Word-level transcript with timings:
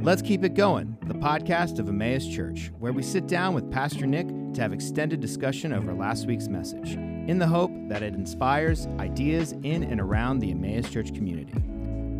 Let's 0.00 0.22
Keep 0.22 0.44
It 0.44 0.54
Going, 0.54 0.96
the 1.06 1.14
podcast 1.14 1.80
of 1.80 1.88
Emmaus 1.88 2.26
Church, 2.26 2.70
where 2.78 2.92
we 2.92 3.02
sit 3.02 3.26
down 3.26 3.52
with 3.52 3.68
Pastor 3.70 4.06
Nick 4.06 4.28
to 4.54 4.60
have 4.60 4.72
extended 4.72 5.20
discussion 5.20 5.72
over 5.72 5.92
last 5.92 6.26
week's 6.26 6.46
message, 6.46 6.92
in 6.92 7.38
the 7.38 7.48
hope 7.48 7.72
that 7.88 8.02
it 8.02 8.14
inspires 8.14 8.86
ideas 9.00 9.52
in 9.64 9.82
and 9.82 10.00
around 10.00 10.38
the 10.38 10.52
Emmaus 10.52 10.88
Church 10.88 11.12
community. 11.12 11.52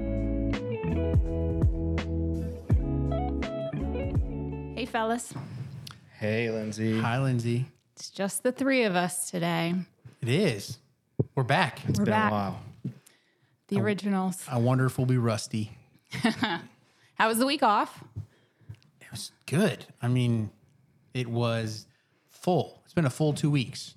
Hey, 4.76 4.84
fellas. 4.84 5.32
Hey, 6.18 6.50
Lindsay. 6.50 6.98
Hi, 6.98 7.20
Lindsay. 7.20 7.66
It's 7.94 8.10
just 8.10 8.42
the 8.42 8.52
three 8.52 8.84
of 8.84 8.96
us 8.96 9.30
today. 9.30 9.74
It 10.22 10.28
is. 10.28 10.78
We're 11.34 11.42
back. 11.44 11.80
It's 11.88 11.98
We're 11.98 12.06
been 12.06 12.12
back. 12.12 12.30
a 12.30 12.34
while. 12.34 12.60
The 13.68 13.80
originals. 13.80 14.42
I 14.50 14.58
wonder 14.58 14.86
if 14.86 14.96
we'll 14.98 15.06
be 15.06 15.18
rusty. 15.18 15.76
How 16.12 17.28
was 17.28 17.38
the 17.38 17.46
week 17.46 17.62
off? 17.62 18.02
It 19.00 19.10
was 19.10 19.32
good. 19.46 19.84
I 20.00 20.08
mean, 20.08 20.50
it 21.14 21.26
was 21.28 21.86
full. 22.28 22.80
It's 22.84 22.94
been 22.94 23.06
a 23.06 23.10
full 23.10 23.32
two 23.32 23.50
weeks. 23.50 23.94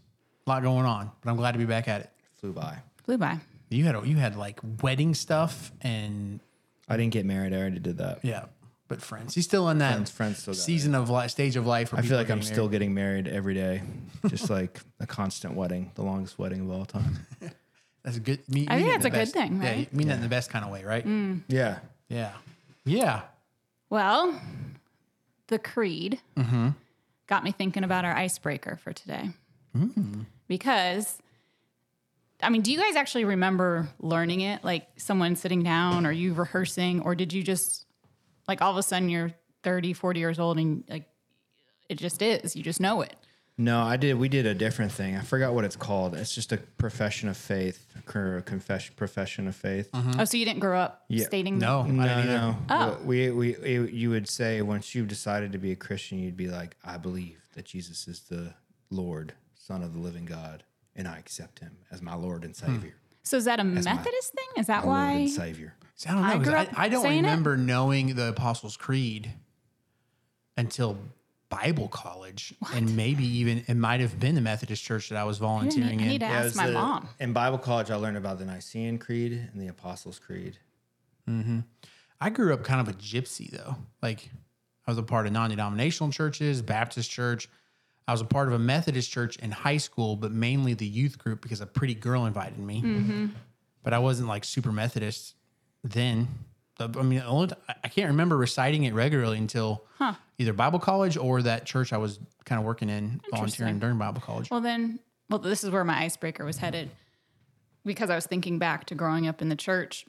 A 0.47 0.49
lot 0.49 0.63
going 0.63 0.85
on, 0.85 1.11
but 1.21 1.29
I'm 1.29 1.37
glad 1.37 1.51
to 1.53 1.57
be 1.59 1.65
back 1.65 1.87
at 1.87 2.01
it. 2.01 2.09
Flew 2.37 2.51
by. 2.51 2.77
Flew 3.03 3.17
by. 3.17 3.37
You 3.69 3.83
had 3.85 3.95
you 4.07 4.15
had 4.15 4.35
like 4.35 4.59
wedding 4.81 5.13
stuff 5.13 5.71
and 5.81 6.39
I 6.87 6.97
didn't 6.97 7.13
get 7.13 7.25
married. 7.25 7.53
I 7.53 7.57
already 7.57 7.79
did 7.79 7.97
that. 7.99 8.19
yeah, 8.25 8.45
but 8.89 9.01
friends. 9.01 9.33
He's 9.33 9.45
still 9.45 9.69
in 9.69 9.77
that 9.77 9.93
Friends- 9.93 10.11
friends 10.11 10.37
still 10.39 10.53
season 10.53 10.93
of 10.95 11.09
life, 11.09 11.31
stage 11.31 11.55
of 11.55 11.65
life. 11.65 11.93
Where 11.93 12.01
I 12.01 12.05
feel 12.05 12.17
like 12.17 12.29
I'm 12.29 12.39
getting 12.39 12.53
still 12.53 12.65
married. 12.65 12.71
getting 12.71 12.93
married 12.93 13.27
every 13.29 13.53
day, 13.53 13.81
just 14.27 14.49
like 14.59 14.81
a 14.99 15.07
constant 15.07 15.53
wedding, 15.55 15.91
the 15.95 16.01
longest 16.03 16.37
wedding 16.37 16.59
of 16.61 16.71
all 16.71 16.85
time. 16.85 17.19
That's 18.03 18.17
a 18.17 18.19
good. 18.19 18.39
Me, 18.49 18.65
I 18.69 18.77
think 18.77 18.91
that's 18.91 19.03
the 19.03 19.07
a 19.07 19.11
good 19.11 19.17
best- 19.17 19.33
thing, 19.33 19.61
Yeah, 19.61 19.69
right? 19.69 19.87
you 19.91 19.97
mean 19.97 20.07
that 20.09 20.15
in 20.15 20.21
the 20.21 20.27
best 20.29 20.49
kind 20.49 20.63
of 20.65 20.71
way, 20.71 20.83
right? 20.83 21.05
Mm. 21.05 21.41
Yeah. 21.47 21.79
Yeah, 22.09 22.31
yeah. 22.85 23.21
Well, 23.89 24.39
the 25.47 25.59
creed 25.59 26.19
mm-hmm. 26.37 26.69
got 27.27 27.43
me 27.43 27.51
thinking 27.51 27.83
about 27.83 28.05
our 28.05 28.15
icebreaker 28.15 28.77
for 28.77 28.93
today. 28.93 29.29
Mm. 29.77 30.25
Because, 30.47 31.19
I 32.41 32.49
mean, 32.49 32.61
do 32.63 32.71
you 32.71 32.79
guys 32.79 32.95
actually 32.95 33.25
remember 33.25 33.89
learning 33.99 34.41
it? 34.41 34.63
Like 34.63 34.87
someone 34.97 35.35
sitting 35.35 35.61
down 35.61 36.05
or 36.07 36.11
you 36.11 36.33
rehearsing, 36.33 37.01
or 37.01 37.13
did 37.15 37.31
you 37.33 37.43
just, 37.43 37.85
like, 38.49 38.61
all 38.61 38.71
of 38.71 38.77
a 38.77 38.83
sudden 38.83 39.07
you're 39.07 39.31
30, 39.63 39.93
40 39.93 40.19
years 40.19 40.39
old 40.39 40.57
and, 40.57 40.83
like, 40.89 41.07
it 41.87 41.97
just 41.97 42.21
is. 42.21 42.55
You 42.55 42.63
just 42.63 42.79
know 42.81 43.01
it. 43.01 43.15
No, 43.57 43.81
I 43.81 43.97
did. 43.97 44.13
We 44.13 44.29
did 44.29 44.45
a 44.45 44.53
different 44.53 44.91
thing. 44.91 45.17
I 45.17 45.21
forgot 45.21 45.53
what 45.53 45.65
it's 45.65 45.75
called. 45.75 46.15
It's 46.15 46.33
just 46.33 46.53
a 46.53 46.57
profession 46.57 47.27
of 47.27 47.35
faith, 47.35 47.85
a 48.07 48.41
confession, 48.41 48.93
profession 48.95 49.47
of 49.49 49.55
faith. 49.55 49.91
Mm-hmm. 49.91 50.19
Oh, 50.19 50.23
so 50.23 50.37
you 50.37 50.45
didn't 50.45 50.61
grow 50.61 50.79
up 50.79 51.03
Yeah. 51.09 51.25
stating 51.25 51.59
No, 51.59 51.81
I 51.81 51.87
No, 51.89 52.03
didn't 52.03 52.27
no. 52.27 52.57
Oh. 52.69 52.97
We, 53.03 53.29
we, 53.31 53.55
we, 53.61 53.91
you 53.91 54.11
would 54.11 54.29
say 54.29 54.61
once 54.61 54.95
you 54.95 55.05
decided 55.05 55.51
to 55.51 55.57
be 55.57 55.73
a 55.73 55.75
Christian, 55.75 56.19
you'd 56.19 56.37
be 56.37 56.47
like, 56.47 56.77
I 56.85 56.97
believe 56.97 57.41
that 57.53 57.65
Jesus 57.65 58.07
is 58.07 58.21
the 58.21 58.53
Lord, 58.89 59.33
Son 59.55 59.83
of 59.83 59.93
the 59.93 59.99
living 59.99 60.25
God, 60.25 60.63
and 60.95 61.05
I 61.05 61.17
accept 61.17 61.59
him 61.59 61.75
as 61.91 62.01
my 62.01 62.15
Lord 62.15 62.45
and 62.45 62.55
hmm. 62.55 62.65
Savior. 62.65 62.95
So 63.23 63.35
is 63.35 63.45
that 63.45 63.59
a 63.59 63.63
my- 63.65 63.81
Methodist 63.81 64.33
thing? 64.33 64.47
Is 64.57 64.67
that 64.67 64.85
My 64.85 64.89
Lord 64.89 64.97
why? 64.97 65.11
and 65.19 65.29
Savior. 65.29 65.73
See, 65.99 66.07
I 66.09 66.13
don't 66.13 66.21
know. 66.21 66.27
I 66.29 66.37
'cause 66.37 66.43
grew 66.47 66.53
I, 66.55 66.61
up 66.61 66.79
I 66.79 66.87
don't 66.89 67.01
saying 67.03 67.19
it. 67.19 67.21
remember 67.27 67.57
knowing 67.57 68.15
the 68.15 68.29
Apostles' 68.29 68.77
Creed 68.77 69.33
until 70.55 70.97
Bible 71.49 71.89
college, 71.89 72.53
and 72.73 72.95
maybe 72.95 73.25
even 73.25 73.65
it 73.67 73.73
might 73.75 73.99
have 73.99 74.17
been 74.17 74.35
the 74.35 74.39
Methodist 74.41 74.81
church 74.81 75.09
that 75.09 75.17
I 75.17 75.25
was 75.25 75.39
I, 75.39 75.41
volunteering 75.41 75.97
need, 75.97 76.03
I 76.03 76.07
need 76.07 76.13
in. 76.15 76.19
to 76.21 76.25
it 76.25 76.29
ask 76.29 76.43
was 76.45 76.55
my 76.55 76.67
the- 76.67 76.73
mom. 76.73 77.09
In 77.19 77.33
Bible 77.33 77.57
college, 77.57 77.91
I 77.91 77.95
learned 77.95 78.15
about 78.15 78.39
the 78.39 78.45
Nicene 78.45 78.97
Creed 78.97 79.33
and 79.33 79.61
the 79.61 79.67
Apostles' 79.67 80.19
Creed. 80.19 80.57
I 82.21 82.29
grew 82.31 82.53
up 82.53 82.63
kind 82.63 82.81
of 82.81 82.87
a 82.87 82.97
gypsy 82.97 83.51
though. 83.51 83.75
Like 84.01 84.29
I 84.87 84.91
was 84.91 84.97
a 84.97 85.03
part 85.03 85.27
of 85.27 85.33
non-denominational 85.33 86.11
churches, 86.11 86.61
Baptist 86.61 87.11
church. 87.11 87.47
I 88.07 88.11
was 88.13 88.21
a 88.21 88.25
part 88.25 88.47
of 88.47 88.53
a 88.55 88.59
Methodist 88.59 89.11
church 89.11 89.35
in 89.37 89.51
high 89.51 89.77
school, 89.77 90.15
but 90.15 90.31
mainly 90.31 90.73
the 90.73 90.87
youth 90.87 91.19
group 91.19 91.41
because 91.41 91.61
a 91.61 91.67
pretty 91.67 91.93
girl 91.93 92.25
invited 92.25 92.57
me. 92.57 92.81
Mm-hmm. 92.81 93.25
But 93.83 93.93
I 93.93 93.99
wasn't 93.99 94.27
like 94.27 94.43
super 94.43 94.71
Methodist 94.71 95.35
then. 95.83 96.27
I 96.79 96.87
mean, 97.01 97.19
the 97.19 97.25
only 97.25 97.49
I 97.83 97.89
can't 97.89 98.07
remember 98.07 98.37
reciting 98.37 98.85
it 98.85 98.93
regularly 98.93 99.37
until 99.37 99.83
either 100.37 100.53
Bible 100.53 100.79
college 100.79 101.17
or 101.17 101.41
that 101.41 101.65
church 101.65 101.91
I 101.91 101.97
was 101.97 102.19
kind 102.45 102.57
of 102.57 102.65
working 102.65 102.89
in, 102.89 103.19
volunteering 103.31 103.79
during 103.79 103.97
Bible 103.97 104.21
college. 104.21 104.49
Well, 104.49 104.61
then, 104.61 104.99
well, 105.29 105.39
this 105.39 105.63
is 105.65 105.71
where 105.71 105.83
my 105.83 106.03
icebreaker 106.03 106.45
was 106.45 106.57
headed 106.57 106.89
because 107.85 108.09
I 108.09 108.15
was 108.15 108.25
thinking 108.25 108.59
back 108.59 108.85
to 108.85 108.95
growing 108.95 109.27
up 109.27 109.41
in 109.41 109.49
the 109.49 109.57
church 109.57 110.05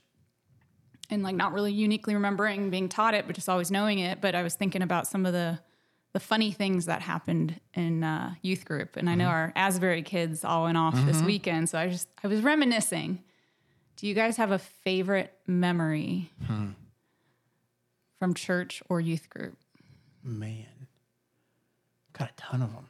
and 1.10 1.24
like 1.24 1.34
not 1.34 1.52
really 1.52 1.72
uniquely 1.72 2.14
remembering 2.14 2.70
being 2.70 2.88
taught 2.88 3.14
it, 3.14 3.26
but 3.26 3.34
just 3.34 3.48
always 3.48 3.72
knowing 3.72 3.98
it. 3.98 4.20
But 4.20 4.36
I 4.36 4.42
was 4.44 4.54
thinking 4.54 4.82
about 4.82 5.06
some 5.08 5.26
of 5.26 5.32
the 5.32 5.58
the 6.12 6.20
funny 6.20 6.50
things 6.50 6.86
that 6.86 7.02
happened 7.02 7.60
in 7.74 8.02
uh, 8.02 8.34
youth 8.42 8.64
group, 8.64 8.96
and 8.96 9.08
I 9.08 9.14
know 9.14 9.26
our 9.26 9.52
Asbury 9.54 10.02
kids 10.02 10.44
all 10.44 10.64
went 10.64 10.76
off 10.76 10.94
this 11.06 11.22
weekend, 11.22 11.68
so 11.68 11.78
I 11.78 11.88
just 11.88 12.08
I 12.22 12.26
was 12.26 12.42
reminiscing. 12.42 13.22
Do 14.00 14.06
you 14.06 14.14
guys 14.14 14.38
have 14.38 14.50
a 14.50 14.58
favorite 14.58 15.30
memory 15.46 16.30
from 18.18 18.32
church 18.32 18.82
or 18.88 18.98
youth 18.98 19.28
group? 19.28 19.58
Man, 20.24 20.86
got 22.14 22.30
a 22.30 22.32
ton 22.34 22.62
of 22.62 22.72
them. 22.72 22.88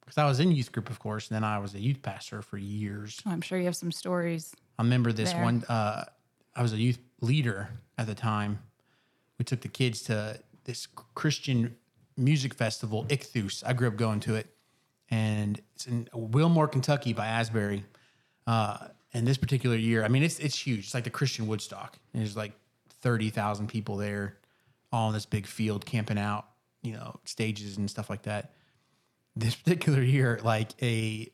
Because 0.00 0.16
I 0.16 0.24
was 0.24 0.40
in 0.40 0.52
youth 0.52 0.72
group, 0.72 0.88
of 0.88 0.98
course, 0.98 1.28
and 1.28 1.34
then 1.34 1.44
I 1.44 1.58
was 1.58 1.74
a 1.74 1.80
youth 1.80 2.00
pastor 2.00 2.40
for 2.40 2.56
years. 2.56 3.20
Oh, 3.26 3.30
I'm 3.30 3.42
sure 3.42 3.58
you 3.58 3.66
have 3.66 3.76
some 3.76 3.92
stories. 3.92 4.54
I 4.78 4.82
remember 4.84 5.12
this 5.12 5.34
There. 5.34 5.42
one. 5.42 5.64
Uh, 5.68 6.06
I 6.56 6.62
was 6.62 6.72
a 6.72 6.78
youth 6.78 6.98
leader 7.20 7.68
at 7.98 8.06
the 8.06 8.14
time. 8.14 8.60
We 9.38 9.44
took 9.44 9.60
the 9.60 9.68
kids 9.68 10.00
to 10.04 10.40
this 10.64 10.88
Christian 11.14 11.76
music 12.16 12.54
festival, 12.54 13.04
Ichthus. 13.10 13.62
I 13.66 13.74
grew 13.74 13.88
up 13.88 13.96
going 13.96 14.20
to 14.20 14.36
it, 14.36 14.46
and 15.10 15.60
it's 15.74 15.86
in 15.86 16.08
Wilmore, 16.14 16.68
Kentucky, 16.68 17.12
by 17.12 17.26
Asbury. 17.26 17.84
Uh, 18.46 18.88
and 19.12 19.26
this 19.26 19.36
particular 19.36 19.76
year, 19.76 20.04
I 20.04 20.08
mean, 20.08 20.22
it's 20.22 20.38
it's 20.38 20.58
huge. 20.58 20.80
It's 20.80 20.94
like 20.94 21.04
the 21.04 21.10
Christian 21.10 21.46
Woodstock. 21.46 21.98
And 22.12 22.22
there's 22.22 22.36
like 22.36 22.52
thirty 23.00 23.30
thousand 23.30 23.68
people 23.68 23.96
there, 23.96 24.36
all 24.92 25.08
in 25.08 25.14
this 25.14 25.26
big 25.26 25.46
field, 25.46 25.84
camping 25.84 26.18
out. 26.18 26.46
You 26.82 26.92
know, 26.92 27.20
stages 27.24 27.76
and 27.76 27.90
stuff 27.90 28.08
like 28.08 28.22
that. 28.22 28.52
This 29.36 29.54
particular 29.56 30.02
year, 30.02 30.40
like 30.42 30.70
a 30.82 31.30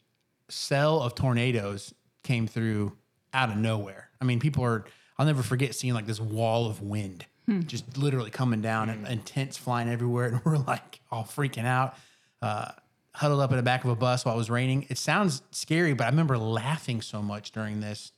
cell 0.48 1.00
of 1.02 1.14
tornadoes 1.14 1.94
came 2.22 2.46
through 2.46 2.96
out 3.32 3.50
of 3.50 3.56
nowhere. 3.56 4.10
I 4.20 4.24
mean, 4.24 4.40
people 4.40 4.64
are, 4.64 4.84
I'll 5.18 5.26
never 5.26 5.42
forget 5.42 5.74
seeing 5.74 5.94
like 5.94 6.06
this 6.06 6.20
wall 6.20 6.66
of 6.66 6.80
wind 6.80 7.26
just 7.66 7.96
literally 7.96 8.30
coming 8.30 8.60
down 8.60 8.88
and, 8.88 9.06
and 9.06 9.24
tents 9.24 9.56
flying 9.56 9.88
everywhere. 9.88 10.26
And 10.32 10.40
we're 10.44 10.58
like 10.58 11.00
all 11.10 11.24
freaking 11.24 11.64
out, 11.64 11.96
uh, 12.42 12.72
huddled 13.16 13.40
up 13.40 13.50
in 13.50 13.56
the 13.56 13.62
back 13.62 13.82
of 13.84 13.90
a 13.90 13.96
bus 13.96 14.24
while 14.24 14.34
it 14.34 14.38
was 14.38 14.50
raining. 14.50 14.86
It 14.90 14.98
sounds 14.98 15.42
scary, 15.50 15.94
but 15.94 16.04
I 16.04 16.10
remember 16.10 16.36
laughing 16.36 17.00
so 17.00 17.22
much 17.22 17.50
during 17.50 17.80
this. 17.80 18.12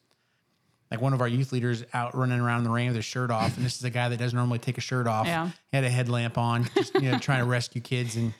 Like 0.90 1.00
one 1.00 1.12
of 1.12 1.20
our 1.20 1.28
youth 1.28 1.52
leaders 1.52 1.84
out 1.92 2.16
running 2.16 2.40
around 2.40 2.58
in 2.58 2.64
the 2.64 2.70
rain 2.70 2.88
with 2.88 2.96
his 2.96 3.04
shirt 3.04 3.30
off. 3.30 3.56
And 3.56 3.64
this 3.64 3.76
is 3.76 3.84
a 3.84 3.90
guy 3.90 4.08
that 4.08 4.16
doesn't 4.16 4.36
normally 4.36 4.58
take 4.58 4.78
a 4.78 4.80
shirt 4.80 5.06
off. 5.06 5.26
Yeah. 5.26 5.48
He 5.70 5.76
had 5.76 5.84
a 5.84 5.90
headlamp 5.90 6.38
on, 6.38 6.64
just, 6.74 6.94
you 6.94 7.10
know, 7.10 7.18
trying 7.18 7.40
to 7.40 7.44
rescue 7.44 7.80
kids. 7.82 8.16
And 8.16 8.32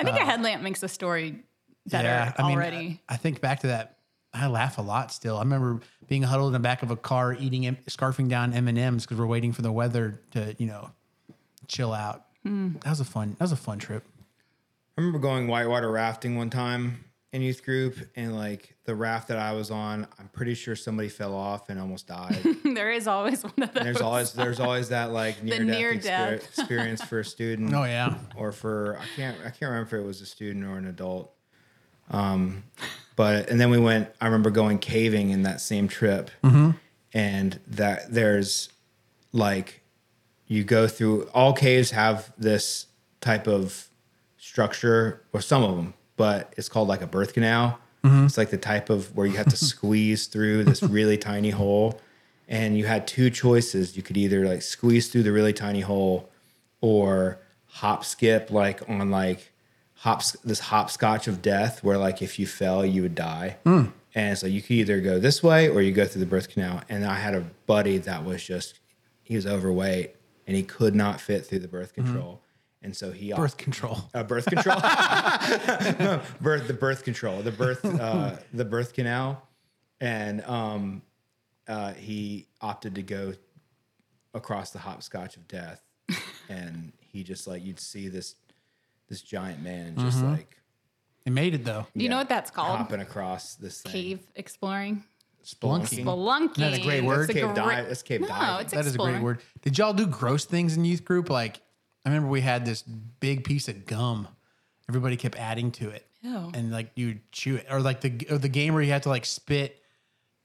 I 0.00 0.04
think 0.04 0.16
a 0.16 0.24
headlamp 0.24 0.62
makes 0.62 0.80
the 0.80 0.88
story 0.88 1.42
better 1.86 2.08
Uh, 2.08 2.42
I 2.42 2.46
mean, 2.46 2.56
already. 2.56 3.02
I, 3.08 3.14
I 3.14 3.16
think 3.16 3.40
back 3.40 3.60
to 3.60 3.66
that. 3.68 3.98
I 4.32 4.46
laugh 4.46 4.78
a 4.78 4.82
lot 4.82 5.12
still. 5.12 5.36
I 5.36 5.40
remember 5.40 5.80
being 6.06 6.22
huddled 6.22 6.48
in 6.48 6.52
the 6.52 6.60
back 6.60 6.82
of 6.82 6.90
a 6.90 6.96
car, 6.96 7.34
eating, 7.34 7.76
scarfing 7.88 8.28
down 8.28 8.52
M 8.52 8.68
and 8.68 8.78
M's 8.78 9.04
because 9.04 9.18
we're 9.18 9.26
waiting 9.26 9.52
for 9.52 9.62
the 9.62 9.72
weather 9.72 10.20
to, 10.32 10.54
you 10.58 10.66
know, 10.66 10.90
chill 11.66 11.92
out. 11.92 12.24
Hmm. 12.44 12.74
That 12.84 12.90
was 12.90 13.00
a 13.00 13.04
fun. 13.04 13.30
That 13.38 13.44
was 13.44 13.52
a 13.52 13.56
fun 13.56 13.78
trip. 13.78 14.04
I 14.96 15.02
remember 15.02 15.18
going 15.18 15.46
whitewater 15.46 15.90
rafting 15.90 16.36
one 16.36 16.48
time 16.48 17.04
in 17.32 17.42
youth 17.42 17.64
group, 17.64 17.98
and 18.16 18.34
like 18.34 18.76
the 18.84 18.94
raft 18.94 19.28
that 19.28 19.36
I 19.36 19.52
was 19.52 19.70
on, 19.70 20.06
I'm 20.18 20.28
pretty 20.28 20.54
sure 20.54 20.74
somebody 20.74 21.10
fell 21.10 21.34
off 21.34 21.68
and 21.68 21.78
almost 21.78 22.06
died. 22.06 22.38
there 22.64 22.90
is 22.90 23.06
always 23.06 23.42
one 23.42 23.52
of 23.58 23.74
those. 23.74 23.84
there's 23.84 24.00
always 24.00 24.32
there's 24.32 24.58
always 24.58 24.88
that 24.88 25.12
like 25.12 25.42
near 25.44 25.58
death 25.58 25.66
near-death. 25.66 26.44
experience 26.58 27.04
for 27.04 27.20
a 27.20 27.24
student. 27.24 27.74
Oh 27.74 27.84
yeah, 27.84 28.14
or 28.36 28.52
for 28.52 28.98
I 28.98 29.04
can't 29.16 29.36
I 29.40 29.50
can't 29.50 29.70
remember 29.70 29.96
if 29.96 30.02
it 30.02 30.06
was 30.06 30.22
a 30.22 30.26
student 30.26 30.64
or 30.64 30.78
an 30.78 30.86
adult. 30.86 31.30
Um, 32.10 32.64
but 33.16 33.50
and 33.50 33.60
then 33.60 33.70
we 33.70 33.78
went. 33.78 34.08
I 34.18 34.26
remember 34.26 34.50
going 34.50 34.78
caving 34.78 35.28
in 35.28 35.42
that 35.42 35.60
same 35.60 35.88
trip, 35.88 36.30
and 37.12 37.60
that 37.66 38.12
there's 38.14 38.70
like 39.32 39.82
you 40.46 40.64
go 40.64 40.88
through 40.88 41.24
all 41.34 41.52
caves 41.52 41.90
have 41.90 42.32
this 42.38 42.86
type 43.20 43.46
of 43.46 43.90
structure, 44.56 45.20
or 45.34 45.42
some 45.42 45.62
of 45.62 45.76
them, 45.76 45.92
but 46.16 46.54
it's 46.56 46.66
called 46.70 46.88
like 46.88 47.02
a 47.02 47.06
birth 47.06 47.34
canal. 47.34 47.78
It's 48.24 48.38
like 48.38 48.50
the 48.50 48.56
type 48.56 48.88
of 48.88 49.14
where 49.16 49.26
you 49.26 49.36
have 49.36 49.48
to 49.48 49.56
squeeze 49.72 50.28
through 50.28 50.62
this 50.64 50.80
really 50.82 51.18
tiny 51.18 51.50
hole, 51.50 52.00
and 52.48 52.78
you 52.78 52.86
had 52.86 53.06
two 53.06 53.28
choices. 53.30 53.96
You 53.98 54.02
could 54.02 54.16
either 54.16 54.46
like 54.48 54.62
squeeze 54.62 55.08
through 55.08 55.24
the 55.24 55.32
really 55.32 55.52
tiny 55.52 55.80
hole, 55.82 56.30
or 56.80 57.38
hop 57.66 58.04
skip 58.04 58.50
like 58.50 58.88
on 58.88 59.10
like 59.10 59.52
hops 59.96 60.32
this 60.44 60.60
hopscotch 60.60 61.26
of 61.28 61.42
death 61.42 61.82
where 61.84 61.98
like 61.98 62.22
if 62.22 62.38
you 62.38 62.46
fell 62.46 62.86
you 62.86 63.02
would 63.02 63.14
die 63.14 63.56
Hmm. 63.64 63.86
and 64.14 64.38
so 64.38 64.46
you 64.46 64.62
could 64.62 64.72
either 64.82 65.00
go 65.00 65.18
this 65.18 65.42
way 65.42 65.68
or 65.68 65.82
you 65.82 65.90
go 65.92 66.06
through 66.06 66.20
the 66.20 66.26
birth 66.26 66.48
canal 66.48 66.82
and 66.88 67.04
i 67.04 67.14
had 67.16 67.34
a 67.34 67.44
buddy 67.66 67.98
that 67.98 68.24
was 68.24 68.42
just 68.44 68.78
he 69.22 69.34
was 69.36 69.46
overweight 69.46 70.14
and 70.46 70.56
he 70.56 70.62
could 70.62 70.94
not 70.94 71.20
fit 71.20 71.44
through 71.46 71.58
the 71.60 71.68
birth 71.68 71.92
control 71.94 72.40
and 72.82 72.94
so 72.96 73.10
he. 73.12 73.32
Birth 73.32 73.56
control. 73.56 73.98
uh, 74.14 74.22
birth 74.22 74.46
control 74.46 74.76
birth 76.40 76.66
the 76.68 76.76
birth 76.78 77.04
control 77.04 77.42
the 77.42 77.52
birth 77.52 77.84
uh, 77.84 78.36
the 78.52 78.64
birth 78.64 78.92
canal 78.92 79.42
and 80.00 80.42
um 80.44 81.02
uh, 81.68 81.92
he 81.94 82.46
opted 82.60 82.94
to 82.94 83.02
go 83.02 83.32
across 84.34 84.70
the 84.70 84.78
hopscotch 84.78 85.36
of 85.36 85.48
death 85.48 85.80
and 86.48 86.92
he 87.00 87.24
just 87.24 87.46
like 87.46 87.64
you'd 87.64 87.80
see 87.80 88.08
this 88.08 88.36
this 89.08 89.20
giant 89.22 89.62
man 89.62 89.94
just 89.98 90.18
Mm-hmm. 90.18 90.30
like 90.32 90.56
It 91.24 91.32
made 91.32 91.54
it 91.54 91.64
though. 91.64 91.86
Do 91.96 92.02
you 92.04 92.08
know 92.10 92.18
what 92.18 92.28
that's 92.28 92.50
called? 92.50 92.76
hopping 92.78 93.00
across 93.00 93.54
this 93.56 93.80
thing. 93.82 93.92
Cave 93.92 94.20
exploring. 94.36 95.02
Spelunking. 95.44 96.04
Spelunking. 96.04 96.58
Isn't 96.72 96.80
a 96.80 96.84
great 96.84 97.04
word? 97.04 97.20
It's 97.22 97.30
a 97.30 97.32
Cave 97.34 97.44
great- 97.44 97.54
dive- 97.56 97.86
it's 97.86 98.02
cave 98.02 98.20
no, 98.22 98.26
diving. 98.28 98.64
it's 98.64 98.72
That 98.74 98.86
is 98.86 98.94
a 98.96 98.98
great 98.98 99.22
word. 99.22 99.40
Did 99.62 99.78
y'all 99.78 99.92
do 99.92 100.06
gross 100.06 100.44
things 100.44 100.76
in 100.76 100.84
youth 100.84 101.04
group? 101.04 101.30
Like, 101.30 101.60
I 102.06 102.08
remember 102.08 102.28
we 102.28 102.40
had 102.40 102.64
this 102.64 102.82
big 102.82 103.44
piece 103.44 103.68
of 103.68 103.84
gum. 103.84 104.28
Everybody 104.88 105.16
kept 105.16 105.36
adding 105.36 105.72
to 105.72 105.90
it, 105.90 106.06
Ew. 106.22 106.52
and 106.54 106.70
like 106.70 106.92
you 106.94 107.18
chew 107.32 107.56
it, 107.56 107.66
or 107.68 107.80
like 107.80 108.00
the 108.00 108.26
or 108.30 108.38
the 108.38 108.48
game 108.48 108.72
where 108.72 108.82
you 108.82 108.92
had 108.92 109.02
to 109.02 109.08
like 109.08 109.26
spit 109.26 109.82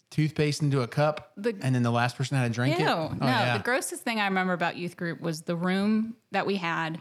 toothpaste 0.10 0.62
into 0.62 0.82
a 0.82 0.88
cup, 0.88 1.32
The- 1.38 1.56
and 1.62 1.74
then 1.76 1.84
the 1.84 1.92
last 1.92 2.18
person 2.18 2.38
had 2.38 2.48
to 2.48 2.54
drink 2.54 2.78
Ew. 2.80 2.84
it. 2.84 2.88
no, 2.88 3.12
Oh, 3.22 3.26
yeah. 3.26 3.58
the 3.58 3.64
grossest 3.64 4.02
thing 4.04 4.20
I 4.20 4.26
remember 4.26 4.54
about 4.54 4.76
youth 4.76 4.98
group 4.98 5.22
was 5.22 5.44
the 5.44 5.56
room 5.56 6.16
that 6.32 6.46
we 6.46 6.56
had 6.58 7.00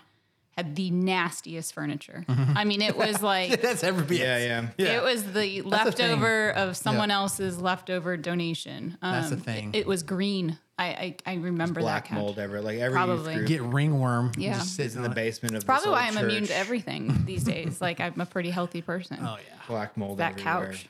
had 0.56 0.76
the 0.76 0.90
nastiest 0.90 1.72
furniture. 1.72 2.24
I 2.28 2.64
mean, 2.64 2.82
it 2.82 2.96
was 2.96 3.22
like 3.32 3.62
That's 3.62 3.82
everybody. 3.82 4.18
Yeah, 4.18 4.68
yeah. 4.76 4.96
it 4.98 5.02
was 5.02 5.24
the 5.24 5.40
a 5.40 5.60
thing. 5.62 5.70
leftover 5.70 6.50
of 6.50 6.76
someone 6.76 7.10
else's 7.10 7.58
leftover 7.60 8.16
donation. 8.16 8.98
Um, 9.00 9.12
That's 9.12 9.30
the 9.30 9.36
thing. 9.38 9.70
It, 9.74 9.80
it 9.80 9.86
was 9.86 10.02
green. 10.02 10.58
I 10.81 11.15
I, 11.27 11.32
I 11.32 11.35
remember 11.35 11.81
that 11.81 11.85
Black 11.85 12.05
couch. 12.06 12.19
mold 12.19 12.38
ever 12.38 12.61
like 12.61 12.79
every 12.79 12.97
Probably. 12.97 13.32
youth 13.35 13.47
group 13.47 13.49
Get 13.49 13.62
ringworm. 13.62 14.32
Yeah. 14.37 14.55
Just 14.55 14.67
is 14.67 14.73
sitting 14.75 14.97
in 14.97 15.03
the 15.03 15.09
on 15.09 15.12
it. 15.12 15.15
basement 15.17 15.55
of 15.56 15.67
Probably 15.67 15.91
why 15.91 16.06
I'm 16.09 16.17
immune 16.19 16.47
to 16.47 16.56
everything 16.56 17.23
these 17.27 17.44
days. 17.44 17.81
Like 17.81 18.00
I'm 18.00 18.21
a 18.21 18.27
pretty 18.27 18.50
healthy 18.50 18.82
person. 18.82 19.19
Oh 19.21 19.37
yeah. 19.49 19.56
black 19.69 19.97
mold 19.97 20.19
that 20.19 20.32
everywhere. 20.41 20.69
couch. 20.73 20.88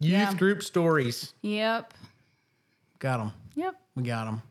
Youth 0.00 0.12
Yeah. 0.12 0.34
group 0.34 0.62
stories. 0.62 1.32
Yep. 1.42 1.92
Got 2.98 3.18
them. 3.18 3.32
Yep. 3.54 3.74
We 3.94 4.02
got 4.04 4.24
them. 4.24 4.42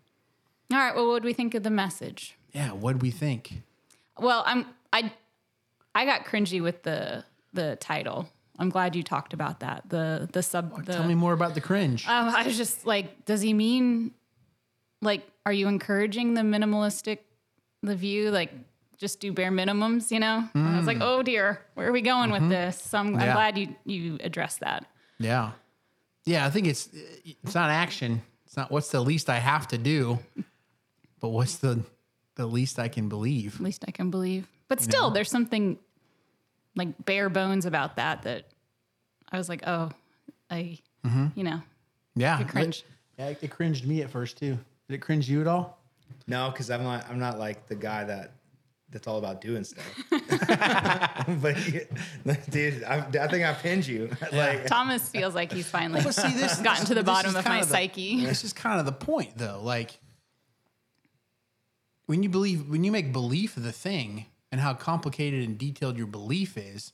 All 0.72 0.78
right. 0.80 0.96
Well, 0.96 1.08
what 1.08 1.22
do 1.22 1.26
we 1.28 1.34
think 1.34 1.56
of 1.56 1.64
the 1.64 1.70
message? 1.70 2.36
Yeah. 2.54 2.70
What'd 2.70 3.02
we 3.02 3.12
think? 3.12 3.64
Well, 4.20 4.44
I'm 4.46 4.66
I 4.94 5.12
I 5.94 6.06
got 6.06 6.26
cringy 6.26 6.62
with 6.62 6.84
the 6.84 7.24
the 7.54 7.78
title. 7.80 8.30
I'm 8.58 8.70
glad 8.70 8.96
you 8.96 9.04
talked 9.04 9.34
about 9.34 9.60
that. 9.60 9.84
The 9.90 10.30
the 10.32 10.42
sub 10.44 10.86
the 10.86 10.94
Tell 10.94 11.04
me 11.04 11.16
more 11.16 11.34
about 11.34 11.56
the 11.56 11.62
cringe. 11.62 12.08
um, 12.08 12.30
I 12.30 12.44
was 12.44 12.56
just 12.56 12.86
like, 12.86 13.26
does 13.26 13.42
he 13.42 13.54
mean 13.54 14.12
like 15.02 15.28
are 15.46 15.54
you 15.54 15.68
encouraging 15.68 16.34
the 16.34 16.42
minimalistic 16.42 17.20
the 17.84 17.96
view 17.96 18.32
like 18.32 18.52
just 18.98 19.20
do 19.20 19.34
bare 19.34 19.52
minimums, 19.52 20.10
you 20.10 20.20
know? 20.20 20.48
I 20.56 20.78
was 20.78 20.88
like, 20.88 20.98
mm. 20.98 21.04
oh 21.04 21.22
dear, 21.22 21.62
where 21.74 21.90
are 21.90 21.92
we 21.92 22.02
going 22.02 22.32
with 22.32 22.42
mm-hmm. 22.42 22.50
this? 22.50 22.82
So 22.82 22.98
I'm, 22.98 23.16
I'm 23.16 23.34
glad 23.34 23.58
you 23.58 23.76
you 23.86 24.18
addressed 24.24 24.62
that. 24.62 24.86
Yeah. 25.20 25.52
Yeah, 26.26 26.46
I 26.46 26.50
think 26.50 26.68
it's 26.68 26.90
it's 27.44 27.54
not 27.54 27.70
action. 27.70 28.22
It's 28.46 28.58
not 28.58 28.72
what's 28.72 28.90
the 28.90 29.02
least 29.02 29.30
I 29.30 29.38
have 29.40 29.68
to 29.70 29.78
do, 29.78 30.20
but 31.20 31.30
what's 31.30 31.58
the 31.58 31.84
the 32.36 32.46
least 32.46 32.80
I 32.80 32.88
can 32.88 33.10
believe. 33.10 33.60
Least 33.60 33.86
I 33.88 33.92
can 33.92 34.12
believe. 34.12 34.48
But 34.68 34.82
still, 34.82 35.12
there's 35.12 35.30
something 35.30 35.78
like 36.76 37.06
bare 37.06 37.30
bones 37.30 37.66
about 37.66 37.98
that 37.98 38.24
that 38.24 38.46
I 39.32 39.38
was 39.38 39.48
like, 39.48 39.62
oh, 39.68 39.92
I, 40.50 40.80
mm-hmm. 41.06 41.28
you 41.36 41.44
know, 41.44 41.62
Yeah. 42.16 42.40
You 42.40 42.46
cringe. 42.46 42.84
Yeah, 43.18 43.28
it, 43.28 43.40
it 43.44 43.52
cringed 43.52 43.88
me 43.88 44.02
at 44.02 44.10
first 44.10 44.38
too. 44.38 44.58
Did 44.88 44.96
it 44.96 44.98
cringe 45.00 45.30
you 45.30 45.42
at 45.42 45.48
all? 45.48 45.80
No, 46.28 46.50
because 46.52 46.70
I'm 46.70 46.84
not. 46.84 47.08
I'm 47.10 47.20
not 47.20 47.40
like 47.40 47.68
the 47.68 47.76
guy 47.76 48.04
that 48.04 48.34
that's 48.90 49.08
all 49.08 49.18
about 49.18 49.42
doing 49.42 49.64
stuff. 49.64 49.86
but 50.10 51.56
dude, 52.50 52.84
I, 52.84 52.98
I 52.98 53.28
think 53.28 53.46
I 53.46 53.54
pinned 53.54 53.86
you. 53.86 54.10
like 54.32 54.68
Thomas 54.68 55.10
feels 55.10 55.36
like 55.36 55.52
he's 55.52 55.68
finally 55.68 56.02
But 56.02 56.16
see, 56.16 56.34
this 56.34 56.62
gotten 56.62 56.86
to 56.86 56.94
the 56.94 57.02
this 57.02 57.06
bottom 57.06 57.36
of 57.36 57.44
kind 57.44 57.58
my 57.58 57.64
the- 57.64 57.72
psyche. 57.72 58.26
This 58.26 58.44
is 58.44 58.54
kind 58.54 58.80
of 58.80 58.86
the 58.86 58.92
point, 58.92 59.38
though. 59.38 59.60
Like 59.62 60.00
when 62.06 62.24
you 62.24 62.30
believe, 62.30 62.70
when 62.70 62.84
you 62.84 62.92
make 62.92 63.12
belief 63.12 63.56
the 63.56 63.72
thing, 63.72 64.28
and 64.56 64.62
how 64.62 64.74
complicated 64.74 65.46
and 65.46 65.58
detailed 65.58 65.98
your 65.98 66.08
belief 66.08 66.58
is. 66.58 66.94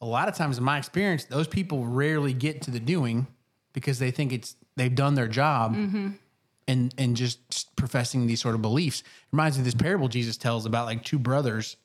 A 0.00 0.06
lot 0.06 0.28
of 0.28 0.36
times, 0.36 0.58
in 0.58 0.64
my 0.64 0.78
experience, 0.78 1.24
those 1.24 1.48
people 1.48 1.84
rarely 1.84 2.32
get 2.32 2.62
to 2.62 2.70
the 2.70 2.78
doing 2.78 3.26
because 3.72 3.98
they 3.98 4.12
think 4.12 4.32
it's 4.32 4.54
they've 4.76 4.94
done 4.94 5.16
their 5.16 5.26
job. 5.26 5.74
Mm-hmm. 5.74 6.10
And, 6.68 6.94
and 6.98 7.16
just 7.16 7.74
professing 7.76 8.26
these 8.26 8.40
sort 8.40 8.54
of 8.54 8.62
beliefs 8.62 9.02
reminds 9.32 9.56
me 9.56 9.62
of 9.62 9.64
this 9.64 9.74
parable 9.74 10.06
Jesus 10.08 10.36
tells 10.36 10.66
about 10.66 10.84
like 10.86 11.02
two 11.02 11.18
brothers 11.18 11.76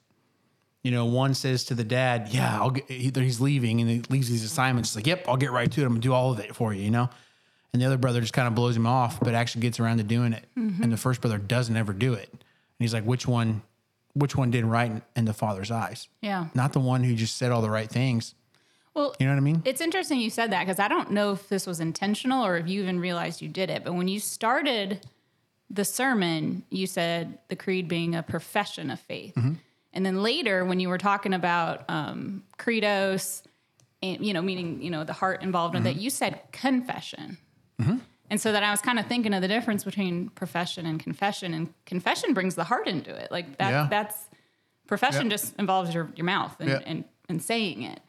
you 0.83 0.91
know, 0.91 1.05
one 1.05 1.33
says 1.33 1.63
to 1.65 1.75
the 1.75 1.83
dad, 1.85 2.27
"Yeah, 2.31 2.59
I'll 2.59 2.71
get." 2.71 2.91
he- 2.91 3.09
He's 3.15 3.39
leaving, 3.39 3.79
and 3.79 3.89
he 3.89 4.01
leaves 4.09 4.29
these 4.29 4.43
assignments. 4.43 4.89
He's 4.89 4.97
like, 4.97 5.07
"Yep, 5.07 5.29
I'll 5.29 5.37
get 5.37 5.53
right 5.53 5.71
to 5.71 5.81
it. 5.81 5.85
I'm 5.85 5.91
gonna 5.93 6.01
do 6.01 6.11
all 6.13 6.31
of 6.33 6.39
it 6.39 6.53
for 6.53 6.73
you," 6.73 6.81
you 6.83 6.91
know. 6.91 7.09
And 7.71 7.81
the 7.81 7.85
other 7.85 7.97
brother 7.97 8.19
just 8.19 8.33
kind 8.33 8.49
of 8.49 8.53
blows 8.53 8.75
him 8.75 8.85
off, 8.85 9.17
but 9.21 9.33
actually 9.33 9.61
gets 9.61 9.79
around 9.79 9.99
to 9.99 10.03
doing 10.03 10.33
it. 10.33 10.45
Mm-hmm. 10.57 10.83
And 10.83 10.91
the 10.91 10.97
first 10.97 11.21
brother 11.21 11.37
doesn't 11.37 11.77
ever 11.77 11.93
do 11.93 12.11
it. 12.13 12.27
And 12.29 12.41
he's 12.79 12.93
like, 12.93 13.05
"Which 13.05 13.25
one? 13.25 13.61
Which 14.13 14.35
one 14.35 14.51
did 14.51 14.65
right 14.65 14.91
in, 14.91 15.01
in 15.15 15.23
the 15.23 15.33
father's 15.33 15.71
eyes? 15.71 16.09
Yeah. 16.21 16.47
Not 16.53 16.73
the 16.73 16.81
one 16.81 17.05
who 17.05 17.15
just 17.15 17.37
said 17.37 17.49
all 17.53 17.61
the 17.61 17.69
right 17.69 17.89
things. 17.89 18.35
Well, 18.93 19.15
You 19.19 19.25
know 19.25 19.33
what 19.33 19.37
I 19.37 19.41
mean? 19.41 19.61
It's 19.65 19.81
interesting 19.81 20.19
you 20.19 20.29
said 20.29 20.51
that 20.51 20.65
because 20.65 20.79
I 20.79 20.87
don't 20.87 21.11
know 21.11 21.31
if 21.31 21.49
this 21.49 21.65
was 21.65 21.79
intentional 21.79 22.45
or 22.45 22.57
if 22.57 22.67
you 22.67 22.81
even 22.83 22.99
realized 22.99 23.41
you 23.41 23.49
did 23.49 23.69
it. 23.69 23.83
But 23.83 23.93
when 23.93 24.07
you 24.07 24.19
started 24.19 25.05
the 25.69 25.83
sermon, 25.83 26.63
you 26.69 26.85
said 26.85 27.39
the 27.47 27.55
creed 27.55 27.87
being 27.87 28.13
a 28.13 28.21
profession 28.21 28.91
of 28.91 28.99
faith. 28.99 29.33
Mm-hmm. 29.35 29.53
And 29.93 30.05
then 30.05 30.21
later, 30.21 30.63
when 30.65 30.79
you 30.79 30.89
were 30.89 30.97
talking 30.97 31.33
about 31.33 31.89
um, 31.89 32.43
credos, 32.57 33.43
and, 34.01 34.25
you 34.25 34.33
know, 34.33 34.41
meaning, 34.41 34.81
you 34.81 34.89
know, 34.91 35.03
the 35.03 35.13
heart 35.13 35.41
involved 35.41 35.75
in 35.75 35.83
that, 35.83 35.91
mm-hmm. 35.91 35.99
you 35.99 36.09
said 36.09 36.41
confession. 36.51 37.37
Mm-hmm. 37.81 37.97
And 38.29 38.41
so 38.41 38.51
then 38.51 38.63
I 38.63 38.71
was 38.71 38.81
kind 38.81 38.99
of 38.99 39.05
thinking 39.07 39.33
of 39.33 39.41
the 39.41 39.47
difference 39.47 39.83
between 39.83 40.29
profession 40.29 40.85
and 40.85 40.99
confession. 40.99 41.53
And 41.53 41.73
confession 41.85 42.33
brings 42.33 42.55
the 42.55 42.63
heart 42.63 42.87
into 42.87 43.15
it. 43.15 43.31
Like 43.31 43.57
that, 43.57 43.69
Yeah. 43.69 43.87
that's 43.89 44.27
profession 44.87 45.25
Yeah. 45.25 45.29
just 45.29 45.55
involves 45.57 45.93
your, 45.93 46.11
your 46.15 46.25
mouth 46.25 46.55
and, 46.59 46.69
Yeah. 46.69 46.79
and, 46.85 47.05
and 47.29 47.41
saying 47.41 47.83
it. 47.83 47.99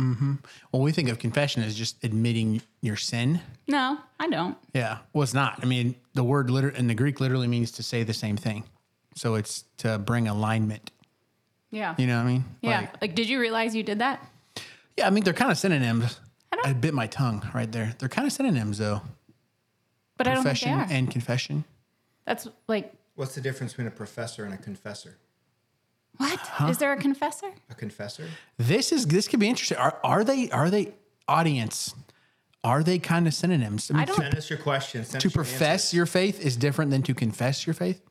Mm-hmm. 0.00 0.34
Well, 0.72 0.82
we 0.82 0.92
think 0.92 1.08
of 1.10 1.18
confession 1.18 1.62
as 1.62 1.74
just 1.74 2.02
admitting 2.02 2.62
your 2.80 2.96
sin. 2.96 3.40
No, 3.68 3.98
I 4.18 4.28
don't. 4.28 4.56
Yeah. 4.74 4.98
Well, 5.12 5.22
it's 5.22 5.34
not. 5.34 5.58
I 5.62 5.66
mean, 5.66 5.94
the 6.14 6.24
word 6.24 6.48
liter- 6.50 6.70
in 6.70 6.86
the 6.86 6.94
Greek 6.94 7.20
literally 7.20 7.48
means 7.48 7.70
to 7.72 7.82
say 7.82 8.02
the 8.02 8.14
same 8.14 8.36
thing. 8.36 8.64
So 9.14 9.34
it's 9.34 9.64
to 9.78 9.98
bring 9.98 10.26
alignment. 10.28 10.90
Yeah. 11.70 11.94
You 11.98 12.06
know 12.06 12.16
what 12.16 12.24
I 12.28 12.32
mean? 12.32 12.44
yeah. 12.62 12.80
Like, 12.80 13.00
Like, 13.02 13.14
did 13.14 13.28
you 13.28 13.38
realize 13.40 13.74
you 13.74 13.82
did 13.82 13.98
that? 13.98 14.24
Yeah, 14.96 15.06
I 15.06 15.10
mean 15.10 15.22
they're 15.24 15.34
kind 15.34 15.50
of 15.50 15.58
synonyms. 15.58 16.18
I 16.52 16.56
don't- 16.56 16.66
I 16.66 16.72
bit 16.72 16.94
my 16.94 17.06
tongue 17.06 17.48
right 17.54 17.70
there. 17.70 17.94
They're 17.98 18.08
kind 18.08 18.26
of 18.26 18.32
synonyms 18.32 18.78
though. 18.78 19.02
But 20.16 20.26
I 20.26 20.34
don't 20.34 20.44
think 20.44 20.60
they 20.60 20.70
are. 20.70 20.86
and 20.90 21.10
confession. 21.10 21.64
That's 22.26 22.46
like, 22.68 22.92
what's 23.14 23.34
the 23.34 23.40
difference 23.40 23.72
between 23.72 23.86
a 23.86 23.90
professor 23.92 24.44
and 24.44 24.52
a 24.52 24.58
confessor? 24.58 25.16
What? 26.16 26.40
Is 26.68 26.78
there 26.78 26.92
a 26.92 26.96
confessor? 26.96 27.50
A 27.70 27.74
confessor? 27.74 28.24
This 28.58 28.92
is 28.92 29.06
this 29.06 29.28
could 29.28 29.40
be 29.40 29.48
interesting. 29.48 29.78
Are 29.78 29.98
are 30.04 30.24
they 30.24 30.50
are 30.50 30.70
they 30.70 30.94
audience? 31.28 31.94
Are 32.62 32.82
they 32.82 32.98
kind 32.98 33.26
of 33.26 33.32
synonyms? 33.32 33.90
I 33.90 33.94
mean, 33.94 34.02
I 34.02 34.04
don't. 34.04 34.16
Send 34.16 34.34
us 34.36 34.50
your 34.50 34.58
questions. 34.58 35.08
Send 35.08 35.22
to 35.22 35.28
us 35.28 35.34
your 35.34 35.44
profess 35.44 35.84
answers. 35.84 35.94
your 35.94 36.06
faith 36.06 36.44
is 36.44 36.56
different 36.56 36.90
than 36.90 37.02
to 37.04 37.14
confess 37.14 37.66
your 37.66 37.74
faith. 37.74 38.02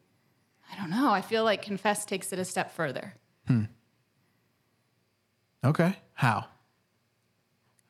I 0.71 0.75
don't 0.79 0.89
know. 0.89 1.11
I 1.11 1.21
feel 1.21 1.43
like 1.43 1.61
confess 1.61 2.05
takes 2.05 2.33
it 2.33 2.39
a 2.39 2.45
step 2.45 2.71
further. 2.71 3.13
Hmm. 3.47 3.63
Okay. 5.63 5.95
How? 6.13 6.45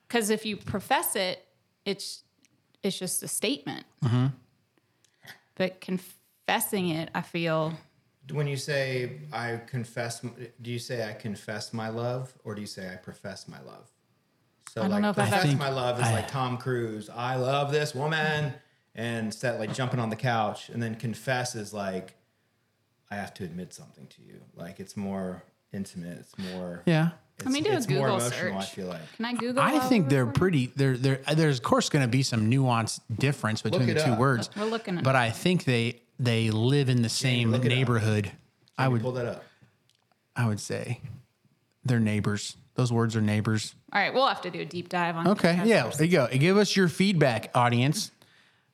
Because 0.08 0.30
if 0.30 0.46
you 0.46 0.58
profess 0.58 1.16
it, 1.16 1.46
it's 1.86 2.24
it's 2.84 2.98
just 2.98 3.24
a 3.24 3.28
statement. 3.28 3.86
Mm-hmm. 4.04 4.28
But 5.56 5.82
confessing 5.82 6.90
it, 6.90 7.10
I 7.14 7.22
feel 7.22 7.74
When 8.32 8.48
you 8.48 8.58
say 8.58 9.20
I 9.34 9.58
confess, 9.68 10.22
do 10.22 10.72
you 10.72 10.80
say 10.80 11.08
I 11.10 11.14
confess 11.14 11.74
my 11.74 11.90
love 11.90 12.34
or 12.44 12.56
do 12.56 12.62
you 12.62 12.68
say 12.68 12.92
I 12.92 12.96
profess 12.96 13.48
my 13.48 13.62
love? 13.62 13.90
So 14.70 14.82
I 14.82 14.84
don't 14.84 14.92
like 14.92 15.02
know 15.02 15.10
if 15.12 15.18
I've 15.20 15.30
profess 15.30 15.46
think- 15.48 15.60
my 15.60 15.70
love 15.70 16.00
is 16.00 16.06
I- 16.08 16.14
like 16.14 16.28
Tom 16.28 16.58
Cruise. 16.58 17.10
I 17.10 17.36
love 17.36 17.72
this 17.72 17.96
woman, 17.96 18.54
and 18.96 19.26
instead 19.28 19.60
like 19.60 19.74
jumping 19.74 20.00
on 20.00 20.10
the 20.10 20.16
couch, 20.16 20.70
and 20.70 20.82
then 20.82 20.96
confess 20.96 21.56
is 21.56 21.74
like 21.74 22.16
I 23.12 23.16
have 23.16 23.34
to 23.36 23.44
admit 23.44 23.74
something 23.74 24.06
to 24.08 24.22
you. 24.22 24.42
Like 24.56 24.80
it's 24.80 24.96
more 24.96 25.42
intimate. 25.74 26.20
It's 26.20 26.38
more. 26.38 26.84
Yeah. 26.86 27.10
It's, 27.38 27.46
Let 27.46 27.54
me 27.54 27.62
do 27.62 27.72
a 27.72 27.74
it's 27.78 27.88
more 27.90 28.10
Google 28.10 28.18
emotional. 28.18 28.58
I 28.58 28.62
search. 28.62 28.70
feel 28.72 28.88
like. 28.88 29.16
Can 29.16 29.26
I 29.26 29.34
Google? 29.34 29.64
I 29.64 29.80
think 29.80 30.04
we're 30.06 30.10
they're 30.10 30.26
recording? 30.26 30.40
pretty. 30.68 30.74
They're 30.76 30.98
there. 30.98 31.22
There's 31.36 31.58
of 31.58 31.64
course 31.64 31.90
going 31.90 32.04
to 32.04 32.10
be 32.10 32.22
some 32.22 32.52
nuanced 32.52 33.00
difference 33.18 33.62
between 33.64 33.88
the 33.88 33.94
two 33.96 34.12
up. 34.12 34.20
words. 34.20 34.50
We're 34.58 34.66
looking 34.66 34.98
at 34.98 35.04
But. 35.04 35.16
I 35.16 35.32
think 35.32 35.64
they 35.64 36.02
they 36.20 36.52
live 36.52 36.90
in 36.90 37.02
the 37.02 37.10
same 37.10 37.52
look 37.52 37.64
it 37.66 37.72
up. 37.72 37.78
neighborhood. 37.78 38.32
I 38.78 38.84
Can 38.84 38.90
you 38.90 38.94
would 38.94 39.02
pull 39.02 39.12
that 39.14 39.26
up. 39.26 39.44
I 40.36 40.48
would 40.48 40.60
say 40.60 41.02
they're 41.84 42.00
neighbors. 42.00 42.56
Those 42.76 42.94
words 42.94 43.16
are 43.16 43.22
neighbors. 43.22 43.76
All 43.92 44.00
right, 44.02 44.14
we'll 44.14 44.28
have 44.28 44.42
to 44.42 44.50
do 44.50 44.60
a 44.60 44.66
deep 44.66 44.90
dive 44.90 45.16
on. 45.18 45.28
Okay, 45.30 45.62
yeah, 45.66 45.90
there 45.90 46.06
you 46.06 46.12
go. 46.12 46.28
Give 46.28 46.58
us 46.58 46.76
your 46.76 46.88
feedback, 46.88 47.52
audience. 47.56 48.12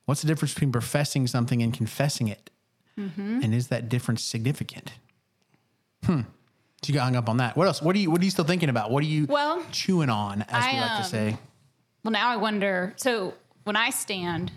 What's 0.04 0.22
the 0.22 0.28
difference 0.28 0.54
between 0.54 0.70
professing 0.70 1.26
something 1.26 1.62
and 1.62 1.74
confessing 1.74 2.28
it? 2.28 2.50
Mm-hmm. 2.98 3.40
And 3.42 3.54
is 3.54 3.68
that 3.68 3.88
difference 3.88 4.22
significant? 4.22 4.92
Hmm. 6.04 6.20
So 6.82 6.88
you 6.92 6.94
got 6.94 7.04
hung 7.04 7.16
up 7.16 7.28
on 7.28 7.38
that. 7.38 7.56
What 7.56 7.66
else? 7.66 7.82
What 7.82 7.96
are 7.96 7.98
you 7.98 8.10
What 8.10 8.20
are 8.20 8.24
you 8.24 8.30
still 8.30 8.44
thinking 8.44 8.68
about? 8.68 8.90
What 8.90 9.02
are 9.02 9.06
you 9.06 9.26
Well, 9.26 9.64
chewing 9.72 10.10
on, 10.10 10.42
as 10.42 10.64
we 10.64 10.78
I, 10.78 10.80
like 10.80 10.90
to 10.90 10.96
um, 10.98 11.04
say? 11.04 11.38
Well, 12.04 12.12
now 12.12 12.28
I 12.28 12.36
wonder. 12.36 12.92
So 12.96 13.34
when 13.64 13.74
I 13.74 13.90
stand 13.90 14.52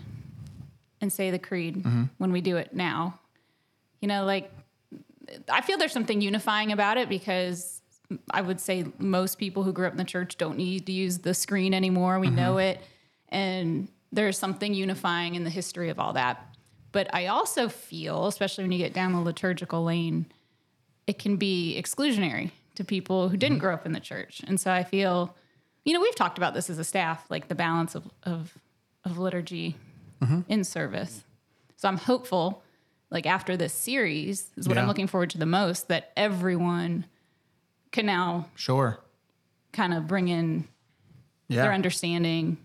and 1.00 1.12
say 1.12 1.30
the 1.30 1.38
creed, 1.38 1.76
Mm-hmm. 1.76 2.04
when 2.18 2.32
we 2.32 2.40
do 2.40 2.56
it 2.56 2.74
now, 2.74 3.18
you 4.00 4.08
know, 4.08 4.24
like 4.24 4.50
I 5.48 5.60
feel 5.60 5.78
there's 5.78 5.92
something 5.92 6.20
unifying 6.20 6.72
about 6.72 6.96
it 6.96 7.08
because 7.08 7.82
I 8.30 8.40
would 8.40 8.60
say 8.60 8.86
most 8.98 9.38
people 9.38 9.62
who 9.62 9.72
grew 9.72 9.86
up 9.86 9.92
in 9.92 9.98
the 9.98 10.04
church 10.04 10.36
don't 10.36 10.56
need 10.56 10.86
to 10.86 10.92
use 10.92 11.18
the 11.18 11.34
screen 11.34 11.72
anymore. 11.74 12.18
We 12.18 12.30
know 12.30 12.54
Mm-hmm. 12.54 12.78
it, 12.78 12.80
and 13.28 13.88
there's 14.12 14.36
something 14.38 14.74
unifying 14.74 15.36
in 15.36 15.44
the 15.44 15.50
history 15.50 15.88
of 15.90 16.00
all 16.00 16.14
that. 16.14 16.44
But 16.92 17.14
I 17.14 17.26
also 17.28 17.68
feel, 17.68 18.26
especially 18.26 18.64
when 18.64 18.72
you 18.72 18.78
get 18.78 18.92
down 18.92 19.12
the 19.12 19.20
liturgical 19.20 19.84
lane, 19.84 20.26
it 21.06 21.18
can 21.20 21.36
be 21.36 21.80
exclusionary 21.80 22.50
to 22.74 22.82
people 22.84 23.28
who 23.28 23.34
Mm-hmm. 23.34 23.38
didn't 23.38 23.58
grow 23.58 23.74
up 23.74 23.86
in 23.86 23.92
the 23.92 24.00
church. 24.00 24.40
And 24.46 24.58
so 24.60 24.72
I 24.72 24.82
feel, 24.82 25.36
you 25.84 25.92
know, 25.94 26.00
we've 26.00 26.16
talked 26.16 26.36
about 26.38 26.54
this 26.54 26.68
as 26.68 26.78
a 26.78 26.84
staff, 26.84 27.24
like 27.30 27.46
the 27.48 27.54
balance 27.54 27.94
of 27.94 28.10
of, 28.24 28.58
of 29.04 29.18
liturgy 29.18 29.76
Mm-hmm. 30.22 30.40
in 30.48 30.64
service. 30.64 31.24
So 31.76 31.88
I'm 31.88 31.96
hopeful, 31.96 32.62
like 33.10 33.24
after 33.26 33.56
this 33.56 33.72
series, 33.72 34.50
is 34.56 34.68
what 34.68 34.76
Yeah. 34.76 34.82
I'm 34.82 34.88
looking 34.88 35.06
forward 35.06 35.30
to 35.30 35.38
the 35.38 35.46
most, 35.46 35.88
that 35.88 36.12
everyone 36.16 37.06
can 37.90 38.04
now 38.06 38.46
Sure. 38.54 39.00
kind 39.72 39.94
of 39.94 40.06
bring 40.06 40.28
in 40.28 40.68
Yeah. 41.48 41.62
their 41.62 41.72
understanding 41.72 42.58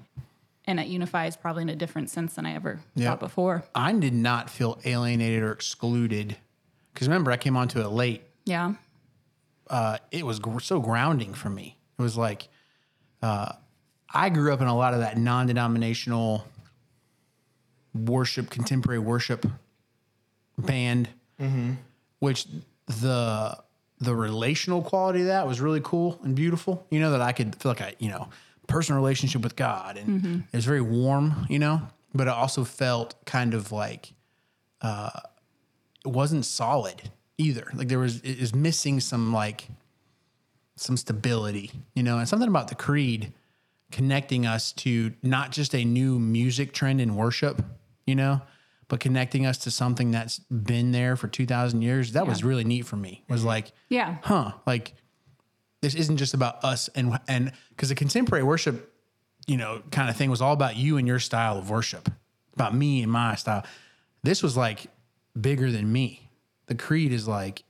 and 0.67 0.79
it 0.79 0.87
unifies 0.87 1.37
probably 1.37 1.61
in 1.61 1.69
a 1.69 1.75
different 1.75 2.09
sense 2.09 2.33
than 2.33 2.45
I 2.45 2.53
ever 2.55 2.79
Yeah. 2.95 3.09
thought 3.11 3.19
before. 3.21 3.63
I 3.73 3.93
did 3.93 4.13
not 4.13 4.49
feel 4.49 4.79
alienated 4.83 5.41
or 5.43 5.51
excluded 5.51 6.35
because 6.93 7.07
remember 7.07 7.31
I 7.31 7.37
came 7.37 7.55
onto 7.55 7.79
it 7.81 7.87
late. 7.87 8.23
Yeah. 8.45 8.73
uh, 9.69 9.97
it 10.11 10.23
was 10.25 10.37
gr- 10.39 10.59
so 10.59 10.79
grounding 10.79 11.33
for 11.33 11.49
me. 11.49 11.75
It 11.97 12.01
was 12.01 12.15
like 12.17 12.49
uh, 13.23 13.53
I 14.13 14.29
grew 14.29 14.53
up 14.53 14.61
in 14.61 14.67
a 14.67 14.75
lot 14.75 14.93
of 14.93 14.99
that 14.99 15.17
non-denominational 15.17 16.45
worship, 17.95 18.49
contemporary 18.49 18.99
worship 18.99 19.45
band, 20.57 21.09
which 22.19 22.47
the 22.87 23.57
the 23.99 24.15
relational 24.15 24.81
quality 24.81 25.21
of 25.21 25.27
that 25.27 25.47
was 25.47 25.61
really 25.61 25.81
cool 25.83 26.19
and 26.23 26.35
beautiful. 26.35 26.85
You 26.91 26.99
know 26.99 27.11
that 27.11 27.21
I 27.21 27.31
could 27.31 27.55
feel 27.55 27.71
like 27.71 27.81
I, 27.81 27.95
you 27.99 28.09
know, 28.09 28.29
personal 28.67 29.01
relationship 29.01 29.41
with 29.41 29.55
God, 29.55 29.97
and 29.97 30.21
mm-hmm. 30.21 30.39
it 30.51 30.55
was 30.55 30.65
very 30.65 30.81
warm. 30.81 31.45
You 31.49 31.59
know, 31.59 31.81
but 32.13 32.27
it 32.27 32.33
also 32.33 32.63
felt 32.63 33.15
kind 33.25 33.53
of 33.53 33.71
like 33.71 34.13
uh, 34.81 35.11
it 36.05 36.09
wasn't 36.09 36.45
solid 36.45 37.09
either. 37.37 37.67
Like 37.73 37.87
there 37.87 37.99
was 37.99 38.17
it 38.17 38.39
is 38.39 38.53
missing 38.53 38.99
some 38.99 39.33
like 39.33 39.69
some 40.75 40.97
stability, 40.97 41.71
you 41.93 42.03
know, 42.03 42.17
and 42.17 42.27
something 42.27 42.49
about 42.49 42.67
the 42.67 42.75
creed 42.75 43.33
connecting 43.91 44.45
us 44.45 44.71
to 44.73 45.13
not 45.23 45.51
just 45.51 45.73
a 45.73 45.85
new 45.85 46.19
music 46.19 46.73
trend 46.73 46.99
in 46.99 47.15
worship, 47.15 47.61
you 48.05 48.15
know, 48.15 48.41
but 48.87 48.99
connecting 48.99 49.45
us 49.45 49.57
to 49.59 49.71
something 49.71 50.11
that's 50.11 50.39
been 50.39 50.91
there 50.91 51.15
for 51.15 51.27
2000 51.27 51.81
years. 51.81 52.11
That 52.13 52.27
was 52.27 52.43
really 52.43 52.63
neat 52.63 52.85
for 52.85 52.95
me. 52.95 53.23
Was 53.27 53.41
mm-hmm. 53.41 53.47
like, 53.47 53.71
Yeah. 53.89 54.17
huh, 54.21 54.53
like 54.65 54.93
this 55.81 55.95
isn't 55.95 56.17
just 56.17 56.33
about 56.33 56.63
us 56.63 56.89
and 56.95 57.19
and 57.27 57.51
cuz 57.77 57.89
the 57.89 57.95
contemporary 57.95 58.43
worship, 58.43 58.93
you 59.47 59.57
know, 59.57 59.81
kind 59.91 60.09
of 60.09 60.15
thing 60.15 60.29
was 60.29 60.41
all 60.41 60.53
about 60.53 60.75
you 60.75 60.97
and 60.97 61.07
your 61.07 61.19
style 61.19 61.57
of 61.57 61.69
worship. 61.69 62.09
About 62.53 62.73
me 62.73 63.03
and 63.03 63.11
my 63.11 63.35
style. 63.35 63.65
This 64.23 64.41
was 64.41 64.55
like 64.55 64.87
bigger 65.39 65.71
than 65.71 65.91
me. 65.91 66.29
The 66.67 66.75
creed 66.75 67.11
is 67.11 67.27
like 67.27 67.63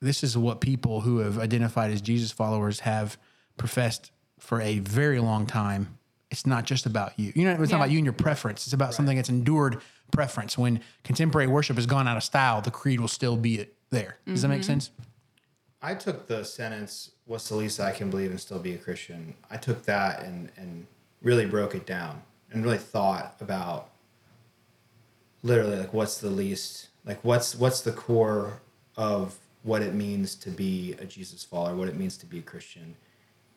this 0.00 0.22
is 0.22 0.36
what 0.36 0.60
people 0.60 1.00
who 1.00 1.18
have 1.18 1.38
identified 1.38 1.90
as 1.90 2.00
Jesus 2.00 2.30
followers 2.30 2.80
have 2.80 3.16
professed 3.56 4.10
for 4.38 4.60
a 4.60 4.78
very 4.80 5.18
long 5.20 5.46
time. 5.46 5.95
It's 6.30 6.46
not 6.46 6.64
just 6.64 6.86
about 6.86 7.18
you. 7.18 7.32
You 7.36 7.44
know, 7.44 7.52
it's 7.52 7.70
Yeah. 7.70 7.78
not 7.78 7.84
about 7.84 7.90
you 7.90 7.98
and 7.98 8.04
your 8.04 8.12
preference. 8.12 8.66
It's 8.66 8.72
about 8.72 8.94
something 8.94 9.16
that's 9.16 9.28
endured 9.28 9.80
preference. 10.10 10.58
When 10.58 10.80
contemporary 11.04 11.46
worship 11.46 11.76
has 11.76 11.86
gone 11.86 12.08
out 12.08 12.16
of 12.16 12.24
style, 12.24 12.60
the 12.60 12.70
creed 12.70 13.00
will 13.00 13.08
still 13.08 13.36
be 13.36 13.66
there. 13.90 14.18
Does 14.26 14.42
that 14.42 14.48
make 14.48 14.60
mm-hmm. 14.60 14.66
sense? 14.66 14.90
I 15.80 15.94
took 15.94 16.26
the 16.26 16.44
sentence, 16.44 17.12
"What's 17.26 17.48
the 17.48 17.54
least 17.54 17.78
I 17.78 17.92
can 17.92 18.10
believe 18.10 18.30
and 18.30 18.40
still 18.40 18.58
be 18.58 18.74
a 18.74 18.78
Christian?" 18.78 19.34
I 19.50 19.56
took 19.56 19.84
that 19.84 20.22
and 20.22 20.50
and 20.56 20.86
really 21.22 21.46
broke 21.46 21.74
it 21.74 21.86
down 21.86 22.22
and 22.50 22.64
really 22.64 22.78
thought 22.78 23.36
about 23.40 23.90
literally 25.42 25.76
like 25.76 25.92
what's 25.92 26.18
the 26.18 26.30
least 26.30 26.88
like 27.04 27.22
what's 27.22 27.54
what's 27.54 27.80
the 27.82 27.92
core 27.92 28.60
of 28.96 29.36
what 29.62 29.82
it 29.82 29.94
means 29.94 30.34
to 30.36 30.50
be 30.50 30.94
a 31.00 31.04
Jesus 31.04 31.44
follower, 31.44 31.74
what 31.76 31.88
it 31.88 31.96
means 31.96 32.16
to 32.18 32.26
be 32.26 32.38
a 32.38 32.42
Christian, 32.42 32.96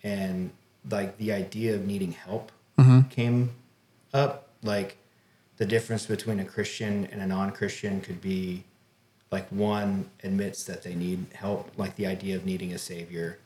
and 0.04 0.52
like 0.90 1.18
the 1.18 1.32
idea 1.32 1.76
of 1.76 1.86
needing 1.86 2.12
help 2.12 2.52
Mm-hmm. 2.80 3.10
came 3.10 3.52
up. 4.14 4.48
Like 4.62 4.98
the 5.58 5.66
difference 5.66 6.06
between 6.06 6.40
a 6.40 6.46
Christian 6.46 7.08
and 7.12 7.22
a 7.22 7.28
non-Christian 7.28 8.02
could 8.02 8.22
be 8.22 8.64
like 9.32 9.48
one 9.50 10.10
admits 10.24 10.64
that 10.64 10.84
they 10.84 10.96
need 10.96 11.26
help, 11.34 11.72
like 11.78 11.96
the 11.96 12.08
idea 12.08 12.36
of 12.36 12.46
needing 12.46 12.74
a 12.74 12.78
savior. 12.78 13.38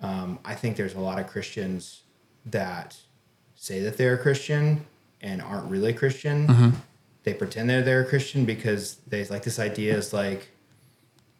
Um, 0.00 0.38
I 0.44 0.54
think 0.54 0.76
there's 0.76 0.94
a 0.94 1.00
lot 1.00 1.18
of 1.18 1.26
Christians 1.26 2.02
that 2.46 2.96
say 3.54 3.80
that 3.80 3.96
they're 3.96 4.14
a 4.14 4.18
Christian 4.18 4.84
and 5.20 5.40
aren't 5.40 5.70
really 5.70 5.92
Christian. 5.92 6.48
Mm-hmm. 6.48 6.70
They 7.24 7.34
pretend 7.34 7.70
they're 7.70 7.82
they're 7.82 8.02
a 8.02 8.06
Christian 8.06 8.44
because 8.44 8.96
they 9.06 9.24
like 9.26 9.44
this 9.44 9.58
idea 9.58 9.96
is 9.96 10.12
like 10.12 10.48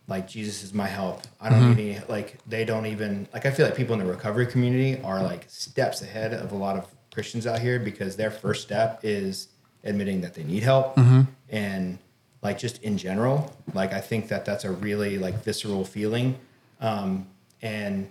like 0.07 0.29
Jesus 0.29 0.63
is 0.63 0.73
my 0.73 0.87
help. 0.87 1.23
I 1.41 1.51
don't 1.51 1.61
mm-hmm. 1.61 1.75
need 1.75 1.97
any 1.97 2.07
like 2.09 2.39
they 2.47 2.65
don't 2.65 2.87
even 2.87 3.27
like 3.33 3.47
I 3.47 3.51
feel 3.51 3.67
like 3.67 3.77
people 3.77 3.95
in 3.95 3.99
the 3.99 4.11
recovery 4.11 4.47
community 4.47 5.03
are 5.03 5.21
like 5.23 5.47
steps 5.49 6.03
ahead 6.03 6.33
of 6.33 6.53
a 6.53 6.57
lot 6.57 6.77
of 6.77 6.87
Christians 7.13 7.47
out 7.47 7.59
here 7.61 7.79
because 7.79 8.17
their 8.17 8.31
first 8.31 8.63
step 8.63 9.01
is 9.03 9.49
admitting 9.85 10.21
that 10.23 10.35
they 10.35 10.45
need 10.45 10.63
help. 10.63 10.97
Mm-hmm. 10.97 11.23
And 11.51 11.99
like 12.43 12.59
just 12.59 12.83
in 12.83 12.99
general 12.99 13.55
like 13.73 13.93
I 13.93 14.01
think 14.01 14.29
that 14.29 14.45
that's 14.45 14.65
a 14.65 14.73
really 14.73 15.19
like 15.19 15.43
visceral 15.45 15.85
feeling. 15.85 16.39
Um, 16.81 17.27
and 17.61 18.11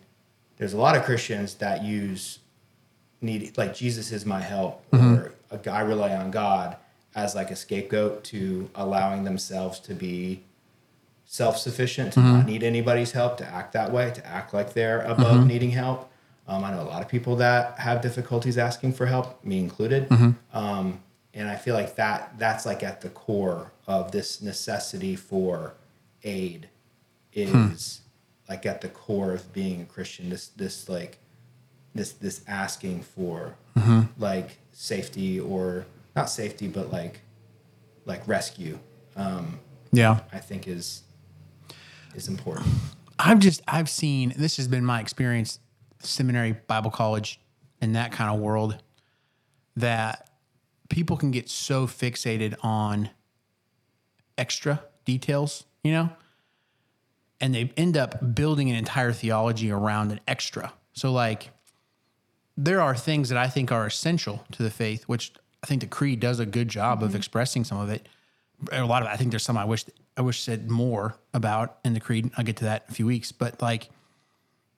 there's 0.58 0.74
a 0.74 0.78
lot 0.78 0.96
of 0.96 1.04
Christians 1.04 1.56
that 1.56 1.84
use 1.84 2.40
need 3.22 3.58
like 3.58 3.76
Jesus 3.76 4.12
is 4.12 4.26
my 4.26 4.40
help 4.40 4.90
mm-hmm. 4.92 5.16
or 5.16 5.34
a 5.50 5.58
guy 5.58 5.82
rely 5.82 6.16
on 6.16 6.32
God 6.32 6.78
as 7.16 7.36
like 7.36 7.52
a 7.52 7.56
scapegoat 7.56 8.24
to 8.26 8.70
allowing 8.76 9.24
themselves 9.24 9.80
to 9.82 9.94
be 9.94 10.44
self-sufficient 11.26 12.14
to 12.14 12.20
mm-hmm. 12.20 12.38
not 12.38 12.46
need 12.46 12.64
anybody's 12.64 13.12
help 13.14 13.38
to 13.38 13.46
act 13.46 13.74
that 13.74 13.92
way 13.92 14.12
to 14.12 14.26
act 14.26 14.54
like 14.54 14.74
they're 14.74 15.02
above 15.02 15.46
needing 15.48 15.72
help 15.72 16.11
um, 16.48 16.64
i 16.64 16.72
know 16.72 16.82
a 16.82 16.84
lot 16.84 17.02
of 17.02 17.08
people 17.08 17.36
that 17.38 17.78
have 17.80 18.02
difficulties 18.02 18.58
asking 18.58 18.92
for 18.94 19.06
help 19.06 19.44
me 19.44 19.60
included 19.60 20.08
um, 20.54 21.00
and 21.34 21.50
i 21.50 21.56
feel 21.56 21.76
like 21.76 21.96
that 21.96 22.34
that's 22.38 22.66
like 22.66 22.84
at 22.84 23.02
the 23.02 23.10
core 23.10 23.72
of 23.88 24.12
this 24.12 24.42
necessity 24.42 25.16
for 25.16 25.74
aid 26.24 26.68
is 27.34 28.02
like 28.50 28.66
at 28.66 28.82
the 28.82 28.90
core 28.90 29.34
of 29.34 29.54
being 29.54 29.82
a 29.82 29.86
christian 29.86 30.30
this 30.30 30.48
this 30.50 30.90
like 30.90 31.18
this 31.96 32.12
this 32.14 32.42
asking 32.48 33.02
for 33.02 33.56
like 34.18 34.58
safety 34.74 35.40
or 35.40 35.86
not 36.16 36.30
safety 36.30 36.68
but 36.68 36.92
like 36.92 37.22
like 38.06 38.28
rescue 38.28 38.78
um, 39.16 39.60
Yeah. 39.92 40.20
I 40.32 40.40
think 40.40 40.68
is 40.68 41.04
is 42.16 42.28
important. 42.28 42.68
I've 43.20 43.40
just 43.40 43.62
I've 43.68 43.90
seen 43.90 44.34
this 44.38 44.58
has 44.58 44.68
been 44.68 44.84
my 44.86 45.00
experience, 45.00 45.60
seminary, 46.06 46.54
Bible 46.68 46.92
college, 46.92 47.40
in 47.82 47.94
that 47.94 48.12
kind 48.12 48.34
of 48.34 48.40
world, 48.40 48.82
that 49.76 50.30
people 50.90 51.18
can 51.18 51.32
get 51.32 51.50
so 51.50 51.88
fixated 51.88 52.56
on 52.64 53.10
extra 54.38 54.84
details, 55.06 55.66
you 55.84 55.92
know, 55.92 56.10
and 57.40 57.56
they 57.56 57.72
end 57.76 57.98
up 57.98 58.36
building 58.36 58.70
an 58.70 58.76
entire 58.76 59.12
theology 59.12 59.72
around 59.72 60.12
an 60.12 60.20
extra. 60.28 60.74
So 60.94 61.12
like 61.12 61.52
there 62.58 62.82
are 62.82 62.96
things 62.96 63.30
that 63.30 63.38
I 63.38 63.48
think 63.48 63.72
are 63.72 63.86
essential 63.86 64.46
to 64.52 64.64
the 64.64 64.70
faith, 64.70 65.04
which 65.04 65.34
I 65.64 65.68
think 65.68 65.82
the 65.82 65.88
creed 65.88 66.20
does 66.20 66.40
a 66.40 66.46
good 66.46 66.68
job 66.68 67.02
of 67.02 67.10
mm-hmm. 67.10 67.18
expressing 67.18 67.64
some 67.64 67.80
of 67.80 67.90
it. 67.90 68.08
A 68.72 68.84
lot 68.84 69.02
of 69.02 69.08
it, 69.08 69.12
I 69.12 69.16
think 69.16 69.32
there's 69.32 69.44
some 69.44 69.58
I 69.58 69.66
wish 69.66 69.86
I 70.16 70.22
wish 70.22 70.42
said 70.42 70.70
more 70.70 71.16
about 71.34 71.80
in 71.84 71.94
the 71.94 72.00
creed. 72.00 72.30
I'll 72.38 72.44
get 72.44 72.58
to 72.58 72.66
that 72.66 72.84
in 72.88 72.92
a 72.92 72.96
few 72.96 73.08
weeks, 73.08 73.32
but 73.32 73.62
like 73.62 73.90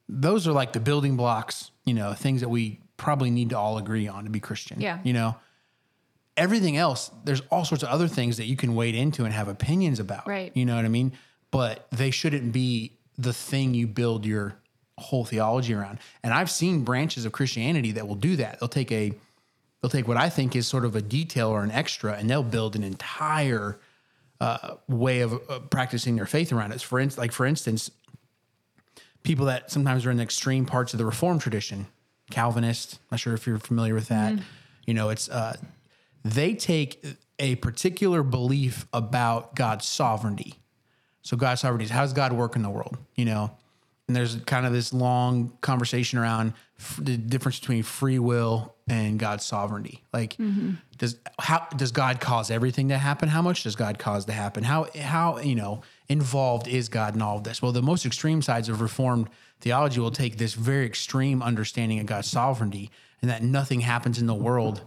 those 0.10 0.48
are 0.48 0.52
like 0.52 0.74
the 0.74 0.80
building 0.80 1.16
blocks, 1.16 1.72
you 1.86 1.94
know, 1.94 2.14
things 2.14 2.42
that 2.42 2.50
we 2.50 2.80
probably 2.98 3.30
need 3.30 3.50
to 3.50 3.58
all 3.58 3.78
agree 3.78 4.08
on 4.08 4.24
to 4.26 4.30
be 4.30 4.40
Christian. 4.40 4.80
Yeah. 4.82 5.00
You 5.04 5.14
know, 5.14 5.36
everything 6.38 6.78
else, 6.78 7.12
there's 7.24 7.42
all 7.50 7.66
sorts 7.66 7.84
of 7.84 7.90
other 7.90 8.08
things 8.08 8.38
that 8.38 8.46
you 8.46 8.56
can 8.56 8.76
wade 8.76 8.96
into 8.96 9.26
and 9.26 9.34
have 9.34 9.48
opinions 9.48 10.00
about. 10.00 10.28
Right. 10.28 10.52
You 10.56 10.66
know 10.66 10.76
what 10.76 10.86
I 10.86 10.90
mean? 10.90 11.14
But 11.52 11.88
they 11.92 12.12
shouldn't 12.12 12.52
be 12.52 12.98
the 13.18 13.34
thing 13.34 13.74
you 13.74 13.88
build 13.88 14.26
your 14.26 14.56
whole 14.98 15.26
theology 15.26 15.74
around. 15.74 16.00
And 16.24 16.34
I've 16.34 16.52
seen 16.52 16.84
branches 16.84 17.26
of 17.26 17.32
Christianity 17.32 17.92
that 17.94 18.08
will 18.08 18.16
do 18.16 18.36
that. 18.38 18.60
They'll 18.60 18.70
take 18.70 18.92
a 18.92 19.14
they'll 19.82 19.90
take 19.90 20.08
what 20.08 20.18
I 20.18 20.30
think 20.30 20.56
is 20.56 20.66
sort 20.68 20.86
of 20.86 20.96
a 20.96 21.02
detail 21.02 21.50
or 21.50 21.64
an 21.64 21.72
extra, 21.72 22.14
and 22.14 22.30
they'll 22.30 22.44
build 22.44 22.76
an 22.76 22.84
entire 22.84 23.78
uh, 24.40 24.76
way 24.88 25.22
of 25.22 25.34
uh, 25.50 25.60
practicing 25.60 26.16
their 26.16 26.26
faith 26.26 26.52
around 26.52 26.72
it. 26.72 26.82
For 26.82 27.00
instance, 27.00 27.18
like 27.18 27.32
for 27.32 27.46
instance, 27.46 27.92
people 29.24 29.46
that 29.48 29.72
sometimes 29.72 30.06
are 30.06 30.12
in 30.12 30.18
the 30.18 30.24
extreme 30.24 30.66
parts 30.66 30.94
of 30.94 31.00
the 31.00 31.06
Reformed 31.06 31.42
tradition, 31.42 31.88
Calvinist. 32.30 33.00
Not 33.12 33.20
sure 33.20 33.34
if 33.34 33.48
you're 33.48 33.60
familiar 33.60 33.94
with 33.96 34.10
that. 34.10 34.34
You 34.86 34.94
know, 34.94 35.10
it's 35.10 35.30
uh, 35.30 35.56
they 36.24 36.54
take 36.54 37.04
a 37.40 37.56
particular 37.56 38.22
belief 38.24 38.86
about 38.94 39.56
God's 39.56 39.86
sovereignty. 39.86 40.56
So 41.22 41.38
God's 41.38 41.62
sovereignty 41.62 41.86
is 41.86 41.92
how 41.92 42.02
does 42.02 42.14
God 42.14 42.34
work 42.34 42.56
in 42.56 42.62
the 42.64 42.70
world? 42.70 42.98
You 43.16 43.26
know, 43.26 43.52
and 44.08 44.16
there's 44.16 44.36
kind 44.46 44.66
of 44.66 44.74
this 44.74 44.94
long 44.94 45.54
conversation 45.62 46.20
around 46.20 46.54
f- 46.78 47.00
the 47.02 47.16
difference 47.16 47.60
between 47.60 47.84
free 47.84 48.20
will 48.20 48.76
and 48.90 49.18
God's 49.18 49.46
sovereignty. 49.46 50.04
Like, 50.12 50.36
does 50.98 51.18
how 51.40 51.68
does 51.78 51.94
God 51.94 52.20
cause 52.20 52.52
everything 52.52 52.90
to 52.90 52.98
happen? 52.98 53.30
How 53.30 53.42
much 53.42 53.64
does 53.64 53.78
God 53.78 53.98
cause 54.00 54.26
to 54.26 54.34
happen? 54.34 54.64
How 54.64 54.88
how 55.00 55.38
you 55.40 55.56
know 55.56 55.82
involved 56.10 56.68
is 56.68 56.90
God 56.90 57.16
in 57.16 57.22
all 57.22 57.38
of 57.38 57.44
this? 57.44 57.62
Well, 57.62 57.72
the 57.72 57.82
most 57.82 58.06
extreme 58.06 58.42
sides 58.42 58.70
of 58.70 58.82
Reformed 58.82 59.30
theology 59.62 60.00
will 60.00 60.12
take 60.12 60.38
this 60.38 60.54
very 60.54 60.86
extreme 60.86 61.42
understanding 61.42 62.00
of 62.00 62.06
God's 62.06 62.30
sovereignty 62.30 62.92
and 63.22 63.32
that 63.32 63.44
nothing 63.44 63.80
happens 63.82 64.20
in 64.20 64.28
the 64.28 64.34
world 64.34 64.82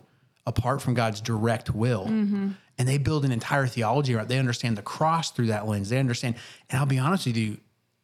apart 0.47 0.83
from 0.83 0.95
God's 0.95 1.21
direct 1.21 1.71
will. 1.71 2.05
Mm-hmm. 2.05 2.51
And 2.79 2.89
they 2.89 2.99
build 2.99 3.25
an 3.25 3.33
entire 3.33 3.67
theology 3.67 4.15
around. 4.15 4.29
They 4.29 4.39
understand 4.39 4.77
the 4.77 4.83
cross 4.83 5.31
through 5.31 5.47
that 5.47 5.67
lens. 5.67 5.89
They 5.89 5.99
understand, 5.99 6.37
and 6.69 6.79
I'll 6.79 6.87
be 6.87 6.99
honest 6.99 7.27
with 7.27 7.37
you, 7.37 7.57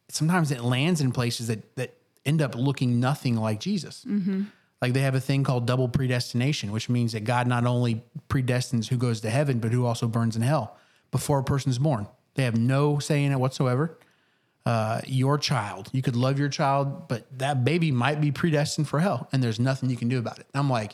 sometimes 0.09 0.51
it 0.51 0.63
lands 0.63 0.99
in 0.99 1.11
places 1.11 1.47
that 1.47 1.75
that 1.75 1.95
end 2.25 2.41
up 2.41 2.55
looking 2.55 2.99
nothing 2.99 3.35
like 3.35 3.59
Jesus. 3.59 4.05
Mm-hmm. 4.07 4.43
Like 4.81 4.93
they 4.93 5.01
have 5.01 5.15
a 5.15 5.19
thing 5.19 5.43
called 5.43 5.65
double 5.65 5.87
predestination, 5.87 6.71
which 6.71 6.89
means 6.89 7.13
that 7.13 7.23
God 7.23 7.47
not 7.47 7.65
only 7.65 8.03
predestines 8.29 8.87
who 8.87 8.97
goes 8.97 9.21
to 9.21 9.29
heaven, 9.29 9.59
but 9.59 9.71
who 9.71 9.85
also 9.85 10.07
burns 10.07 10.35
in 10.35 10.41
hell 10.41 10.77
before 11.11 11.39
a 11.39 11.43
person's 11.43 11.77
born. 11.77 12.07
They 12.35 12.43
have 12.43 12.57
no 12.57 12.99
say 12.99 13.23
in 13.23 13.31
it 13.31 13.39
whatsoever. 13.39 13.97
Uh, 14.65 15.01
your 15.05 15.37
child, 15.37 15.89
you 15.91 16.01
could 16.01 16.15
love 16.15 16.39
your 16.39 16.47
child, 16.47 17.09
but 17.09 17.25
that 17.37 17.65
baby 17.65 17.91
might 17.91 18.21
be 18.21 18.31
predestined 18.31 18.87
for 18.87 18.99
hell, 19.01 19.27
and 19.33 19.43
there's 19.43 19.59
nothing 19.59 19.89
you 19.89 19.97
can 19.97 20.07
do 20.07 20.17
about 20.19 20.39
it. 20.39 20.47
I'm 20.53 20.69
like, 20.69 20.93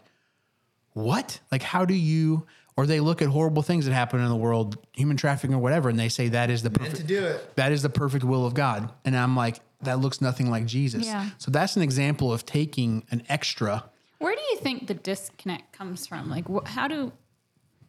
what? 0.93 1.39
Like, 1.51 1.61
how 1.61 1.85
do 1.85 1.93
you? 1.93 2.45
Or 2.75 2.85
they 2.87 2.99
look 3.01 3.21
at 3.21 3.27
horrible 3.27 3.61
things 3.61 3.85
that 3.85 3.93
happen 3.93 4.21
in 4.21 4.29
the 4.29 4.35
world, 4.35 4.77
human 4.93 5.17
trafficking 5.17 5.53
or 5.53 5.59
whatever, 5.59 5.89
and 5.89 5.99
they 5.99 6.07
say 6.09 6.29
that 6.29 6.49
is 6.49 6.63
the 6.63 6.69
perfect 6.71 6.95
to 6.97 7.03
do 7.03 7.23
it. 7.25 7.55
that 7.57 7.71
is 7.73 7.81
the 7.81 7.89
perfect 7.89 8.23
will 8.23 8.45
of 8.45 8.53
God. 8.53 8.89
And 9.03 9.15
I'm 9.17 9.35
like, 9.35 9.59
that 9.81 9.99
looks 9.99 10.21
nothing 10.21 10.49
like 10.49 10.65
Jesus. 10.65 11.05
Yeah. 11.05 11.29
So 11.37 11.51
that's 11.51 11.75
an 11.75 11.81
example 11.81 12.31
of 12.31 12.45
taking 12.45 13.05
an 13.11 13.23
extra. 13.29 13.83
Where 14.19 14.33
do 14.33 14.41
you 14.51 14.57
think 14.57 14.87
the 14.87 14.93
disconnect 14.93 15.73
comes 15.73 16.07
from? 16.07 16.29
Like, 16.29 16.45
wh- 16.47 16.65
how 16.67 16.87
do 16.87 17.11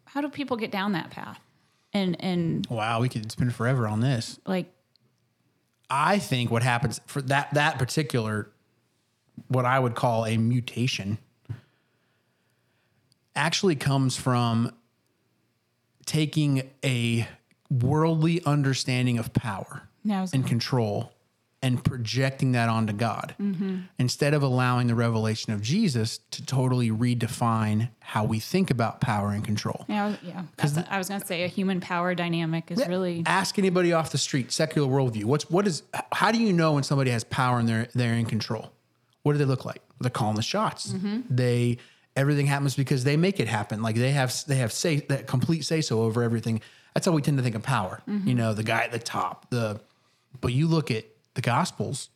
how 0.06 0.20
do 0.20 0.28
people 0.28 0.56
get 0.56 0.72
down 0.72 0.92
that 0.92 1.10
path? 1.10 1.38
And 1.92 2.16
and 2.22 2.66
Wow, 2.70 3.00
we 3.00 3.08
could 3.08 3.30
spend 3.32 3.54
forever 3.54 3.88
on 3.88 4.00
this. 4.00 4.38
like, 4.46 4.72
I 5.88 6.18
think 6.18 6.50
what 6.50 6.62
happens 6.62 7.00
for 7.06 7.20
that 7.22 7.52
that 7.54 7.78
particular, 7.78 8.50
what 9.48 9.64
I 9.64 9.78
would 9.78 9.94
call 9.94 10.24
a 10.24 10.36
mutation, 10.36 11.18
actually 13.34 13.74
comes 13.76 14.16
from 14.16 14.72
taking 16.06 16.70
a 16.84 17.26
worldly 17.70 18.42
understanding 18.44 19.18
of 19.18 19.32
power 19.32 19.88
Now 20.04 20.26
and 20.32 20.46
control 20.46 21.12
and 21.62 21.82
projecting 21.84 22.52
that 22.52 22.68
onto 22.68 22.92
God. 22.92 23.34
Mm-hmm. 23.40 23.80
Instead 23.98 24.32
of 24.32 24.42
allowing 24.42 24.86
the 24.86 24.94
revelation 24.94 25.52
of 25.52 25.60
Jesus 25.60 26.18
to 26.30 26.44
totally 26.44 26.90
redefine 26.90 27.90
how 28.00 28.24
we 28.24 28.38
think 28.38 28.70
about 28.70 29.00
power 29.00 29.30
and 29.30 29.44
control. 29.44 29.84
yeah, 29.88 30.16
yeah. 30.22 30.44
That's 30.56 30.76
I 30.90 30.96
was 30.96 31.08
gonna 31.08 31.24
say 31.24 31.44
a 31.44 31.48
human 31.48 31.80
power 31.80 32.14
dynamic 32.14 32.70
is 32.70 32.86
really 32.86 33.22
ask 33.26 33.58
anybody 33.58 33.92
off 33.92 34.10
the 34.10 34.18
street 34.18 34.52
secular 34.52 34.88
worldview. 34.88 35.24
What's 35.24 35.50
what 35.50 35.66
is 35.66 35.82
how 36.12 36.32
do 36.32 36.38
you 36.38 36.52
know 36.52 36.72
when 36.72 36.82
somebody 36.82 37.10
has 37.10 37.24
power 37.24 37.58
and 37.58 37.68
they're 37.68 37.88
they're 37.94 38.14
in 38.14 38.26
control? 38.26 38.72
What 39.22 39.32
do 39.32 39.38
they 39.38 39.44
look 39.44 39.66
like? 39.66 39.82
They're 40.00 40.10
calling 40.10 40.36
the 40.36 40.42
shots. 40.42 40.92
Mm-hmm. 40.92 41.20
They 41.28 41.78
everything 42.16 42.46
happens 42.46 42.74
because 42.74 43.04
they 43.04 43.18
make 43.18 43.38
it 43.38 43.48
happen. 43.48 43.82
Like 43.82 43.96
they 43.96 44.12
have 44.12 44.34
they 44.46 44.56
have 44.56 44.72
say 44.72 45.00
that 45.08 45.26
complete 45.26 45.64
say 45.66 45.82
so 45.82 46.02
over 46.02 46.22
everything. 46.22 46.62
That's 46.94 47.06
how 47.06 47.12
we 47.12 47.20
tend 47.20 47.36
to 47.36 47.42
think 47.42 47.54
of 47.54 47.62
power. 47.62 48.02
Mm-hmm. 48.08 48.28
You 48.28 48.34
know 48.34 48.54
the 48.54 48.62
guy 48.62 48.84
at 48.84 48.92
the 48.92 48.98
top 48.98 49.50
the 49.50 49.78
but 50.40 50.52
you 50.52 50.68
look 50.68 50.90
at 50.90 51.04
the 51.34 51.40
gospels 51.40 52.10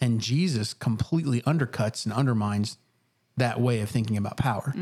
and 0.00 0.20
jesus 0.20 0.72
completely 0.74 1.40
undercuts 1.42 2.04
and 2.04 2.12
undermines 2.12 2.78
that 3.36 3.60
way 3.60 3.80
of 3.80 3.88
thinking 3.88 4.16
about 4.16 4.36
power 4.36 4.74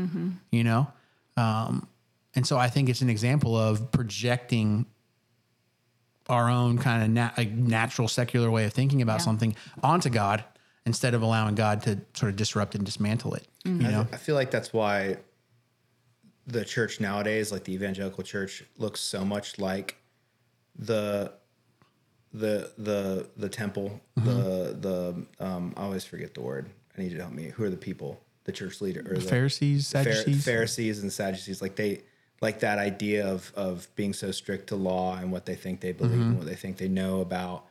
you 0.51 0.63
know 0.63 0.91
um, 1.37 1.87
and 2.35 2.45
so 2.47 2.57
i 2.57 2.67
think 2.69 2.89
it's 2.89 3.01
an 3.01 3.09
example 3.09 3.55
of 3.57 3.91
projecting 3.91 4.85
our 6.29 6.49
own 6.49 6.77
kind 6.77 7.03
of 7.03 7.09
nat- 7.09 7.37
like 7.37 7.51
natural 7.51 8.07
secular 8.07 8.51
way 8.51 8.65
of 8.65 8.73
thinking 8.73 9.01
about 9.01 9.19
Yeah. 9.19 9.25
something 9.25 9.55
onto 9.81 10.09
God 10.09 10.43
instead 10.85 11.13
of 11.13 11.21
allowing 11.21 11.55
God 11.55 11.81
to 11.83 12.01
sort 12.15 12.31
of 12.31 12.35
disrupt 12.35 12.75
and 12.75 12.83
dismantle 12.85 13.33
it. 13.35 13.47
You 13.63 13.71
know, 13.73 14.07
I 14.11 14.17
feel 14.17 14.35
like 14.35 14.51
that's 14.51 14.73
why 14.73 15.17
the 16.45 16.65
church 16.65 16.99
nowadays, 16.99 17.51
like 17.53 17.63
the 17.63 17.73
evangelical 17.73 18.23
church, 18.25 18.63
looks 18.77 18.99
so 18.99 19.23
much 19.23 19.57
like 19.57 19.95
the 20.77 21.31
the 22.33 22.71
the 22.77 23.27
the 23.37 23.49
temple. 23.49 24.01
The 24.15 24.75
the 24.79 25.45
um, 25.45 25.73
I 25.77 25.83
always 25.83 26.03
forget 26.05 26.33
the 26.33 26.41
word. 26.41 26.69
I 26.97 27.01
need 27.01 27.11
you 27.11 27.17
to 27.17 27.23
help 27.23 27.33
me. 27.35 27.45
Who 27.49 27.63
are 27.63 27.69
the 27.69 27.77
people? 27.77 28.19
The 28.45 28.51
church 28.53 28.79
leader 28.81 29.01
or 29.01 29.15
the 29.15 29.21
Pharisees, 29.21 29.91
Phar- 29.91 30.03
Sadducees. 30.03 30.45
Pharisees 30.45 31.01
and 31.01 31.11
Sadducees, 31.11 31.61
like 31.61 31.75
they 31.75 32.01
like 32.41 32.59
that 32.61 32.77
idea 32.79 33.27
of 33.27 33.51
of 33.55 33.87
being 33.95 34.13
so 34.13 34.31
strict 34.31 34.67
to 34.67 34.75
law 34.75 35.17
and 35.17 35.31
what 35.31 35.45
they 35.45 35.55
think 35.55 35.81
they 35.81 35.91
believe 35.91 36.19
and 36.21 36.37
what 36.37 36.47
they 36.47 36.55
think 36.55 36.77
they 36.77 36.87
know 36.87 37.19
about 37.21 37.65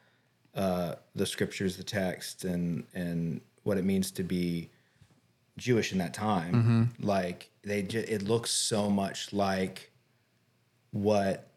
uh, 0.55 0.95
the 1.14 1.25
scriptures, 1.27 1.77
the 1.77 1.83
text, 1.85 2.45
and 2.45 2.85
and 2.95 3.40
what 3.62 3.79
it 3.79 3.85
means 3.85 4.11
to 4.12 4.23
be 4.23 4.69
Jewish 5.57 5.92
in 5.92 5.99
that 5.99 6.12
time. 6.14 6.92
Like 7.01 7.49
they, 7.62 7.83
ju- 7.83 8.05
it 8.07 8.23
looks 8.23 8.51
so 8.51 8.90
much 8.90 9.33
like 9.33 9.90
what 10.92 11.49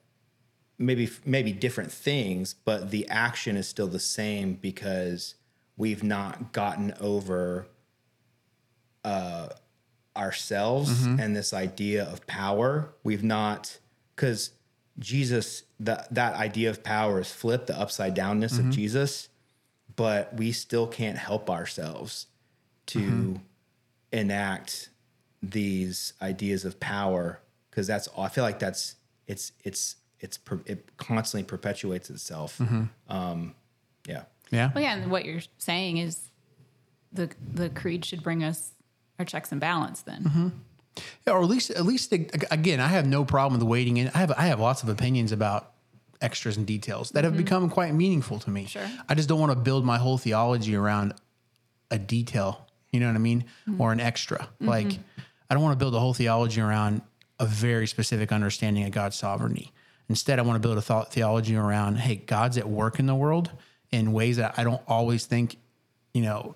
maybe 0.79 1.09
maybe 1.25 1.51
different 1.51 1.91
things, 1.91 2.55
but 2.65 2.89
the 2.89 3.07
action 3.09 3.57
is 3.57 3.67
still 3.67 3.87
the 3.87 3.99
same 3.99 4.53
because 4.53 5.35
we've 5.77 6.03
not 6.03 6.53
gotten 6.53 6.93
over 6.99 7.67
uh, 9.03 9.49
ourselves 10.15 10.91
mm-hmm. 10.91 11.19
and 11.19 11.35
this 11.35 11.53
idea 11.53 12.03
of 12.03 12.25
power. 12.25 12.93
We've 13.03 13.23
not 13.23 13.77
because 14.15 14.51
Jesus 14.97 15.63
that 15.79 16.13
that 16.13 16.33
idea 16.35 16.69
of 16.69 16.83
power 16.83 17.19
is 17.19 17.31
flipped, 17.31 17.67
the 17.67 17.79
upside 17.79 18.15
downness 18.15 18.53
of 18.53 18.65
mm-hmm. 18.65 18.71
Jesus, 18.71 19.29
but 19.95 20.33
we 20.35 20.51
still 20.51 20.87
can't 20.87 21.17
help 21.17 21.49
ourselves 21.49 22.27
to 22.87 22.99
mm-hmm. 22.99 23.35
enact 24.11 24.89
these 25.43 26.13
ideas 26.21 26.65
of 26.65 26.79
power 26.79 27.39
because 27.69 27.87
that's 27.87 28.09
I 28.17 28.29
feel 28.29 28.43
like 28.43 28.59
that's 28.59 28.95
it's 29.27 29.51
it's 29.63 29.95
it's 30.19 30.37
per- 30.37 30.61
it 30.65 30.97
constantly 30.97 31.47
perpetuates 31.47 32.09
itself. 32.09 32.57
Mm-hmm. 32.57 32.83
Um, 33.09 33.55
yeah. 34.07 34.23
yeah. 34.51 34.71
well, 34.73 34.83
yeah. 34.83 34.95
And 34.95 35.11
what 35.11 35.25
you're 35.25 35.41
saying 35.57 35.97
is 35.97 36.29
the 37.11 37.29
the 37.53 37.69
creed 37.69 38.05
should 38.05 38.23
bring 38.23 38.43
us 38.43 38.71
our 39.17 39.25
checks 39.25 39.51
and 39.51 39.61
balance. 39.61 40.01
Then 40.01 40.23
mm-hmm. 40.23 40.47
Yeah, 41.25 41.33
or 41.33 41.43
at 41.43 41.49
least 41.49 41.71
at 41.71 41.85
least 41.85 42.09
the, 42.09 42.29
again, 42.51 42.79
I 42.79 42.87
have 42.87 43.05
no 43.05 43.23
problem 43.23 43.59
with 43.59 43.67
waiting 43.67 43.97
in. 43.97 44.09
I 44.13 44.19
have 44.19 44.31
I 44.31 44.47
have 44.47 44.59
lots 44.59 44.83
of 44.83 44.89
opinions 44.89 45.31
about 45.31 45.73
extras 46.21 46.57
and 46.57 46.65
details 46.65 47.11
that 47.11 47.23
have 47.23 47.33
mm-hmm. 47.33 47.43
become 47.43 47.69
quite 47.69 47.93
meaningful 47.93 48.39
to 48.39 48.49
me. 48.49 48.65
Sure. 48.65 48.89
I 49.07 49.15
just 49.15 49.29
don't 49.29 49.39
want 49.39 49.51
to 49.51 49.57
build 49.57 49.85
my 49.85 49.97
whole 49.97 50.17
theology 50.17 50.75
around 50.75 51.13
a 51.91 51.97
detail. 51.97 52.67
You 52.91 52.99
know 52.99 53.07
what 53.07 53.15
I 53.15 53.19
mean? 53.19 53.45
Or 53.77 53.91
an 53.91 53.99
extra. 53.99 54.49
Like 54.59 54.97
I 55.49 55.53
don't 55.53 55.63
want 55.63 55.77
to 55.77 55.83
build 55.83 55.95
a 55.95 55.99
whole 55.99 56.13
theology 56.13 56.59
around 56.59 57.01
a 57.39 57.45
very 57.45 57.87
specific 57.87 58.31
understanding 58.31 58.83
of 58.83 58.91
God's 58.91 59.15
sovereignty. 59.15 59.71
Instead, 60.09 60.39
I 60.39 60.41
want 60.41 60.55
to 60.55 60.67
build 60.67 60.77
a 60.77 60.81
thought 60.81 61.13
theology 61.13 61.55
around, 61.55 61.97
hey, 61.97 62.15
God's 62.15 62.57
at 62.57 62.67
work 62.67 62.99
in 62.99 63.05
the 63.05 63.15
world 63.15 63.51
in 63.91 64.11
ways 64.11 64.37
that 64.37 64.55
I 64.57 64.63
don't 64.63 64.81
always 64.87 65.25
think, 65.25 65.57
you 66.13 66.23
know, 66.23 66.55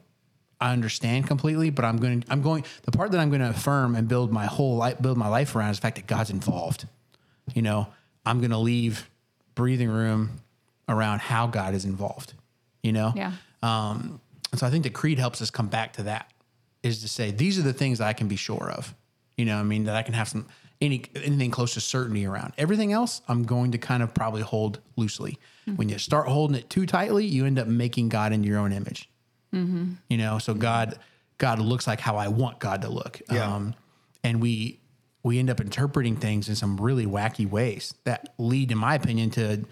I 0.60 0.72
understand 0.72 1.28
completely, 1.28 1.70
but 1.70 1.86
I'm 1.86 1.98
going 1.98 2.22
to, 2.22 2.32
I'm 2.32 2.42
going, 2.42 2.66
the 2.84 2.92
part 2.92 3.12
that 3.12 3.20
I'm 3.20 3.30
going 3.30 3.42
to 3.42 3.50
affirm 3.50 3.96
and 3.96 4.08
build 4.08 4.32
my 4.32 4.46
whole 4.46 4.78
life, 4.78 5.02
build 5.02 5.18
my 5.18 5.28
life 5.28 5.56
around 5.56 5.72
is 5.72 5.78
the 5.78 5.82
fact 5.82 5.98
that 5.98 6.08
God's 6.08 6.30
involved. 6.30 6.88
You 7.54 7.62
know, 7.62 7.88
I'm 8.26 8.40
going 8.40 8.52
to 8.52 8.58
leave 8.58 9.10
breathing 9.56 9.90
room 9.90 10.42
around 10.88 11.20
how 11.20 11.48
God 11.48 11.74
is 11.74 11.86
involved, 11.86 12.34
you 12.82 12.92
know? 12.92 13.14
Yeah. 13.16 13.34
Um, 13.62 14.20
and 14.52 14.60
so 14.60 14.66
I 14.66 14.70
think 14.70 14.84
the 14.84 14.90
creed 14.90 15.20
helps 15.20 15.42
us 15.42 15.52
come 15.52 15.68
back 15.68 15.94
to 15.94 16.04
that 16.04 16.32
is 16.82 17.02
to 17.02 17.08
say, 17.08 17.32
these 17.32 17.60
are 17.60 17.64
the 17.64 17.74
things 17.74 18.02
I 18.02 18.14
can 18.14 18.28
be 18.28 18.36
sure 18.36 18.72
of, 18.72 18.96
you 19.38 19.46
know, 19.46 19.58
I 19.58 19.64
mean, 19.64 19.84
that 19.86 19.96
I 19.96 20.02
can 20.02 20.14
have 20.14 20.30
some, 20.30 20.48
any, 20.84 21.06
anything 21.16 21.52
close 21.52 21.74
to 21.76 21.82
certainty 21.82 22.26
around 22.26 22.54
everything 22.58 22.92
else. 22.92 23.22
I'm 23.28 23.44
going 23.44 23.72
to 23.72 23.78
kind 23.78 24.04
of 24.04 24.14
probably 24.14 24.42
hold 24.42 24.80
loosely. 24.96 25.40
When 25.78 25.90
you 25.90 25.98
start 25.98 26.28
holding 26.28 26.58
it 26.58 26.70
too 26.70 26.86
tightly, 26.86 27.26
you 27.26 27.46
end 27.46 27.58
up 27.58 27.68
making 27.68 28.10
God 28.10 28.34
into 28.34 28.48
your 28.48 28.60
own 28.60 28.74
image 28.74 29.10
You 30.10 30.18
know, 30.18 30.40
so 30.40 30.54
God 30.54 31.00
God 31.38 31.60
looks 31.60 31.88
like 31.88 32.00
how 32.00 32.18
I 32.18 32.28
want 32.28 32.60
God 32.60 32.82
to 32.82 32.90
look. 32.90 33.22
Yeah. 33.32 33.56
Um, 33.56 33.76
and 34.24 34.42
we 34.42 34.80
we 35.24 35.40
end 35.40 35.50
up 35.50 35.62
interpreting 35.62 36.18
things 36.18 36.50
in 36.50 36.56
some 36.56 36.78
really 36.78 37.06
wacky 37.06 37.50
ways 37.50 37.94
that 38.04 38.34
lead, 38.38 38.72
in 38.72 38.78
my 38.78 38.96
opinion, 38.96 39.30
to 39.32 39.64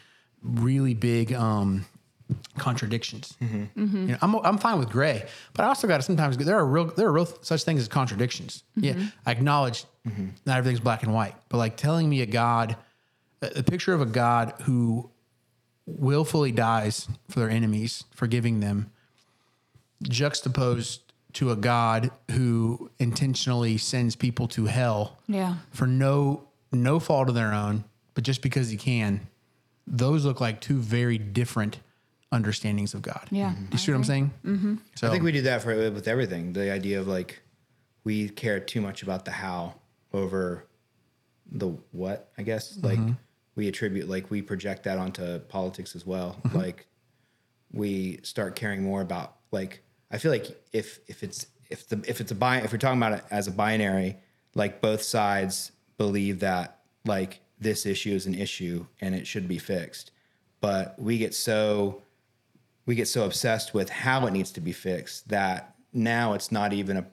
really 0.41 0.93
big 0.93 1.33
um, 1.33 1.85
contradictions. 2.57 3.35
Mm-hmm. 3.41 3.83
Mm-hmm. 3.83 3.97
You 3.97 4.07
know, 4.13 4.17
I'm 4.21 4.35
I'm 4.35 4.57
fine 4.57 4.79
with 4.79 4.89
gray, 4.89 5.25
but 5.53 5.63
I 5.63 5.67
also 5.67 5.87
got 5.87 5.97
to 5.97 6.03
sometimes 6.03 6.37
there 6.37 6.57
are 6.57 6.65
real 6.65 6.85
there 6.85 7.07
are 7.07 7.11
real 7.13 7.25
such 7.41 7.63
things 7.63 7.81
as 7.81 7.87
contradictions. 7.87 8.63
Mm-hmm. 8.77 8.99
Yeah, 8.99 9.07
I 9.25 9.31
acknowledge 9.31 9.85
not 10.45 10.57
everything's 10.57 10.79
black 10.79 11.03
and 11.03 11.13
white, 11.13 11.35
but 11.49 11.57
like 11.57 11.77
telling 11.77 12.09
me 12.09 12.21
a 12.21 12.25
God, 12.25 12.75
a, 13.41 13.59
a 13.59 13.63
picture 13.63 13.93
of 13.93 14.01
a 14.01 14.05
God 14.05 14.53
who 14.63 15.09
willfully 15.85 16.51
dies 16.51 17.07
for 17.29 17.39
their 17.41 17.49
enemies, 17.49 18.03
forgiving 18.15 18.59
them, 18.61 18.91
juxtaposed 20.03 21.01
to 21.33 21.51
a 21.51 21.55
God 21.55 22.11
who 22.31 22.89
intentionally 22.99 23.77
sends 23.77 24.15
people 24.15 24.47
to 24.49 24.65
hell 24.65 25.17
Yeah. 25.27 25.55
for 25.71 25.87
no 25.87 26.47
no 26.73 26.99
fault 26.99 27.27
of 27.29 27.35
their 27.35 27.53
own, 27.53 27.83
but 28.13 28.23
just 28.23 28.41
because 28.41 28.69
he 28.69 28.77
can. 28.77 29.27
Those 29.85 30.23
look 30.25 30.39
like 30.39 30.61
two 30.61 30.77
very 30.79 31.17
different 31.17 31.79
understandings 32.31 32.93
of 32.93 33.01
God. 33.01 33.27
Yeah, 33.29 33.53
Do 33.53 33.67
you 33.71 33.77
see 33.77 33.91
what 33.91 33.97
I'm 33.97 34.03
saying? 34.03 34.31
Mm-hmm. 34.45 34.75
So 34.95 35.07
I 35.07 35.11
think 35.11 35.23
we 35.23 35.31
do 35.31 35.41
that 35.43 35.61
for 35.61 35.75
with 35.91 36.07
everything. 36.07 36.53
The 36.53 36.71
idea 36.71 36.99
of 36.99 37.07
like 37.07 37.41
we 38.03 38.29
care 38.29 38.59
too 38.59 38.81
much 38.81 39.03
about 39.03 39.25
the 39.25 39.31
how 39.31 39.75
over 40.13 40.65
the 41.51 41.75
what. 41.91 42.31
I 42.37 42.43
guess 42.43 42.77
like 42.81 42.99
we 43.55 43.67
attribute 43.67 44.09
like 44.09 44.31
we 44.31 44.41
project 44.41 44.83
that 44.83 44.97
onto 44.97 45.39
politics 45.39 45.95
as 45.95 46.05
well. 46.05 46.37
Like 46.53 46.87
we 47.71 48.19
start 48.23 48.55
caring 48.55 48.83
more 48.83 49.01
about 49.01 49.35
like 49.51 49.83
I 50.09 50.17
feel 50.17 50.31
like 50.31 50.47
if 50.71 50.99
if 51.07 51.23
it's 51.23 51.47
if 51.69 51.87
the 51.87 52.01
if 52.07 52.21
it's 52.21 52.31
a 52.31 52.35
bi 52.35 52.57
if 52.57 52.71
we're 52.71 52.77
talking 52.77 52.99
about 52.99 53.13
it 53.13 53.23
as 53.29 53.47
a 53.47 53.51
binary, 53.51 54.17
like 54.55 54.81
both 54.81 55.01
sides 55.01 55.71
believe 55.97 56.39
that 56.39 56.79
like 57.05 57.41
this 57.59 57.85
issue 57.85 58.13
is 58.13 58.25
an 58.25 58.35
issue 58.35 58.85
and 58.99 59.15
it 59.15 59.27
should 59.27 59.47
be 59.47 59.57
fixed. 59.57 60.11
But 60.59 60.95
we 60.99 61.17
get 61.17 61.33
so 61.33 62.01
we 62.85 62.95
get 62.95 63.07
so 63.07 63.25
obsessed 63.25 63.73
with 63.73 63.89
how 63.89 64.25
it 64.25 64.31
needs 64.31 64.51
to 64.51 64.61
be 64.61 64.71
fixed 64.71 65.29
that 65.29 65.75
now 65.93 66.33
it's 66.33 66.51
not 66.51 66.73
even 66.73 66.97
a 66.97 67.05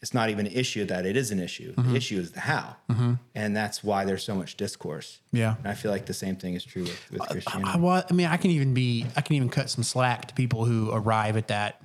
it's 0.00 0.14
not 0.14 0.30
even 0.30 0.46
an 0.46 0.52
issue 0.52 0.86
that 0.86 1.04
it 1.04 1.14
is 1.14 1.30
an 1.30 1.38
issue. 1.38 1.74
The 1.74 1.82
mm-hmm. 1.82 1.96
issue 1.96 2.18
is 2.18 2.32
the 2.32 2.40
how, 2.40 2.76
mm-hmm. 2.90 3.14
and 3.34 3.54
that's 3.54 3.84
why 3.84 4.06
there's 4.06 4.24
so 4.24 4.34
much 4.34 4.56
discourse. 4.56 5.20
Yeah. 5.30 5.56
and 5.58 5.68
I 5.68 5.74
feel 5.74 5.90
like 5.90 6.06
the 6.06 6.14
same 6.14 6.36
thing 6.36 6.54
is 6.54 6.64
true 6.64 6.84
with, 6.84 7.10
with 7.10 7.20
uh, 7.20 7.26
Christianity. 7.26 7.70
I, 7.74 7.76
well, 7.76 8.02
I 8.08 8.12
mean, 8.14 8.26
I 8.26 8.38
can 8.38 8.50
even 8.50 8.72
be, 8.72 9.04
I 9.14 9.20
can 9.20 9.36
even 9.36 9.50
cut 9.50 9.68
some 9.68 9.84
slack 9.84 10.28
to 10.28 10.34
people 10.34 10.64
who 10.64 10.90
arrive 10.90 11.36
at 11.36 11.48
that 11.48 11.82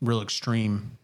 real 0.00 0.22
extreme, 0.22 0.96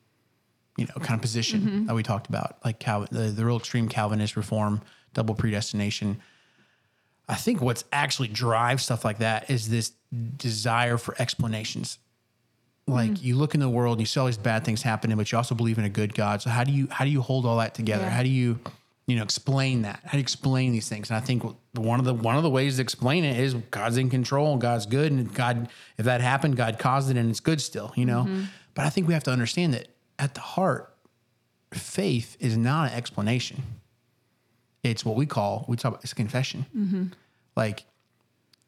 you 0.78 0.86
know, 0.86 0.94
kind 1.02 1.18
of 1.18 1.20
position 1.20 1.60
mm-hmm. 1.60 1.86
that 1.86 1.94
we 1.94 2.02
talked 2.02 2.30
about, 2.30 2.56
like 2.64 2.78
Calvin, 2.78 3.08
the, 3.12 3.24
the 3.24 3.44
real 3.44 3.58
extreme 3.58 3.88
Calvinist 3.88 4.34
reform, 4.34 4.80
double 5.12 5.34
predestination. 5.34 6.22
I 7.28 7.35
think 7.37 7.61
what's 7.61 7.85
actually 7.92 8.28
drives 8.28 8.85
stuff 8.85 9.04
like 9.04 9.18
that 9.18 9.50
is 9.50 9.68
this 9.68 9.92
desire 10.37 10.98
for 10.98 11.14
explanations. 11.18 11.98
Like 12.87 13.12
mm-hmm. 13.12 13.24
you 13.24 13.37
look 13.37 13.54
in 13.54 13.61
the 13.61 13.68
world 13.68 13.94
and 13.94 14.00
you 14.00 14.06
see 14.06 14.18
all 14.18 14.26
these 14.26 14.37
bad 14.37 14.64
things 14.64 14.82
happening, 14.82 15.16
but 15.16 15.30
you 15.30 15.38
also 15.38 15.54
believe 15.54 15.78
in 15.78 15.85
a 15.85 15.88
good 15.88 16.14
God. 16.14 16.42
So 16.42 16.50
how 16.50 16.64
do 16.64 16.72
you 16.72 16.88
how 16.90 17.04
do 17.04 17.11
you 17.11 17.20
hold 17.20 17.46
all 17.46 17.58
that 17.58 17.74
together? 17.74 18.04
Yeah. 18.04 18.11
How 18.11 18.22
do 18.22 18.28
you 18.28 18.58
you 19.06 19.16
know 19.16 19.22
explain 19.22 19.82
that? 19.82 20.00
How 20.04 20.12
do 20.12 20.18
you 20.18 20.22
explain 20.22 20.72
these 20.72 20.88
things? 20.88 21.08
And 21.08 21.16
I 21.16 21.20
think 21.20 21.44
one 21.74 22.00
of 22.00 22.04
the 22.04 22.14
one 22.14 22.37
of 22.37 22.42
the 22.42 22.50
ways 22.50 22.76
to 22.76 22.82
explain 22.82 23.24
it 23.24 23.38
is 23.38 23.54
God's 23.70 23.98
in 23.98 24.11
control, 24.11 24.56
God's 24.56 24.87
good, 24.87 25.12
and 25.12 25.32
God 25.32 25.68
if 25.96 26.04
that 26.06 26.20
happened, 26.20 26.56
God 26.56 26.78
caused 26.80 27.08
it, 27.08 27.16
and 27.16 27.30
it's 27.30 27.40
good 27.40 27.61
still. 27.61 27.92
You 27.94 28.04
know, 28.04 28.24
mm-hmm. 28.24 28.44
but 28.74 28.85
I 28.85 28.90
think 28.90 29.06
we 29.06 29.14
have 29.14 29.24
to 29.24 29.30
understand 29.30 29.74
that 29.74 29.87
at 30.18 30.35
the 30.35 30.40
heart, 30.40 30.92
faith 31.72 32.37
is 32.40 32.56
not 32.56 32.90
an 32.90 32.98
explanation. 32.98 33.62
It's 34.82 35.04
what 35.04 35.16
we 35.16 35.26
call 35.26 35.64
we 35.68 35.76
talk 35.76 35.92
about 35.92 36.02
it's 36.02 36.12
a 36.12 36.16
confession. 36.16 36.66
Mm-hmm. 36.76 37.04
Like 37.56 37.84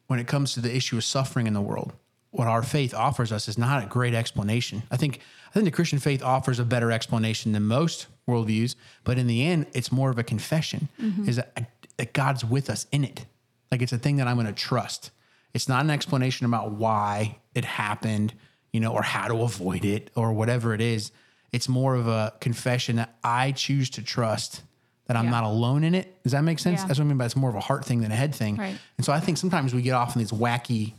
when 0.07 0.19
it 0.19 0.27
comes 0.27 0.53
to 0.53 0.61
the 0.61 0.75
issue 0.75 0.97
of 0.97 1.03
suffering 1.03 1.47
in 1.47 1.53
the 1.53 1.61
world, 1.61 1.93
what 2.31 2.47
our 2.47 2.63
faith 2.63 2.93
offers 2.93 3.31
us 3.31 3.47
is 3.47 3.57
not 3.57 3.83
a 3.83 3.87
great 3.87 4.13
explanation. 4.13 4.83
I 4.91 4.97
think 4.97 5.19
I 5.49 5.53
think 5.53 5.65
the 5.65 5.71
Christian 5.71 5.99
faith 5.99 6.23
offers 6.23 6.59
a 6.59 6.65
better 6.65 6.91
explanation 6.91 7.53
than 7.53 7.63
most 7.63 8.07
worldviews, 8.27 8.75
but 9.03 9.17
in 9.17 9.27
the 9.27 9.45
end, 9.45 9.67
it's 9.73 9.91
more 9.91 10.09
of 10.09 10.17
a 10.17 10.23
confession. 10.23 10.89
Mm-hmm. 11.01 11.29
Is 11.29 11.37
that, 11.37 11.71
that 11.97 12.13
God's 12.13 12.43
with 12.43 12.69
us 12.69 12.87
in 12.91 13.03
it. 13.03 13.25
Like 13.71 13.81
it's 13.81 13.93
a 13.93 13.97
thing 13.97 14.17
that 14.17 14.27
I'm 14.27 14.35
going 14.35 14.47
to 14.47 14.53
trust. 14.53 15.11
It's 15.53 15.69
not 15.69 15.83
an 15.83 15.89
explanation 15.89 16.45
about 16.45 16.71
why 16.71 17.37
it 17.53 17.63
happened, 17.63 18.33
you 18.73 18.81
know, 18.81 18.91
or 18.91 19.01
how 19.01 19.27
to 19.29 19.41
avoid 19.41 19.85
it 19.85 20.11
or 20.15 20.33
whatever 20.33 20.73
it 20.73 20.81
is. 20.81 21.11
It's 21.53 21.69
more 21.69 21.95
of 21.95 22.07
a 22.07 22.33
confession 22.41 22.97
that 22.97 23.15
I 23.23 23.53
choose 23.53 23.89
to 23.91 24.01
trust 24.01 24.63
that 25.07 25.15
I'm 25.15 25.25
Yeah. 25.25 25.31
not 25.31 25.43
alone 25.43 25.83
in 25.83 25.95
it. 25.95 26.21
Does 26.23 26.31
that 26.31 26.43
make 26.43 26.59
sense? 26.59 26.81
Yeah. 26.81 26.87
That's 26.87 26.99
what 26.99 27.05
I 27.05 27.07
mean 27.07 27.17
by 27.17 27.25
it's 27.25 27.35
more 27.35 27.49
of 27.49 27.55
a 27.55 27.59
heart 27.59 27.85
thing 27.85 28.01
than 28.01 28.11
a 28.11 28.15
head 28.15 28.33
thing. 28.33 28.55
Right. 28.55 28.77
And 28.97 29.05
so 29.05 29.13
I 29.13 29.19
think 29.19 29.37
sometimes 29.37 29.73
we 29.73 29.81
get 29.81 29.93
off 29.93 30.15
on 30.15 30.19
these 30.19 30.31
wacky, 30.31 30.93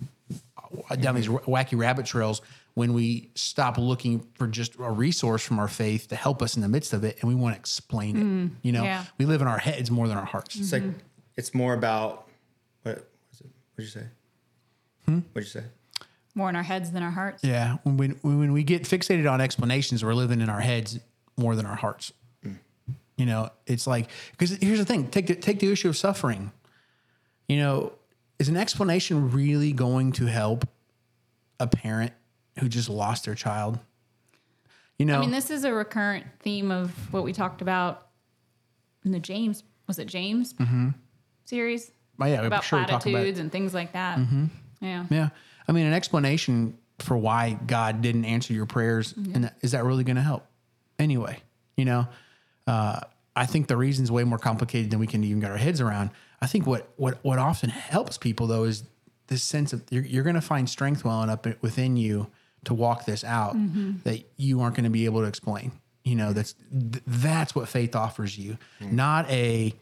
down 1.00 1.14
these 1.14 1.28
wacky 1.28 1.78
rabbit 1.78 2.06
trails 2.06 2.40
when 2.74 2.92
we 2.92 3.30
stop 3.34 3.78
looking 3.78 4.26
for 4.34 4.46
just 4.46 4.74
a 4.78 4.90
resource 4.90 5.42
from 5.42 5.58
our 5.58 5.66
faith 5.66 6.08
to 6.08 6.16
help 6.16 6.42
us 6.42 6.56
in 6.56 6.62
the 6.62 6.68
midst 6.68 6.92
of 6.92 7.04
it, 7.04 7.16
and 7.20 7.28
we 7.28 7.34
want 7.34 7.54
to 7.54 7.58
explain 7.58 8.16
it. 8.16 8.22
Mm. 8.22 8.50
You 8.60 8.72
know, 8.72 8.84
yeah. 8.84 9.04
we 9.16 9.24
live 9.24 9.40
in 9.40 9.48
our 9.48 9.58
heads 9.58 9.90
more 9.90 10.06
than 10.06 10.18
our 10.18 10.26
hearts. 10.26 10.56
It's 10.56 10.72
like 10.72 10.82
mm-hmm. 10.82 10.98
it's 11.36 11.54
more 11.54 11.72
about 11.72 12.28
what 12.82 13.08
was 13.30 13.40
it? 13.40 13.46
What'd 13.74 13.94
you 13.94 14.00
say? 14.00 14.06
Hmm? 15.06 15.20
What'd 15.32 15.54
you 15.54 15.60
say? 15.60 15.66
More 16.34 16.50
in 16.50 16.56
our 16.56 16.62
heads 16.62 16.92
than 16.92 17.02
our 17.02 17.10
hearts. 17.10 17.42
Yeah, 17.42 17.78
when 17.84 17.96
we, 17.96 18.08
when 18.08 18.52
we 18.52 18.62
get 18.62 18.82
fixated 18.82 19.30
on 19.30 19.40
explanations, 19.40 20.04
we're 20.04 20.12
living 20.12 20.42
in 20.42 20.50
our 20.50 20.60
heads 20.60 21.00
more 21.38 21.56
than 21.56 21.64
our 21.64 21.76
hearts. 21.76 22.12
You 23.16 23.26
know, 23.26 23.50
it's 23.66 23.86
like 23.86 24.08
because 24.32 24.50
here's 24.56 24.78
the 24.78 24.84
thing: 24.84 25.08
take 25.08 25.26
the, 25.26 25.34
take 25.34 25.58
the 25.58 25.70
issue 25.70 25.88
of 25.88 25.96
suffering. 25.96 26.52
You 27.48 27.58
know, 27.58 27.92
is 28.38 28.48
an 28.48 28.56
explanation 28.56 29.30
really 29.30 29.72
going 29.72 30.12
to 30.12 30.26
help 30.26 30.68
a 31.58 31.66
parent 31.66 32.12
who 32.58 32.68
just 32.68 32.88
lost 32.88 33.24
their 33.24 33.34
child? 33.34 33.78
You 34.98 35.06
know, 35.06 35.18
I 35.18 35.20
mean, 35.20 35.30
this 35.30 35.50
is 35.50 35.64
a 35.64 35.72
recurrent 35.72 36.26
theme 36.40 36.70
of 36.70 37.12
what 37.12 37.22
we 37.22 37.32
talked 37.32 37.62
about 37.62 38.08
in 39.04 39.12
the 39.12 39.20
James. 39.20 39.62
Was 39.86 39.98
it 39.98 40.06
James 40.06 40.54
mm-hmm. 40.54 40.88
series 41.44 41.92
Oh, 42.20 42.26
yeah, 42.26 42.42
about 42.42 42.64
sure 42.64 42.84
talked 42.84 43.06
about 43.06 43.26
and 43.26 43.52
things 43.52 43.74
like 43.74 43.92
that? 43.92 44.18
Mm-hmm. 44.18 44.46
Yeah. 44.80 45.04
Yeah. 45.10 45.28
I 45.68 45.72
mean, 45.72 45.86
an 45.86 45.92
explanation 45.92 46.78
for 46.98 47.16
why 47.16 47.58
God 47.66 48.00
didn't 48.00 48.24
answer 48.24 48.54
your 48.54 48.66
prayers, 48.66 49.12
and 49.12 49.44
that, 49.44 49.56
is 49.60 49.72
that 49.72 49.84
really 49.84 50.04
going 50.04 50.16
to 50.16 50.22
help? 50.22 50.46
Anyway, 50.98 51.38
you 51.76 51.84
know, 51.84 52.08
uh, 52.66 53.00
I 53.34 53.46
think 53.46 53.68
the 53.68 53.76
reason's 53.76 54.10
way 54.10 54.24
more 54.24 54.38
complicated 54.38 54.90
than 54.90 54.98
we 54.98 55.06
can 55.06 55.22
even 55.22 55.40
get 55.40 55.50
our 55.50 55.56
heads 55.56 55.80
around. 55.80 56.10
I 56.40 56.46
think 56.46 56.66
what 56.66 56.88
what 56.96 57.18
what 57.22 57.38
often 57.38 57.70
helps 57.70 58.18
people 58.18 58.46
though 58.46 58.64
is 58.64 58.84
this 59.28 59.42
sense 59.42 59.72
of 59.72 59.82
you're, 59.90 60.04
you're 60.04 60.24
going 60.24 60.34
to 60.34 60.40
find 60.40 60.68
strength 60.68 61.04
welling 61.04 61.30
up 61.30 61.46
within 61.62 61.96
you 61.96 62.28
to 62.64 62.74
walk 62.74 63.04
this 63.04 63.24
out 63.24 63.56
mm-hmm. 63.56 63.92
that 64.04 64.24
you 64.36 64.60
aren't 64.60 64.76
going 64.76 64.84
to 64.84 64.90
be 64.90 65.04
able 65.04 65.20
to 65.20 65.26
explain. 65.26 65.72
You 66.04 66.14
know, 66.16 66.32
that's 66.32 66.54
th- 66.70 67.02
that's 67.06 67.54
what 67.54 67.68
faith 67.68 67.96
offers 67.96 68.38
you, 68.38 68.58
mm. 68.80 68.92
not 68.92 69.28
a 69.28 69.74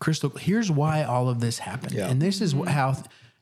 crystal. 0.00 0.30
Here's 0.30 0.70
why 0.70 1.02
all 1.02 1.28
of 1.28 1.40
this 1.40 1.58
happened, 1.58 1.92
Yeah. 1.92 2.08
and 2.08 2.22
this 2.22 2.40
is 2.40 2.52
wh- 2.52 2.56
mm-hmm. 2.56 2.68
how. 2.68 2.96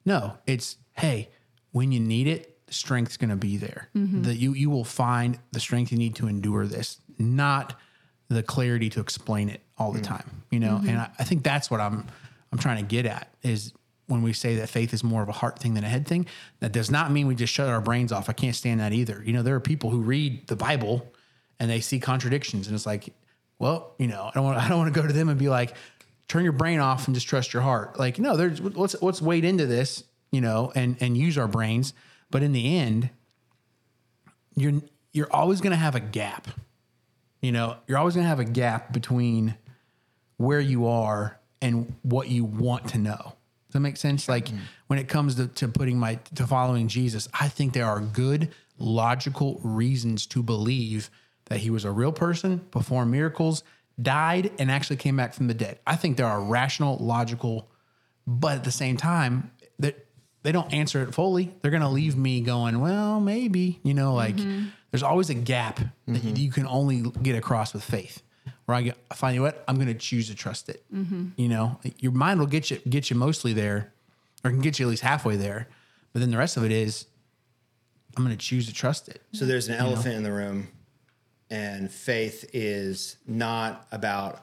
No, 0.06 0.38
it's 0.46 0.76
hey, 0.94 1.28
when 1.72 1.92
you 1.92 2.00
need 2.00 2.26
it, 2.26 2.56
strength's 2.70 3.18
going 3.18 3.30
to 3.30 3.36
be 3.36 3.58
there. 3.58 3.90
Mm-hmm. 3.94 4.22
That 4.22 4.36
you 4.36 4.54
you 4.54 4.70
will 4.70 4.84
find 4.84 5.38
the 5.52 5.60
strength 5.60 5.92
you 5.92 5.98
need 5.98 6.14
to 6.16 6.28
endure 6.28 6.66
this, 6.66 6.98
not 7.18 7.78
the 8.30 8.42
clarity 8.42 8.88
to 8.88 9.00
explain 9.00 9.48
it 9.48 9.60
all 9.76 9.92
the 9.92 10.00
mm. 10.00 10.04
time. 10.04 10.42
You 10.50 10.60
know, 10.60 10.76
mm-hmm. 10.76 10.88
and 10.88 10.98
I, 10.98 11.10
I 11.18 11.24
think 11.24 11.42
that's 11.42 11.70
what 11.70 11.80
I'm 11.80 12.06
I'm 12.52 12.58
trying 12.58 12.78
to 12.78 12.88
get 12.88 13.04
at 13.04 13.34
is 13.42 13.72
when 14.06 14.22
we 14.22 14.32
say 14.32 14.56
that 14.56 14.68
faith 14.68 14.94
is 14.94 15.04
more 15.04 15.22
of 15.22 15.28
a 15.28 15.32
heart 15.32 15.58
thing 15.58 15.74
than 15.74 15.84
a 15.84 15.88
head 15.88 16.06
thing. 16.06 16.26
That 16.60 16.72
does 16.72 16.90
not 16.90 17.10
mean 17.10 17.26
we 17.26 17.34
just 17.34 17.52
shut 17.52 17.68
our 17.68 17.80
brains 17.80 18.12
off. 18.12 18.28
I 18.28 18.32
can't 18.32 18.56
stand 18.56 18.80
that 18.80 18.92
either. 18.92 19.22
You 19.24 19.32
know, 19.32 19.42
there 19.42 19.54
are 19.54 19.60
people 19.60 19.90
who 19.90 20.00
read 20.00 20.46
the 20.46 20.56
Bible 20.56 21.12
and 21.58 21.70
they 21.70 21.80
see 21.80 22.00
contradictions, 22.00 22.66
and 22.68 22.74
it's 22.74 22.86
like, 22.86 23.12
well, 23.58 23.94
you 23.98 24.06
know, 24.06 24.24
I 24.24 24.30
don't 24.34 24.44
want 24.44 24.58
I 24.62 24.68
don't 24.68 24.78
want 24.78 24.94
to 24.94 25.00
go 25.00 25.06
to 25.06 25.12
them 25.12 25.28
and 25.28 25.38
be 25.38 25.48
like, 25.48 25.74
turn 26.28 26.44
your 26.44 26.52
brain 26.52 26.78
off 26.78 27.08
and 27.08 27.14
just 27.14 27.26
trust 27.26 27.52
your 27.52 27.62
heart. 27.62 27.98
Like, 27.98 28.20
no, 28.20 28.36
there's 28.36 28.60
let's 28.60 28.94
let's 29.02 29.20
wade 29.20 29.44
into 29.44 29.66
this, 29.66 30.04
you 30.30 30.40
know, 30.40 30.72
and 30.76 30.96
and 31.00 31.16
use 31.16 31.36
our 31.36 31.48
brains. 31.48 31.92
But 32.30 32.44
in 32.44 32.52
the 32.52 32.78
end, 32.78 33.10
you're 34.54 34.80
you're 35.12 35.32
always 35.32 35.60
going 35.60 35.72
to 35.72 35.76
have 35.76 35.96
a 35.96 36.00
gap. 36.00 36.46
You 37.40 37.52
know, 37.52 37.76
you're 37.86 37.98
always 37.98 38.14
going 38.14 38.24
to 38.24 38.28
have 38.28 38.40
a 38.40 38.44
gap 38.44 38.92
between 38.92 39.56
where 40.36 40.60
you 40.60 40.86
are 40.86 41.38
and 41.62 41.94
what 42.02 42.28
you 42.28 42.44
want 42.44 42.88
to 42.88 42.98
know. 42.98 43.34
Does 43.70 43.74
that 43.74 43.80
make 43.80 43.96
sense? 43.96 44.28
Like 44.28 44.46
mm. 44.46 44.58
when 44.88 44.98
it 44.98 45.08
comes 45.08 45.36
to, 45.36 45.46
to 45.46 45.68
putting 45.68 45.98
my 45.98 46.16
to 46.34 46.46
following 46.46 46.88
Jesus, 46.88 47.28
I 47.38 47.48
think 47.48 47.72
there 47.72 47.86
are 47.86 48.00
good 48.00 48.50
logical 48.78 49.60
reasons 49.62 50.26
to 50.26 50.42
believe 50.42 51.10
that 51.46 51.58
he 51.58 51.70
was 51.70 51.84
a 51.84 51.90
real 51.90 52.12
person, 52.12 52.60
performed 52.70 53.12
miracles, 53.12 53.62
died, 54.00 54.50
and 54.58 54.70
actually 54.70 54.96
came 54.96 55.16
back 55.16 55.34
from 55.34 55.46
the 55.46 55.54
dead. 55.54 55.78
I 55.86 55.96
think 55.96 56.16
there 56.16 56.26
are 56.26 56.40
rational, 56.40 56.96
logical, 56.96 57.68
but 58.26 58.56
at 58.56 58.64
the 58.64 58.72
same 58.72 58.96
time, 58.96 59.50
that 59.78 60.06
they 60.42 60.52
don't 60.52 60.72
answer 60.72 61.02
it 61.02 61.14
fully. 61.14 61.54
They're 61.62 61.70
gonna 61.70 61.90
leave 61.90 62.16
me 62.16 62.40
going, 62.40 62.80
well, 62.80 63.20
maybe. 63.20 63.80
You 63.82 63.94
know, 63.94 64.14
like 64.14 64.36
mm-hmm. 64.36 64.66
there's 64.90 65.02
always 65.02 65.30
a 65.30 65.34
gap 65.34 65.80
that 66.06 66.24
you- 66.24 66.46
you 66.46 66.50
can 66.50 66.66
only 66.66 67.10
get 67.22 67.36
across 67.36 67.72
with 67.74 67.84
faith. 67.84 68.22
Where 68.64 68.76
I, 68.76 68.82
get, 68.82 68.98
I 69.10 69.14
find 69.14 69.34
you 69.34 69.40
know 69.40 69.46
what 69.46 69.64
I'm 69.66 69.78
gonna 69.78 69.94
choose 69.94 70.28
to 70.28 70.34
trust 70.34 70.68
it. 70.68 70.84
Mm-hmm. 70.94 71.28
You 71.36 71.48
know, 71.48 71.80
your 71.98 72.12
mind 72.12 72.38
will 72.38 72.46
get 72.46 72.70
you 72.70 72.78
get 72.88 73.10
you 73.10 73.16
mostly 73.16 73.52
there, 73.52 73.92
or 74.44 74.50
can 74.50 74.60
get 74.60 74.78
you 74.78 74.86
at 74.86 74.90
least 74.90 75.02
halfway 75.02 75.36
there, 75.36 75.68
but 76.12 76.20
then 76.20 76.30
the 76.30 76.38
rest 76.38 76.56
of 76.56 76.64
it 76.64 76.70
is, 76.70 77.06
I'm 78.16 78.22
gonna 78.22 78.36
choose 78.36 78.66
to 78.68 78.72
trust 78.72 79.08
it. 79.08 79.22
So 79.32 79.44
there's 79.44 79.68
an 79.68 79.74
elephant 79.74 80.14
in 80.14 80.22
the 80.22 80.32
room, 80.32 80.68
and 81.50 81.90
faith 81.90 82.48
is 82.52 83.16
not 83.26 83.86
about 83.90 84.42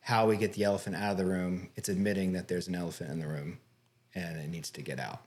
how 0.00 0.26
we 0.26 0.36
get 0.36 0.52
the 0.52 0.64
elephant 0.64 0.96
out 0.96 1.12
of 1.12 1.16
the 1.16 1.24
room. 1.24 1.70
It's 1.76 1.88
admitting 1.88 2.32
that 2.34 2.48
there's 2.48 2.68
an 2.68 2.74
elephant 2.74 3.10
in 3.10 3.20
the 3.20 3.28
room, 3.28 3.58
and 4.14 4.36
it 4.38 4.48
needs 4.48 4.70
to 4.72 4.82
get 4.82 5.00
out. 5.00 5.20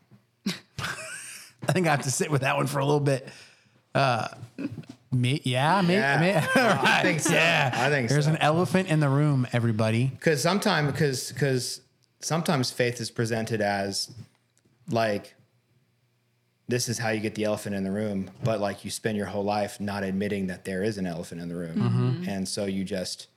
I 1.69 1.71
think 1.71 1.88
I 1.88 1.91
have 1.91 2.04
to 2.04 2.12
sit 2.12 2.30
with 2.32 2.41
that 2.41 2.58
one 2.58 2.67
for 2.67 2.80
a 2.80 2.86
little 2.86 2.99
bit. 2.99 3.28
Uh, 3.93 4.28
me, 5.12 5.41
yeah, 5.43 5.82
me, 5.82 5.93
Yeah. 5.93 6.49
I 6.84 7.01
think 7.01 7.21
so. 7.21 7.34
Yeah, 7.34 7.71
I 7.73 7.89
think 7.89 8.10
there's 8.10 8.25
so. 8.25 8.32
an 8.32 8.38
elephant 8.38 8.89
in 8.89 8.99
the 8.99 9.10
room. 9.10 9.47
Everybody. 9.54 10.08
Because 10.08 10.41
sometimes, 10.41 10.91
because 10.91 11.32
because 11.32 11.82
sometimes 12.19 12.71
faith 12.71 12.99
is 12.99 13.10
presented 13.10 13.62
as 13.62 14.12
like 14.89 15.36
this 16.67 16.89
is 16.89 16.97
how 16.97 17.10
you 17.10 17.19
get 17.19 17.36
the 17.36 17.43
elephant 17.43 17.75
in 17.75 17.84
the 17.84 17.91
room, 17.91 18.30
but 18.43 18.60
like 18.60 18.84
you 18.84 18.91
spend 18.91 19.17
your 19.17 19.28
whole 19.28 19.43
life 19.43 19.80
not 19.80 20.04
admitting 20.04 20.47
that 20.47 20.65
there 20.65 20.84
is 20.84 20.97
an 20.97 21.06
elephant 21.06 21.39
in 21.41 21.47
the 21.47 21.56
room, 21.56 22.25
and 22.28 22.47
so 22.47 22.65
you 22.65 22.84
just 22.84 23.28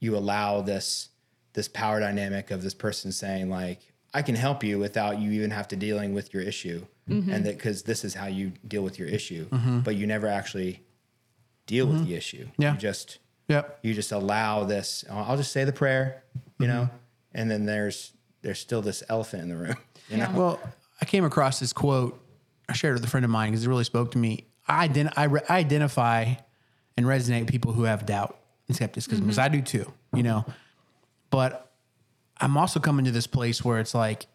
you 0.00 0.16
allow 0.16 0.60
this 0.60 1.08
this 1.54 1.68
power 1.68 2.00
dynamic 2.00 2.50
of 2.50 2.62
this 2.62 2.74
person 2.74 3.12
saying 3.12 3.48
like 3.48 3.80
I 4.12 4.22
can 4.22 4.34
help 4.34 4.62
you 4.62 4.78
without 4.78 5.20
you 5.20 5.30
even 5.32 5.50
have 5.52 5.68
to 5.68 5.76
dealing 5.76 6.12
with 6.14 6.34
your 6.34 6.42
issue, 6.42 6.84
Mm-hmm. 7.08 7.30
and 7.30 7.44
that 7.44 7.56
because 7.56 7.82
this 7.82 8.04
is 8.04 8.14
how 8.14 8.26
you 8.26 8.52
deal 8.66 8.82
with 8.82 8.98
your 8.98 9.08
issue, 9.08 9.46
mm-hmm. 9.48 9.80
but 9.80 9.96
you 9.96 10.06
never 10.06 10.26
actually 10.26 10.82
deal 11.66 11.86
with 11.86 11.96
mm-hmm. 11.96 12.06
the 12.06 12.14
issue. 12.14 12.48
Yeah. 12.58 12.72
you 12.72 12.78
just 12.78 13.18
Yep. 13.48 13.80
you 13.82 13.92
just 13.92 14.10
allow 14.10 14.64
this 14.64 15.04
i'll 15.10 15.36
just 15.36 15.52
say 15.52 15.64
the 15.64 15.72
prayer 15.72 16.24
you 16.58 16.66
know 16.66 16.88
and 17.34 17.50
then 17.50 17.66
there's 17.66 18.14
there's 18.40 18.58
still 18.58 18.80
this 18.80 19.02
elephant 19.10 19.42
in 19.42 19.48
the 19.50 19.56
room 19.56 19.76
you 20.08 20.16
know 20.16 20.30
Well, 20.34 20.60
I 21.00 21.04
came 21.04 21.24
across 21.24 21.60
this 21.60 21.72
quote. 21.72 22.20
I 22.68 22.72
shared 22.72 22.92
it 22.92 23.00
with 23.00 23.04
a 23.04 23.10
friend 23.10 23.24
of 23.24 23.30
mine 23.30 23.50
because 23.50 23.66
it 23.66 23.68
really 23.68 23.84
spoke 23.84 24.12
to 24.12 24.18
me. 24.18 24.46
I, 24.66 24.88
ident- 24.88 25.12
I, 25.16 25.24
re- 25.24 25.42
I 25.48 25.58
identify 25.58 26.34
and 26.96 27.04
resonate 27.06 27.40
with 27.40 27.50
people 27.50 27.72
who 27.72 27.82
have 27.82 28.06
doubt 28.06 28.38
and 28.68 28.76
skepticism, 28.76 29.20
because 29.20 29.38
I 29.38 29.48
do 29.48 29.60
too, 29.60 29.92
you 30.14 30.22
know. 30.22 30.46
But 31.30 31.72
I'm 32.40 32.56
also 32.56 32.80
coming 32.80 33.04
to 33.04 33.10
this 33.10 33.26
place 33.26 33.62
where 33.64 33.80
it's 33.80 33.94
like 33.94 34.26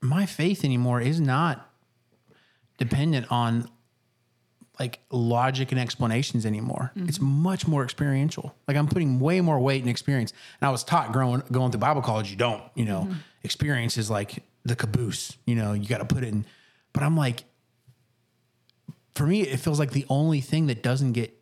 my 0.00 0.26
faith 0.26 0.64
anymore 0.64 1.00
is 1.00 1.20
not 1.20 1.68
dependent 2.78 3.26
on 3.30 3.68
like 4.78 5.00
logic 5.10 5.72
and 5.72 5.80
explanations 5.80 6.46
anymore. 6.46 6.92
Mm-hmm. 6.96 7.08
It's 7.08 7.20
much 7.20 7.66
more 7.66 7.82
experiential. 7.82 8.54
Like 8.68 8.76
I'm 8.76 8.86
putting 8.86 9.18
way 9.18 9.40
more 9.40 9.58
weight 9.58 9.82
in 9.82 9.88
experience. 9.88 10.32
And 10.60 10.68
I 10.68 10.70
was 10.70 10.84
taught 10.84 11.12
growing 11.12 11.42
going 11.50 11.72
through 11.72 11.80
Bible 11.80 12.02
college, 12.02 12.30
you 12.30 12.36
don't, 12.36 12.62
you 12.74 12.84
know, 12.84 13.02
mm-hmm. 13.02 13.18
experience 13.42 13.98
is 13.98 14.10
like 14.10 14.44
the 14.64 14.76
caboose, 14.76 15.36
you 15.46 15.56
know, 15.56 15.72
you 15.72 15.88
got 15.88 15.98
to 15.98 16.04
put 16.04 16.22
it 16.22 16.28
in. 16.28 16.44
But 16.92 17.02
I'm 17.02 17.16
like, 17.16 17.44
for 19.14 19.26
me, 19.26 19.42
it 19.42 19.58
feels 19.58 19.80
like 19.80 19.90
the 19.90 20.06
only 20.08 20.40
thing 20.40 20.68
that 20.68 20.82
doesn't 20.82 21.12
get, 21.12 21.34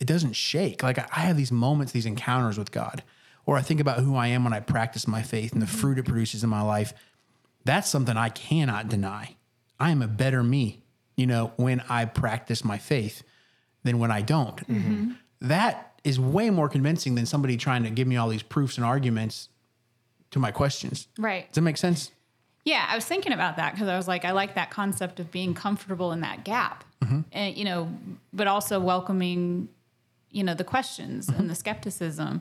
it 0.00 0.06
doesn't 0.06 0.32
shake. 0.32 0.82
Like 0.82 0.98
I 0.98 1.06
I 1.14 1.20
have 1.20 1.36
these 1.36 1.52
moments, 1.52 1.92
these 1.92 2.06
encounters 2.06 2.58
with 2.58 2.72
God, 2.72 3.02
or 3.44 3.56
I 3.58 3.62
think 3.62 3.80
about 3.80 4.00
who 4.00 4.16
I 4.16 4.28
am 4.28 4.44
when 4.44 4.54
I 4.54 4.60
practice 4.60 5.06
my 5.06 5.22
faith 5.22 5.52
and 5.52 5.60
the 5.60 5.66
mm-hmm. 5.66 5.76
fruit 5.76 5.98
it 5.98 6.04
produces 6.06 6.42
in 6.42 6.48
my 6.48 6.62
life. 6.62 6.94
That's 7.66 7.88
something 7.88 8.16
I 8.16 8.28
cannot 8.30 8.88
deny. 8.88 9.36
I 9.78 9.90
am 9.90 10.00
a 10.00 10.06
better 10.08 10.42
me, 10.42 10.82
you 11.16 11.26
know, 11.26 11.52
when 11.56 11.82
I 11.88 12.04
practice 12.06 12.64
my 12.64 12.78
faith 12.78 13.22
than 13.84 13.98
when 13.98 14.10
I 14.10 14.22
don't. 14.22 15.10
That 15.40 16.00
is 16.04 16.18
way 16.18 16.50
more 16.50 16.68
convincing 16.68 17.14
than 17.16 17.26
somebody 17.26 17.56
trying 17.56 17.82
to 17.82 17.90
give 17.90 18.06
me 18.08 18.16
all 18.16 18.28
these 18.28 18.42
proofs 18.42 18.76
and 18.78 18.84
arguments 18.86 19.48
to 20.30 20.38
my 20.38 20.50
questions. 20.50 21.08
Right. 21.18 21.46
Does 21.48 21.56
that 21.56 21.62
make 21.62 21.76
sense? 21.76 22.10
Yeah, 22.64 22.84
I 22.88 22.94
was 22.96 23.04
thinking 23.04 23.32
about 23.32 23.56
that 23.58 23.72
because 23.74 23.88
I 23.88 23.96
was 23.96 24.08
like, 24.08 24.24
I 24.24 24.32
like 24.32 24.54
that 24.54 24.70
concept 24.70 25.20
of 25.20 25.30
being 25.30 25.54
comfortable 25.54 26.12
in 26.12 26.20
that 26.20 26.44
gap, 26.44 26.84
Mm-hmm. 27.04 27.20
and 27.32 27.56
you 27.58 27.64
know, 27.66 27.90
but 28.32 28.46
also 28.46 28.80
welcoming, 28.80 29.68
you 30.30 30.42
know, 30.42 30.54
the 30.54 30.64
questions 30.64 31.26
Mm-hmm. 31.26 31.40
and 31.40 31.50
the 31.50 31.54
skepticism, 31.54 32.40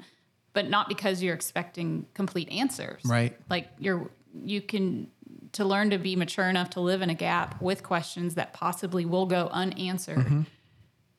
but 0.53 0.69
not 0.69 0.87
because 0.87 1.21
you're 1.21 1.35
expecting 1.35 2.05
complete 2.13 2.49
answers. 2.49 3.01
Right. 3.05 3.37
Like 3.49 3.67
you're, 3.79 4.09
you 4.43 4.61
can 4.61 5.11
to 5.55 5.65
learn 5.65 5.89
to 5.89 5.97
be 5.97 6.15
mature 6.15 6.47
enough 6.47 6.69
to 6.71 6.79
live 6.79 7.01
in 7.01 7.09
a 7.09 7.13
gap 7.15 7.61
with 7.61 7.83
questions 7.83 8.35
that 8.35 8.53
possibly 8.53 9.05
will 9.05 9.25
go 9.25 9.49
unanswered. 9.51 10.45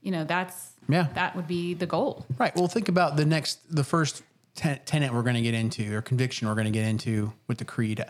You 0.03 0.11
know, 0.12 0.25
that's 0.25 0.72
Mm-hmm. 0.87 0.92
Yeah. 0.92 1.09
that 1.14 1.35
would 1.35 1.49
be 1.49 1.75
the 1.75 1.87
goal. 1.87 2.25
Right. 2.38 2.55
Well, 2.55 2.68
think 2.68 2.88
about 2.88 3.16
the 3.16 3.25
next, 3.25 3.59
the 3.75 3.83
first 3.83 4.22
ten- 4.55 4.79
tenet 4.87 5.12
we're 5.12 5.22
going 5.25 5.35
to 5.35 5.42
get 5.42 5.53
into, 5.55 5.92
or 5.96 6.01
conviction 6.01 6.46
we're 6.46 6.55
going 6.55 6.66
to 6.66 6.70
get 6.70 6.87
into 6.87 7.33
with 7.49 7.59
the 7.59 7.64
creed. 7.64 8.05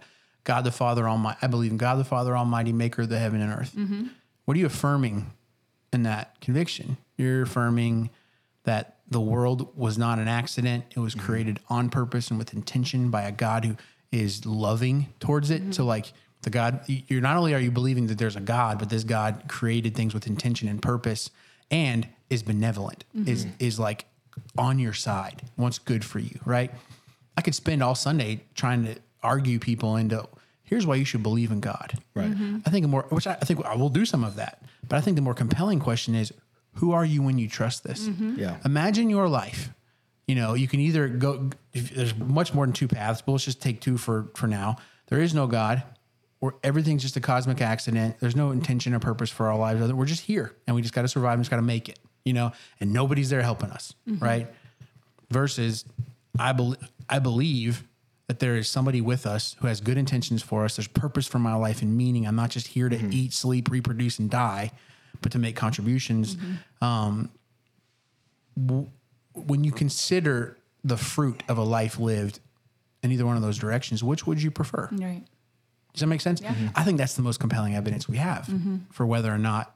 God 0.45 0.65
the 0.65 0.71
Father 0.71 1.09
Almighty. 1.09 1.39
I 1.41 1.47
believe 1.47 1.71
in 1.71 1.79
God 1.79 1.95
the 1.99 2.05
Father 2.05 2.37
Almighty, 2.37 2.75
Maker 2.75 3.03
of 3.03 3.09
the 3.09 3.19
heaven 3.19 3.41
and 3.41 3.51
earth. 3.51 3.75
What 4.45 4.57
are 4.59 4.61
you 4.61 4.67
affirming 4.67 5.33
in 5.91 6.03
that 6.03 6.39
conviction? 6.43 6.99
You're 7.17 7.43
affirming 7.43 8.11
that 8.65 8.99
the 9.09 9.21
world 9.21 9.75
was 9.75 9.97
not 9.97 10.19
an 10.19 10.29
accident; 10.29 10.85
it 10.95 11.01
was 11.01 11.15
created 11.15 11.61
on 11.71 11.89
purpose 11.89 12.29
and 12.29 12.39
with 12.39 12.53
intention 12.53 13.11
by 13.11 13.23
a 13.23 13.33
God 13.33 13.65
who 13.65 13.77
is 14.17 14.47
loving 14.47 15.09
towards 15.21 15.51
it. 15.51 15.75
So, 15.75 15.83
mm-hmm. 15.83 15.89
like 15.89 16.13
the 16.43 16.51
God, 16.51 16.81
you're 16.87 17.21
not 17.21 17.37
only 17.37 17.55
are 17.55 17.61
you 17.61 17.71
believing 17.71 18.07
that 18.09 18.19
there's 18.19 18.37
a 18.37 18.41
God, 18.41 18.79
but 18.79 18.89
this 18.89 19.05
God 19.05 19.45
created 19.49 19.95
things 19.95 20.15
with 20.15 20.27
intention 20.27 20.69
and 20.69 20.81
purpose, 20.81 21.31
and 21.71 22.09
is 22.31 22.43
benevolent, 22.43 23.05
mm-hmm. 23.17 23.29
is 23.29 23.47
is 23.59 23.79
like 23.79 24.07
on 24.59 24.79
your 24.79 24.93
side, 24.93 25.43
wants 25.57 25.79
good 25.79 26.05
for 26.05 26.19
you, 26.19 26.39
right? 26.45 26.71
I 27.37 27.43
could 27.43 27.55
spend 27.55 27.83
all 27.83 27.95
Sunday 27.95 28.45
trying 28.55 28.85
to 28.87 28.97
argue 29.23 29.59
people 29.59 29.97
into 29.97 30.27
here's 30.63 30.87
why 30.87 30.97
you 30.97 31.05
should 31.05 31.23
believe 31.23 31.51
in 31.51 31.61
God. 31.61 31.95
Right. 32.15 32.31
Mm-hmm. 32.31 32.59
I 32.67 32.71
think 32.71 32.85
a 32.85 32.89
more, 32.89 33.07
which 33.09 33.27
I, 33.27 33.33
I 33.33 33.45
think 33.45 33.65
I 33.65 33.77
will 33.77 33.89
do 33.89 34.05
some 34.05 34.25
of 34.25 34.37
that, 34.37 34.63
but 34.89 34.97
I 34.97 35.01
think 35.01 35.17
the 35.17 35.23
more 35.23 35.35
compelling 35.35 35.81
question 35.81 36.15
is, 36.15 36.33
who 36.75 36.93
are 36.93 37.05
you 37.05 37.23
when 37.23 37.39
you 37.39 37.49
trust 37.49 37.85
this? 37.85 38.09
Yeah. 38.37 38.57
Imagine 38.65 39.09
your 39.09 39.29
life. 39.29 39.71
You 40.27 40.35
know, 40.35 40.55
you 40.55 40.67
can 40.67 40.81
either 40.81 41.09
go. 41.09 41.51
If 41.73 41.91
there's 41.91 42.17
much 42.17 42.53
more 42.53 42.67
than 42.67 42.73
two 42.73 42.89
paths, 42.89 43.23
but 43.23 43.33
let's 43.33 43.45
just 43.45 43.62
take 43.62 43.81
two 43.81 43.97
for 43.97 44.29
for 44.35 44.47
now. 44.47 44.77
There 45.09 45.21
is 45.21 45.35
no 45.35 45.47
God, 45.47 45.85
or 46.41 46.57
everything's 46.65 47.03
just 47.03 47.17
a 47.17 47.21
cosmic 47.21 47.61
accident. 47.61 48.17
There's 48.19 48.35
no 48.35 48.51
intention 48.51 48.93
or 48.93 48.99
purpose 48.99 49.31
for 49.31 49.47
our 49.47 49.57
lives. 49.57 49.81
Other 49.81 49.95
We're 49.95 50.07
just 50.07 50.25
here, 50.25 50.55
and 50.67 50.75
we 50.75 50.83
just 50.83 50.95
got 50.95 51.03
to 51.03 51.09
survive. 51.09 51.35
and 51.35 51.43
just 51.43 51.51
got 51.51 51.57
to 51.57 51.62
make 51.62 51.89
it. 51.89 51.99
You 52.25 52.33
know, 52.33 52.53
and 52.81 52.93
nobody's 52.93 53.31
there 53.31 53.43
helping 53.43 53.71
us, 53.71 53.95
mm-hmm. 54.09 54.25
right? 54.25 54.49
Versus, 55.31 55.85
I 56.37 56.53
believe 56.53 56.79
I 57.09 57.21
believe 57.21 57.85
that 58.27 58.41
there 58.41 58.57
is 58.57 58.69
somebody 58.69 59.01
with 59.01 59.27
us 59.27 59.55
who 59.61 59.69
has 59.69 59.81
good 59.81 59.97
intentions 59.97 60.43
for 60.43 60.65
us. 60.65 60.77
There's 60.77 60.89
purpose 60.89 61.27
for 61.27 61.39
my 61.39 61.55
life 61.55 61.83
and 61.83 61.97
meaning. 61.97 62.27
I'm 62.27 62.35
not 62.35 62.51
just 62.51 62.67
here 62.67 62.89
to 62.89 62.97
mm-hmm. 62.97 63.12
eat, 63.12 63.33
sleep, 63.33 63.71
reproduce, 63.71 64.19
and 64.19 64.29
die, 64.29 64.73
but 65.23 65.33
to 65.33 65.39
make 65.39 65.55
contributions. 65.55 66.35
Mm-hmm. 66.35 66.85
Um, 66.85 67.31
w- 68.67 68.91
when 69.37 69.64
you 69.64 69.72
consider 69.72 70.57
the 70.85 70.96
fruit 70.96 71.42
of 71.49 71.59
a 71.59 71.62
life 71.62 71.99
lived 71.99 72.40
in 73.03 73.12
either 73.12 73.27
one 73.27 73.37
of 73.37 73.42
those 73.42 73.59
directions, 73.59 74.03
which 74.03 74.27
would 74.27 74.42
you 74.42 74.51
prefer? 74.51 74.88
Right. 74.92 75.22
Does 75.92 76.01
that 76.01 76.07
make 76.09 76.20
sense? 76.20 76.42
I 76.75 76.83
think 76.83 76.99
that's 76.99 77.14
the 77.14 77.22
most 77.22 77.40
compelling 77.40 77.75
evidence 77.75 78.09
we 78.09 78.18
have 78.18 78.49
for 78.92 79.07
whether 79.07 79.33
or 79.33 79.38
not 79.38 79.75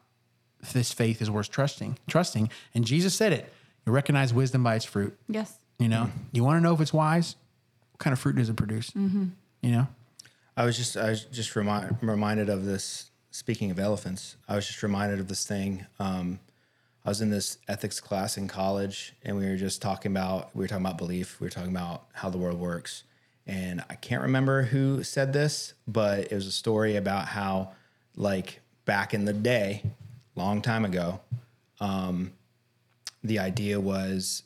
this 0.73 0.93
faith 0.93 1.23
is 1.23 1.31
worth 1.31 1.51
trusting. 1.51 1.99
Trusting, 2.09 2.51
and 2.75 2.85
Jesus 2.85 3.15
said 3.15 3.33
it. 3.33 3.51
You 3.87 3.93
recognize 3.93 4.35
wisdom 4.35 4.63
by 4.63 4.75
its 4.77 4.85
fruit. 4.85 5.17
Yes. 5.29 5.57
You 5.79 5.89
know, 5.89 6.11
you 6.33 6.45
want 6.45 6.59
to 6.59 6.63
know 6.63 6.75
if 6.75 6.81
it's 6.81 6.93
wise. 6.93 7.37
What 7.93 8.01
kind 8.01 8.13
of 8.13 8.19
fruit 8.19 8.37
does 8.37 8.51
it 8.51 8.57
produce? 8.57 8.93
You 8.95 9.31
know, 9.63 9.87
i 10.57 10.65
was 10.65 10.77
just 10.77 10.97
i 10.97 11.09
was 11.11 11.25
just 11.25 11.55
remi- 11.57 11.89
reminded 12.03 12.49
of 12.49 12.65
this 12.65 13.11
speaking 13.31 13.71
of 13.71 13.79
elephants 13.79 14.37
i 14.49 14.57
was 14.57 14.67
just 14.67 14.83
reminded 14.83 15.21
of 15.21 15.29
this 15.29 15.47
thing 15.47 15.87
um, 15.99 16.39
i 17.05 17.09
was 17.09 17.21
in 17.21 17.31
this 17.31 17.59
ethics 17.69 18.01
class 18.01 18.37
in 18.37 18.49
college 18.49 19.15
and 19.23 19.37
we 19.37 19.47
were 19.47 19.57
just 19.57 19.81
talking 19.83 20.13
about 20.13 20.55
we 20.55 20.63
were 20.63 20.69
talking 20.69 20.85
about 20.85 20.99
belief 20.99 21.41
we 21.41 21.47
were 21.47 21.51
talking 21.51 21.71
about 21.71 22.05
how 22.13 22.31
the 22.31 22.39
world 22.39 22.59
works 22.59 23.05
and 23.47 23.83
i 23.91 23.95
can't 23.95 24.23
remember 24.23 24.63
who 24.63 25.03
said 25.03 25.33
this 25.33 25.75
but 25.87 26.21
it 26.21 26.33
was 26.33 26.47
a 26.47 26.53
story 26.53 26.97
about 26.97 27.27
how 27.27 27.73
like 28.17 28.61
back 28.85 29.15
in 29.15 29.25
the 29.25 29.33
day 29.33 29.83
long 30.37 30.63
time 30.63 30.85
ago 30.85 31.21
um, 31.81 32.33
the 33.23 33.39
idea 33.39 33.81
was 33.81 34.43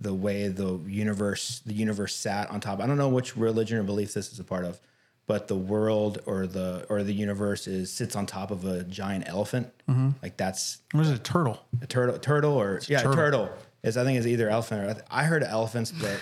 the 0.00 0.12
way 0.12 0.48
the 0.48 0.78
universe 0.86 1.62
the 1.64 1.72
universe 1.72 2.14
sat 2.14 2.50
on 2.50 2.60
top. 2.60 2.80
I 2.80 2.86
don't 2.86 2.98
know 2.98 3.08
which 3.08 3.36
religion 3.36 3.78
or 3.78 3.82
belief 3.82 4.12
this 4.12 4.32
is 4.32 4.38
a 4.38 4.44
part 4.44 4.64
of, 4.64 4.80
but 5.26 5.48
the 5.48 5.56
world 5.56 6.20
or 6.26 6.46
the 6.46 6.86
or 6.88 7.02
the 7.02 7.12
universe 7.12 7.66
is 7.66 7.92
sits 7.92 8.16
on 8.16 8.26
top 8.26 8.50
of 8.50 8.64
a 8.64 8.84
giant 8.84 9.28
elephant. 9.28 9.72
Mm-hmm. 9.88 10.10
Like 10.22 10.36
that's 10.36 10.78
what 10.92 11.02
is 11.02 11.10
it? 11.10 11.16
A 11.16 11.22
turtle. 11.22 11.64
a 11.82 11.86
turtle 11.86 12.18
turtle 12.18 12.54
or 12.54 12.80
yeah 12.88 13.02
turtle. 13.02 13.14
turtle. 13.14 13.50
is 13.82 13.96
I 13.96 14.04
think 14.04 14.18
is 14.18 14.26
either 14.26 14.48
elephant 14.48 14.98
or 14.98 15.04
I 15.10 15.24
heard 15.24 15.42
elephants, 15.42 15.92
but 15.92 16.20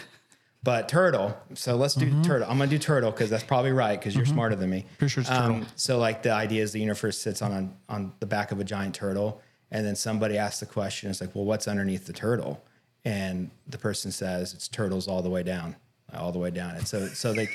But 0.64 0.88
turtle. 0.88 1.36
So 1.52 1.76
let's 1.76 1.94
do 1.94 2.06
mm-hmm. 2.06 2.22
turtle. 2.22 2.50
I'm 2.50 2.56
gonna 2.56 2.70
do 2.70 2.78
turtle 2.78 3.10
because 3.10 3.28
that's 3.28 3.44
probably 3.44 3.72
right 3.72 4.00
because 4.00 4.16
you're 4.16 4.24
mm-hmm. 4.24 4.32
smarter 4.32 4.56
than 4.56 4.70
me. 4.70 4.86
Pretty 4.96 5.12
sure 5.12 5.20
it's 5.20 5.30
um, 5.30 5.60
turtle. 5.60 5.68
so 5.76 5.98
like 5.98 6.22
the 6.22 6.32
idea 6.32 6.62
is 6.62 6.72
the 6.72 6.80
universe 6.80 7.18
sits 7.18 7.42
on 7.42 7.52
a, 7.52 7.92
on 7.92 8.12
the 8.20 8.26
back 8.26 8.50
of 8.50 8.58
a 8.60 8.64
giant 8.64 8.94
turtle, 8.94 9.42
and 9.70 9.84
then 9.84 9.94
somebody 9.94 10.38
asks 10.38 10.60
the 10.60 10.66
question. 10.66 11.10
It's 11.10 11.20
like, 11.20 11.34
well, 11.34 11.44
what's 11.44 11.68
underneath 11.68 12.06
the 12.06 12.14
turtle? 12.14 12.64
And 13.04 13.50
the 13.66 13.76
person 13.76 14.10
says 14.10 14.54
it's 14.54 14.66
turtles 14.66 15.06
all 15.06 15.20
the 15.20 15.28
way 15.28 15.42
down, 15.42 15.76
all 16.14 16.32
the 16.32 16.38
way 16.38 16.50
down. 16.50 16.76
And 16.76 16.88
so 16.88 17.06
so 17.08 17.34
they. 17.34 17.48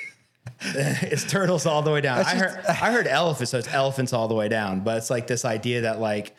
it's 0.62 1.24
turtles 1.24 1.66
all 1.66 1.82
the 1.82 1.92
way 1.92 2.02
down. 2.02 2.20
I 2.20 2.36
heard 2.36 2.66
I 2.66 2.92
heard 2.92 3.08
elephants, 3.08 3.52
so 3.52 3.58
it's 3.58 3.68
elephants 3.74 4.14
all 4.14 4.28
the 4.28 4.36
way 4.36 4.50
down. 4.50 4.82
But 4.82 4.98
it's 4.98 5.10
like 5.10 5.28
this 5.28 5.46
idea 5.46 5.82
that 5.82 6.00
like 6.00 6.36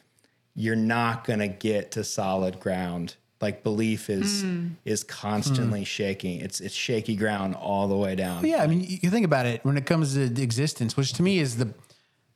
you're 0.55 0.77
not 0.77 1.25
gonna 1.25 1.49
get 1.49 1.93
to 1.93 2.05
solid 2.05 2.61
ground. 2.61 3.17
Like 3.41 3.63
belief 3.63 4.11
is 4.11 4.43
hmm. 4.43 4.69
is 4.85 5.03
constantly 5.03 5.85
shaking. 5.85 6.41
It's 6.41 6.61
it's 6.61 6.75
shaky 6.75 7.17
ground 7.17 7.55
all 7.55 7.89
the 7.89 7.97
way 7.97 8.15
down. 8.15 8.45
yeah, 8.45 8.63
I 8.63 8.67
mean, 8.67 8.83
you 8.83 8.99
you 9.03 9.11
think 9.11 9.25
about 9.25 9.47
it 9.47 9.65
when 9.65 9.79
it 9.79 9.87
comes 9.87 10.15
to 10.15 10.25
existence, 10.25 10.97
which 10.97 11.15
to 11.15 11.23
me 11.23 11.39
is 11.39 11.57
the. 11.57 11.73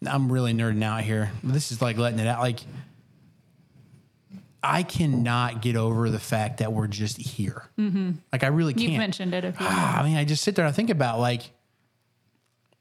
I'm 0.07 0.31
really 0.31 0.53
nerding 0.53 0.83
out 0.83 1.03
here. 1.03 1.33
This 1.43 1.73
is 1.73 1.81
like 1.81 1.97
letting 1.97 2.19
it 2.19 2.27
out. 2.27 2.41
Like, 2.41 2.61
I 4.65 4.83
cannot 4.83 5.61
get 5.63 5.77
over 5.77 6.09
the 6.11 6.19
fact 6.19 6.59
that 6.59 6.73
we're 6.73 6.87
just 6.87 7.19
here. 7.19 7.65
Like, 8.33 8.43
I 8.43 8.47
really 8.49 8.73
can't. 8.75 8.89
You've 8.91 8.99
mentioned 8.99 9.35
it 9.35 9.45
a 9.45 9.53
few 9.53 9.67
Ah, 9.69 10.01
I 10.01 10.05
mean, 10.05 10.17
I 10.17 10.25
just 10.25 10.43
sit 10.43 10.57
there 10.57 10.65
and 10.65 10.73
I 10.73 10.75
think 10.75 10.91
about 10.91 11.19
like, 11.21 11.51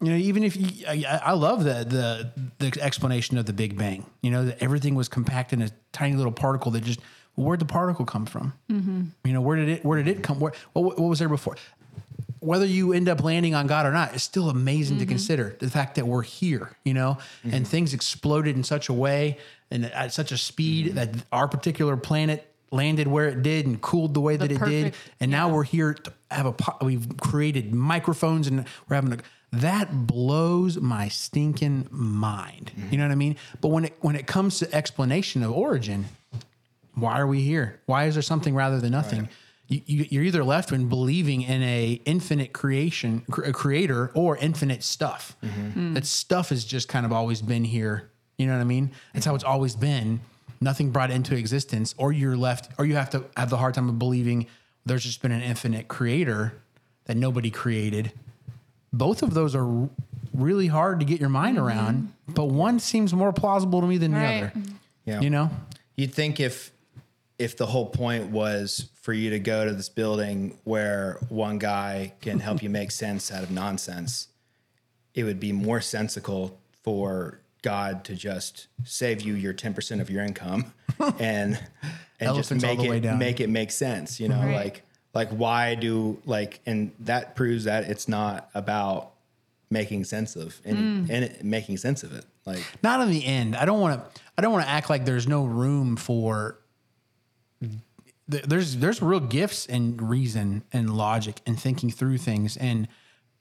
you 0.01 0.09
know, 0.11 0.15
even 0.17 0.43
if 0.43 0.55
you, 0.57 0.85
I, 0.87 1.21
I 1.23 1.33
love 1.33 1.63
the 1.63 2.31
the 2.59 2.69
the 2.69 2.81
explanation 2.81 3.37
of 3.37 3.45
the 3.45 3.53
Big 3.53 3.77
Bang. 3.77 4.05
You 4.21 4.31
know, 4.31 4.45
that 4.45 4.61
everything 4.61 4.95
was 4.95 5.07
compacted 5.09 5.59
in 5.59 5.67
a 5.67 5.71
tiny 5.91 6.15
little 6.15 6.31
particle 6.31 6.71
that 6.71 6.83
just. 6.83 6.99
Where'd 7.35 7.59
the 7.59 7.65
particle 7.65 8.05
come 8.05 8.27
from? 8.27 8.53
You 8.69 9.33
know, 9.33 9.41
where 9.41 9.57
did 9.57 9.67
it 9.67 9.83
where 9.83 9.97
did 10.01 10.07
it 10.07 10.21
come? 10.21 10.39
Where 10.39 10.51
what, 10.73 10.99
what 10.99 11.09
was 11.09 11.17
there 11.17 11.27
before? 11.29 11.55
Whether 12.43 12.65
you 12.65 12.93
end 12.93 13.09
up 13.09 13.23
landing 13.23 13.55
on 13.55 13.67
God 13.67 13.85
or 13.85 13.91
not, 13.91 14.13
it's 14.13 14.23
still 14.23 14.49
amazing 14.49 14.97
to 14.97 15.03
mm-hmm. 15.03 15.09
consider 15.09 15.55
the 15.59 15.69
fact 15.69 15.95
that 15.95 16.07
we're 16.07 16.23
here. 16.23 16.75
You 16.83 16.93
know, 16.93 17.17
and 17.43 17.53
mm-hmm. 17.53 17.63
things 17.63 17.93
exploded 17.93 18.55
in 18.55 18.63
such 18.63 18.89
a 18.89 18.93
way 18.93 19.37
and 19.71 19.85
at 19.85 20.13
such 20.13 20.31
a 20.31 20.37
speed 20.37 20.87
mm-hmm. 20.87 20.95
that 20.95 21.25
our 21.31 21.47
particular 21.47 21.97
planet 21.97 22.49
landed 22.71 23.07
where 23.07 23.27
it 23.27 23.43
did 23.43 23.67
and 23.67 23.81
cooled 23.81 24.13
the 24.13 24.21
way 24.21 24.35
that 24.35 24.51
it 24.51 24.59
did. 24.63 24.85
perfect- 24.85 24.97
and 25.19 25.29
now 25.29 25.47
we're 25.47 25.63
here 25.63 25.93
to 25.93 26.13
have 26.31 26.47
a 26.47 26.83
we've 26.83 27.17
created 27.17 27.73
microphones 27.73 28.47
and 28.47 28.65
we're 28.89 28.95
having 28.95 29.13
a 29.13 29.17
that 29.51 30.07
blows 30.07 30.79
my 30.79 31.07
stinking 31.07 31.87
mind 31.91 32.71
you 32.89 32.97
know 32.97 33.03
what 33.03 33.11
i 33.11 33.15
mean? 33.15 33.35
But 33.61 33.67
when 33.67 33.85
it 33.85 33.95
when 34.01 34.15
it 34.15 34.25
comes 34.25 34.57
to 34.57 34.73
explanation 34.73 35.43
of 35.43 35.51
origin 35.51 36.05
why 36.95 37.19
are 37.19 37.27
we 37.27 37.41
here? 37.41 37.79
Why 37.85 38.05
is 38.05 38.15
there 38.15 38.21
something 38.21 38.53
rather 38.53 38.79
than 38.79 38.91
nothing? 38.91 39.21
you, 39.21 39.27
you, 39.85 40.07
you're 40.09 40.23
either 40.23 40.43
left 40.43 40.71
in 40.71 40.89
believing 40.89 41.41
in 41.41 41.63
a 41.63 42.01
infinite 42.05 42.53
creation 42.53 43.25
a 43.45 43.51
creator 43.51 44.11
or 44.13 44.37
infinite 44.37 44.83
stuff. 44.83 45.35
Mm-hmm. 45.43 45.93
That 45.93 46.05
stuff 46.05 46.49
has 46.49 46.65
just 46.65 46.87
kind 46.87 47.05
of 47.05 47.11
always 47.11 47.41
been 47.41 47.63
here. 47.63 48.09
You 48.37 48.47
know 48.47 48.53
what 48.53 48.61
i 48.61 48.65
mean? 48.65 48.91
That's 49.13 49.25
how 49.25 49.35
it's 49.35 49.43
always 49.43 49.75
been. 49.75 50.19
Nothing 50.59 50.91
brought 50.91 51.11
into 51.11 51.35
existence 51.35 51.93
or 51.97 52.11
you're 52.11 52.37
left 52.37 52.71
or 52.77 52.85
you 52.85 52.95
have 52.95 53.09
to 53.11 53.25
have 53.37 53.49
the 53.49 53.57
hard 53.57 53.73
time 53.73 53.89
of 53.89 53.99
believing 53.99 54.47
there's 54.85 55.03
just 55.03 55.21
been 55.21 55.31
an 55.31 55.41
infinite 55.41 55.87
creator 55.87 56.53
that 57.05 57.15
nobody 57.15 57.51
created. 57.51 58.11
Both 58.91 59.23
of 59.23 59.33
those 59.33 59.55
are 59.55 59.89
really 60.33 60.67
hard 60.67 60.99
to 60.99 61.05
get 61.05 61.19
your 61.19 61.29
mind 61.29 61.57
mm-hmm. 61.57 61.67
around 61.67 62.13
but 62.27 62.45
one 62.45 62.79
seems 62.79 63.13
more 63.13 63.33
plausible 63.33 63.81
to 63.81 63.87
me 63.87 63.97
than 63.97 64.11
the 64.11 64.19
other. 64.19 64.51
Mm-hmm. 64.55 64.75
Yeah. 65.05 65.21
you 65.21 65.29
know? 65.29 65.49
You'd 65.95 66.13
think 66.13 66.39
if 66.39 66.71
if 67.39 67.57
the 67.57 67.65
whole 67.65 67.87
point 67.87 68.29
was 68.29 68.89
for 69.01 69.11
you 69.13 69.31
to 69.31 69.39
go 69.39 69.65
to 69.65 69.73
this 69.73 69.89
building 69.89 70.57
where 70.63 71.17
one 71.29 71.57
guy 71.57 72.13
can 72.21 72.39
help 72.39 72.61
you 72.63 72.69
make 72.69 72.91
sense 72.91 73.31
out 73.31 73.43
of 73.43 73.51
nonsense, 73.51 74.27
it 75.13 75.23
would 75.23 75.39
be 75.39 75.51
more 75.51 75.81
sensical 75.81 76.59
for 76.83 77.39
God 77.61 78.03
to 78.05 78.15
just 78.15 78.67
save 78.83 79.21
you 79.21 79.33
your 79.35 79.53
10% 79.53 79.99
of 80.01 80.09
your 80.09 80.23
income 80.23 80.73
and 81.19 81.59
and 82.19 82.35
just 82.35 82.51
make 82.53 82.79
it 82.79 83.15
make 83.17 83.39
it 83.39 83.49
make 83.49 83.71
sense, 83.71 84.19
you 84.19 84.27
know, 84.29 84.39
Right. 84.39 84.55
like 84.55 84.83
like 85.13 85.29
why 85.29 85.75
do 85.75 86.19
like 86.25 86.59
and 86.65 86.91
that 87.01 87.35
proves 87.35 87.63
that 87.65 87.85
it's 87.85 88.07
not 88.07 88.49
about 88.53 89.11
making 89.69 90.03
sense 90.03 90.35
of 90.35 90.59
any 90.65 90.79
Mm. 90.79 91.09
and 91.09 91.23
it, 91.25 91.43
making 91.43 91.77
sense 91.77 92.03
of 92.03 92.13
it. 92.13 92.25
Like 92.45 92.63
not 92.83 92.99
in 93.01 93.09
the 93.09 93.25
end 93.25 93.55
i 93.55 93.63
don't 93.63 93.79
want 93.79 93.99
to 94.15 94.21
i 94.37 94.41
don't 94.41 94.51
want 94.51 94.65
to 94.65 94.69
act 94.69 94.89
like 94.89 95.05
there's 95.05 95.27
no 95.29 95.45
room 95.45 95.95
for 95.95 96.59
th- 98.29 98.43
there's 98.45 98.77
there's 98.77 99.01
real 99.01 99.19
gifts 99.19 99.65
and 99.65 100.01
reason 100.09 100.63
and 100.73 100.95
logic 100.95 101.41
and 101.45 101.59
thinking 101.59 101.89
through 101.91 102.17
things 102.17 102.57
and 102.57 102.87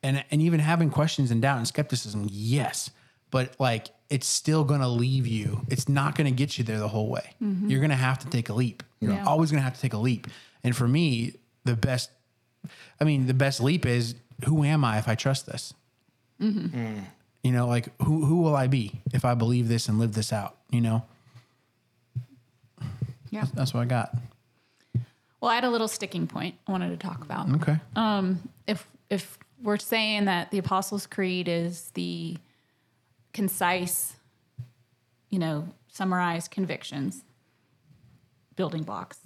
and 0.03 0.25
and 0.31 0.43
even 0.43 0.61
having 0.61 0.91
questions 0.91 1.31
and 1.31 1.41
doubt 1.43 1.59
and 1.59 1.67
skepticism 1.69 2.27
yes. 2.31 2.91
But 3.31 3.55
like 3.59 3.89
it's 4.11 4.27
still 4.27 4.63
going 4.65 4.81
to 4.81 4.89
leave 4.89 5.27
you 5.27 5.63
it's 5.69 5.89
not 5.89 6.15
going 6.17 6.27
to 6.27 6.37
get 6.37 6.59
you 6.59 6.65
there 6.65 6.79
the 6.79 6.89
whole 6.89 7.09
way. 7.09 7.31
Mm-hmm. 7.43 7.71
You're 7.71 7.81
going 7.81 7.91
to 7.91 7.97
have 7.97 8.19
to 8.21 8.29
take 8.29 8.49
a 8.49 8.53
leap. 8.53 8.83
You're 9.01 9.13
Yeah. 9.15 9.25
always 9.25 9.51
going 9.51 9.61
to 9.61 9.65
have 9.65 9.75
to 9.75 9.81
take 9.81 9.95
a 9.95 9.99
leap. 9.99 10.27
And 10.65 10.77
for 10.77 10.87
me 10.89 11.35
the 11.65 11.77
best 11.77 12.11
i 13.01 13.05
mean 13.05 13.27
the 13.27 13.35
best 13.35 13.61
leap 13.61 13.87
is 13.87 14.15
who 14.45 14.63
am 14.65 14.85
i 14.85 14.99
if 14.99 15.09
i 15.09 15.15
trust 15.15 15.47
this? 15.47 15.73
Mm-hmm. 16.41 16.77
Mm. 16.79 17.05
You 17.45 17.53
know 17.53 17.67
like 17.67 17.89
who 18.03 18.25
who 18.25 18.41
will 18.43 18.55
i 18.57 18.67
be 18.67 19.01
if 19.13 19.25
i 19.25 19.35
believe 19.35 19.67
this 19.69 19.89
and 19.89 19.99
live 19.99 20.13
this 20.15 20.33
out 20.33 20.57
you 20.71 20.81
know? 20.81 21.05
Yeah. 23.31 23.47
that's 23.55 23.73
what 23.73 23.81
i 23.81 23.85
got 23.85 24.15
Well, 25.43 25.51
I 25.51 25.57
had 25.57 25.65
a 25.65 25.71
little 25.71 25.89
sticking 25.89 26.29
point 26.29 26.55
I 26.69 26.73
wanted 26.73 26.91
to 26.91 26.97
talk 26.97 27.23
about. 27.25 27.53
okay 27.57 27.77
if 28.69 28.87
if 29.11 29.39
we're 29.61 29.77
saying 29.77 30.25
that 30.27 30.51
the 30.53 30.59
Apostles' 30.59 31.07
Creed 31.07 31.49
is 31.49 31.91
the 31.95 32.37
concise, 33.33 34.15
you 35.31 35.39
know, 35.39 35.69
summarized 35.89 36.51
convictions, 36.53 37.25
building 38.57 38.85
blocks, 38.85 39.19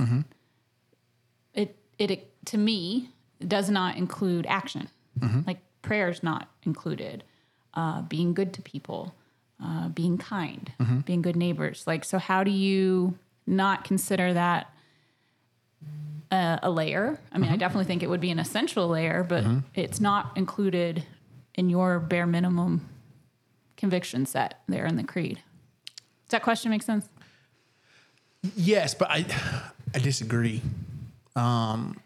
it, 1.55 1.77
it 1.99 2.11
it 2.11 2.47
to 2.47 2.57
me 2.59 3.11
does 3.47 3.69
not 3.71 3.97
include 3.97 4.47
action. 4.47 4.89
Like 5.47 5.59
prayer's 5.83 6.23
not 6.23 6.49
included. 6.65 7.25
Uh, 7.75 8.01
being 8.03 8.33
good 8.33 8.55
to 8.55 8.63
people, 8.63 9.15
uh, 9.63 9.89
being 9.89 10.17
kind, 10.17 10.73
being 11.05 11.21
good 11.21 11.37
neighbors. 11.37 11.87
Like 11.87 12.05
so, 12.05 12.19
how 12.19 12.43
do 12.43 12.51
you 12.51 13.19
not 13.47 13.85
consider 13.85 14.33
that? 14.33 14.73
A, 16.31 16.59
a 16.63 16.71
layer. 16.71 17.19
I 17.33 17.39
mean, 17.39 17.51
I 17.51 17.57
definitely 17.57 17.85
think 17.85 18.03
it 18.03 18.11
would 18.11 18.21
be 18.21 18.31
an 18.31 18.39
essential 18.39 18.89
layer, 18.89 19.25
but 19.25 19.45
it's 19.75 20.01
not 20.01 20.33
included 20.37 21.05
in 21.55 21.71
your 21.71 21.99
bare 21.99 22.27
minimum 22.27 22.89
conviction 23.77 24.27
set 24.27 24.61
there 24.69 24.87
in 24.87 24.97
the 24.97 25.05
creed. 25.05 25.43
Does 26.25 26.31
that 26.31 26.43
question 26.43 26.71
make 26.71 26.83
sense? 26.83 27.09
Yes, 28.57 28.95
but 28.95 29.11
I 29.11 29.25
I 29.95 29.99
disagree. 29.99 30.63
Um, 31.35 32.01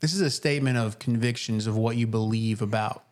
this 0.00 0.12
is 0.12 0.20
a 0.20 0.30
statement 0.30 0.76
of 0.76 0.98
convictions 0.98 1.66
of 1.66 1.76
what 1.76 1.96
you 1.96 2.06
believe 2.06 2.62
about, 2.62 3.04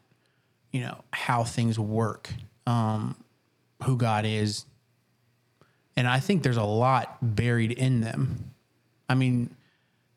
you 0.72 0.81
know, 0.81 1.03
how 1.12 1.44
things 1.44 1.79
work, 1.79 2.31
um, 2.66 3.16
who 3.85 3.96
God 3.96 4.25
is, 4.27 4.66
and 5.96 6.07
I 6.09 6.20
think 6.20 6.42
there's 6.42 6.57
a 6.57 6.64
lot 6.64 7.18
buried 7.22 7.72
in 7.72 8.01
them. 8.01 8.52
I 9.12 9.14
mean, 9.14 9.55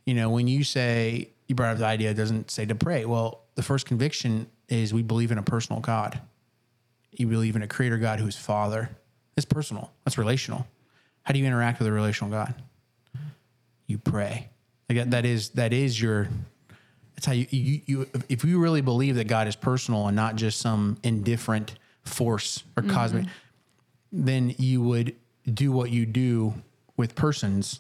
you 0.06 0.14
know, 0.14 0.30
when 0.30 0.48
you 0.48 0.64
say 0.64 1.28
you 1.48 1.54
brought 1.56 1.74
up 1.74 1.80
the 1.80 1.86
idea, 1.86 2.12
it 2.12 2.14
doesn't 2.14 2.50
say 2.50 2.66
to 2.66 2.76
pray. 2.76 3.04
Well, 3.04 3.42
the 3.56 3.62
first 3.62 3.86
conviction 3.86 4.48
is 4.70 4.94
we 4.94 5.04
believe 5.04 5.32
in 5.32 5.38
a 5.38 5.44
personal 5.44 5.82
God. 5.82 6.18
You 7.12 7.28
believe 7.28 7.58
in 7.58 7.62
a 7.62 7.68
creator 7.68 7.98
God 7.98 8.22
who's 8.22 8.38
Father. 8.38 8.90
It's 9.36 9.46
personal. 9.46 9.92
That's 10.06 10.18
relational. 10.18 10.66
How 11.24 11.34
do 11.34 11.40
you 11.40 11.46
interact 11.46 11.80
with 11.80 11.90
a 11.90 11.92
relational 11.92 12.32
God? 12.32 12.56
You 13.88 13.98
pray. 13.98 14.48
Like 14.90 15.10
that, 15.10 15.26
is 15.26 15.50
that 15.50 15.74
is 15.74 16.02
your. 16.02 16.30
That's 17.16 17.26
how 17.26 17.34
you, 17.34 17.48
you 17.50 17.82
you 17.86 18.08
if 18.30 18.46
you 18.46 18.60
really 18.60 18.82
believe 18.82 19.16
that 19.16 19.28
God 19.28 19.48
is 19.50 19.58
personal 19.58 20.08
and 20.08 20.16
not 20.16 20.38
just 20.38 20.60
some 20.60 20.98
indifferent 21.04 21.76
force 22.04 22.64
or 22.78 22.84
cosmic, 22.84 23.24
mm-hmm. 23.24 24.26
then 24.26 24.56
you 24.58 24.82
would 24.82 25.16
do 25.52 25.74
what 25.74 25.92
you 25.92 26.06
do 26.06 26.54
with 26.98 27.14
persons 27.16 27.80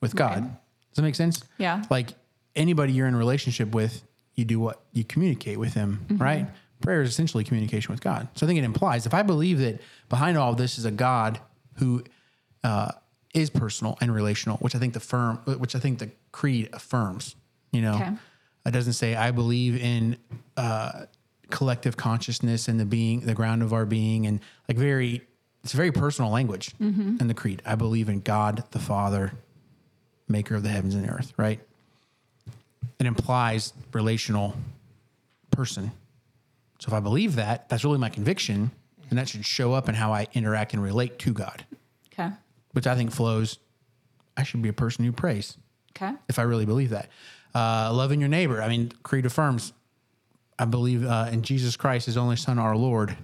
with 0.00 0.14
God. 0.14 0.42
Does 0.42 0.96
that 0.96 1.02
make 1.02 1.14
sense? 1.14 1.42
Yeah. 1.58 1.82
Like 1.90 2.10
anybody 2.54 2.92
you're 2.92 3.06
in 3.06 3.14
a 3.14 3.18
relationship 3.18 3.74
with, 3.74 4.02
you 4.34 4.44
do 4.44 4.58
what 4.60 4.80
you 4.92 5.04
communicate 5.04 5.58
with 5.58 5.74
them, 5.74 6.06
right? 6.10 6.46
Prayer 6.80 7.00
is 7.02 7.08
essentially 7.10 7.42
communication 7.44 7.92
with 7.92 8.00
God. 8.02 8.28
So 8.34 8.44
I 8.44 8.46
think 8.46 8.58
it 8.58 8.64
implies 8.64 9.06
if 9.06 9.14
I 9.14 9.22
believe 9.22 9.58
that 9.60 9.80
behind 10.08 10.36
all 10.36 10.50
of 10.52 10.58
this 10.58 10.78
is 10.78 10.84
a 10.84 10.90
God 10.90 11.40
who 11.76 12.04
uh, 12.62 12.92
is 13.34 13.48
personal 13.50 13.96
and 14.00 14.14
relational, 14.14 14.58
which 14.58 14.74
I 14.74 14.78
think 14.78 14.92
the 14.94 15.00
firm, 15.00 15.38
which 15.46 15.74
I 15.74 15.78
think 15.78 15.98
the 16.00 16.10
creed 16.32 16.68
affirms. 16.72 17.34
You 17.72 17.82
know, 17.82 17.94
Okay. 17.96 18.12
it 18.66 18.70
doesn't 18.72 18.92
say 18.94 19.14
I 19.14 19.30
believe 19.30 19.76
in 19.82 20.16
uh, 20.56 21.06
collective 21.50 21.96
consciousness 21.96 22.68
and 22.68 22.78
the 22.78 22.84
being, 22.86 23.20
the 23.20 23.34
ground 23.34 23.62
of 23.62 23.72
our 23.72 23.86
being, 23.86 24.26
and 24.26 24.40
like 24.68 24.76
very, 24.76 25.22
it's 25.64 25.72
very 25.72 25.92
personal 25.92 26.30
language 26.30 26.74
in 26.78 27.26
the 27.26 27.34
creed. 27.34 27.62
I 27.64 27.74
believe 27.74 28.08
in 28.10 28.20
God 28.20 28.64
the 28.72 28.78
Father, 28.78 29.32
maker 30.28 30.54
of 30.54 30.62
the 30.62 30.68
heavens 30.68 30.94
and 30.94 31.04
the 31.04 31.10
earth. 31.10 31.32
Right. 31.36 31.60
it 32.98 33.06
implies 33.06 33.72
relational 33.92 34.56
person. 35.50 35.92
So 36.78 36.88
if 36.88 36.92
I 36.94 37.00
believe 37.00 37.36
that, 37.36 37.68
that's 37.68 37.84
really 37.84 37.98
my 37.98 38.08
conviction, 38.08 38.70
and 39.10 39.18
that 39.18 39.28
should 39.28 39.44
show 39.44 39.72
up 39.72 39.88
in 39.88 39.94
how 39.94 40.12
I 40.12 40.28
interact 40.34 40.72
and 40.74 40.82
relate 40.82 41.18
to 41.20 41.32
God, 41.32 41.64
Okay. 42.12 42.30
which 42.72 42.86
I 42.86 42.94
think 42.94 43.10
flows. 43.12 43.58
I 44.36 44.42
should 44.42 44.62
be 44.62 44.68
a 44.68 44.72
person 44.74 45.04
who 45.04 45.12
prays 45.12 45.56
Okay. 45.96 46.12
if 46.28 46.38
I 46.38 46.42
really 46.42 46.66
believe 46.66 46.90
that. 46.90 47.08
Uh, 47.54 47.90
loving 47.92 48.20
your 48.20 48.28
neighbor. 48.28 48.62
I 48.62 48.68
mean, 48.68 48.92
Creed 49.02 49.24
affirms, 49.26 49.72
I 50.58 50.64
believe 50.66 51.04
uh, 51.04 51.28
in 51.32 51.42
Jesus 51.42 51.76
Christ, 51.76 52.06
his 52.06 52.16
only 52.16 52.36
son, 52.36 52.58
our 52.58 52.76
Lord. 52.76 53.16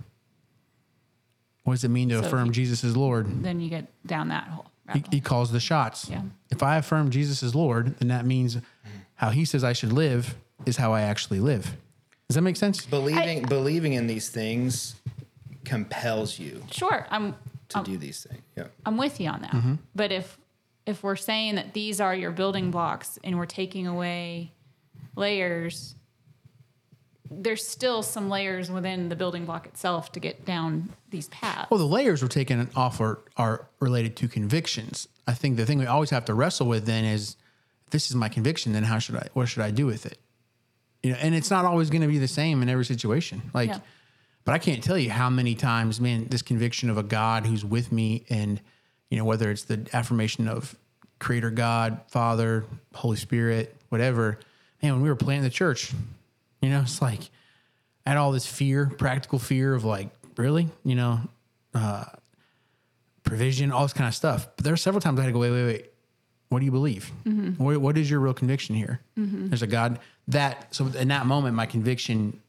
What 1.64 1.74
does 1.74 1.84
it 1.84 1.88
mean 1.90 2.09
to 2.11 2.18
So 2.20 2.24
affirm 2.26 2.46
you- 2.46 2.53
Jesus 2.53 2.82
is 2.84 2.96
Lord? 2.96 3.42
Then 3.42 3.61
you 3.61 3.68
get 3.70 3.86
down 4.07 4.28
that 4.28 4.44
hole. 4.48 4.66
He, 4.93 5.05
he 5.11 5.20
calls 5.20 5.53
the 5.53 5.61
shots. 5.61 6.09
Yeah. 6.09 6.22
If 6.51 6.62
I 6.62 6.76
affirm 6.76 7.11
Jesus 7.11 7.43
is 7.43 7.55
Lord, 7.55 7.97
then 7.99 8.09
that 8.09 8.26
means 8.26 8.59
how 9.14 9.30
he 9.30 9.45
says 9.45 9.62
I 9.64 9.72
should 9.72 9.93
live 9.93 10.35
is 10.66 10.76
how 10.76 10.93
I 10.93 11.03
actually 11.03 11.41
live. 11.41 11.76
Does 12.28 12.35
that 12.35 12.43
make 12.43 12.57
sense? 12.57 12.85
Believing 12.87 13.43
believing 13.45 13.93
in 13.93 14.07
these 14.07 14.28
things 14.28 14.97
compels 15.64 16.39
you 16.39 16.62
Sure. 16.70 17.07
I'm 17.11 17.37
to 17.68 17.83
do 17.85 17.97
these 17.97 18.24
things. 18.24 18.43
Yeah. 18.57 18.66
I'm 18.85 18.97
with 18.97 19.20
you 19.20 19.28
on 19.28 19.43
that. 19.43 19.53
Mm-hmm. 19.53 19.74
But 19.95 20.12
if 20.12 20.39
if 20.87 21.03
we're 21.03 21.16
saying 21.16 21.55
that 21.57 21.74
these 21.74 22.01
are 22.01 22.14
your 22.14 22.33
building 22.33 22.70
blocks 22.70 23.18
and 23.22 23.39
we're 23.39 23.47
taking 23.47 23.87
away 23.87 24.53
layers, 25.14 25.95
there's 27.41 27.66
still 27.66 28.03
some 28.03 28.28
layers 28.28 28.70
within 28.70 29.09
the 29.09 29.16
building 29.16 29.45
block 29.45 29.66
itself 29.66 30.12
to 30.12 30.20
get 30.20 30.45
down 30.45 30.91
these 31.11 31.28
paths. 31.28 31.70
Well, 31.70 31.78
the 31.78 31.87
layers 31.87 32.22
we're 32.22 32.28
taking 32.28 32.68
off 32.76 33.01
are, 33.01 33.20
are 33.37 33.66
related 33.80 34.16
to 34.16 34.28
convictions. 34.28 35.09
I 35.26 35.35
think 35.35 35.57
the 35.57 35.66
thing 35.66 35.78
we 35.78 35.87
always 35.87 36.11
have 36.11 36.24
to 36.26 36.35
wrestle 36.35 36.66
with 36.66 36.87
then 36.87 37.05
is, 37.05 37.37
this 37.91 38.09
is 38.11 38.16
my 38.16 38.28
conviction, 38.28 38.72
then 38.72 38.85
how 38.85 38.99
should 38.99 39.16
I? 39.16 39.28
What 39.35 39.49
should 39.49 39.62
I 39.62 39.70
do 39.70 39.87
with 39.87 40.07
it? 40.07 40.18
You 41.03 41.12
know, 41.12 41.18
and 41.20 41.35
it's 41.35 41.51
not 41.51 41.64
always 41.64 41.91
going 41.91 42.03
to 42.03 42.09
be 42.09 42.18
the 42.18 42.28
same 42.28 42.62
in 42.62 42.68
every 42.68 42.85
situation. 42.85 43.43
Like, 43.53 43.70
Yeah. 43.70 43.80
but 44.45 44.53
I 44.53 44.59
can't 44.59 44.83
tell 44.83 44.97
you 44.99 45.11
how 45.11 45.28
many 45.30 45.55
times, 45.55 46.01
man, 46.01 46.26
this 46.28 46.43
conviction 46.43 46.91
of 46.91 46.97
a 46.99 47.03
God 47.03 47.47
who's 47.47 47.64
with 47.64 47.93
me, 47.93 48.24
and 48.30 48.61
you 49.11 49.18
know, 49.18 49.24
whether 49.24 49.51
it's 49.51 49.64
the 49.64 49.87
affirmation 49.93 50.49
of 50.49 50.74
Creator 51.18 51.51
God, 51.51 52.01
Father, 52.09 52.64
Holy 52.95 53.16
Spirit, 53.16 53.76
whatever. 53.91 54.39
Man, 54.83 54.95
when 54.95 55.03
we 55.03 55.09
were 55.09 55.16
planting 55.16 55.45
the 55.45 55.51
church, 55.51 55.93
you 56.62 56.70
know, 56.70 56.80
it's 56.80 57.02
like 57.02 57.20
I 58.06 58.10
had 58.10 58.16
all 58.16 58.32
this 58.32 58.46
fear, 58.46 58.86
practical 58.86 59.38
fear 59.38 59.74
of 59.74 59.84
like, 59.84 60.08
really, 60.36 60.68
you 60.84 60.94
know, 60.94 61.20
uh, 61.74 62.04
provision, 63.24 63.72
all 63.72 63.82
this 63.82 63.92
kind 63.92 64.08
of 64.08 64.14
stuff. 64.14 64.48
But 64.56 64.64
there 64.64 64.72
are 64.72 64.78
several 64.78 65.00
times 65.00 65.18
I 65.18 65.22
had 65.22 65.28
to 65.28 65.32
go, 65.32 65.40
wait, 65.40 65.50
wait, 65.50 65.66
wait. 65.66 65.88
What 66.48 66.58
do 66.58 66.64
you 66.66 66.70
believe? 66.70 67.10
What, 67.58 67.78
what 67.78 67.98
is 67.98 68.10
your 68.10 68.20
real 68.20 68.34
conviction 68.34 68.74
here? 68.74 69.00
There's 69.48 69.62
a 69.62 69.66
God 69.66 69.98
that, 70.28 70.74
so 70.74 70.86
in 70.86 71.08
that 71.08 71.24
moment, 71.26 71.56
my 71.56 71.66
conviction 71.66 72.40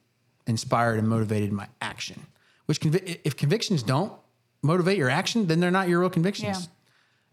inspired 0.45 0.99
and 0.99 1.07
motivated 1.07 1.51
my 1.53 1.67
action. 1.81 2.25
Which, 2.65 2.81
convi- 2.81 3.19
if 3.23 3.37
convictions 3.37 3.81
don't 3.81 4.11
motivate 4.61 4.97
your 4.97 5.09
action, 5.09 5.47
then 5.47 5.59
they're 5.61 5.71
not 5.71 5.87
your 5.87 6.01
real 6.01 6.09
convictions. 6.09 6.63
Yeah. 6.63 6.67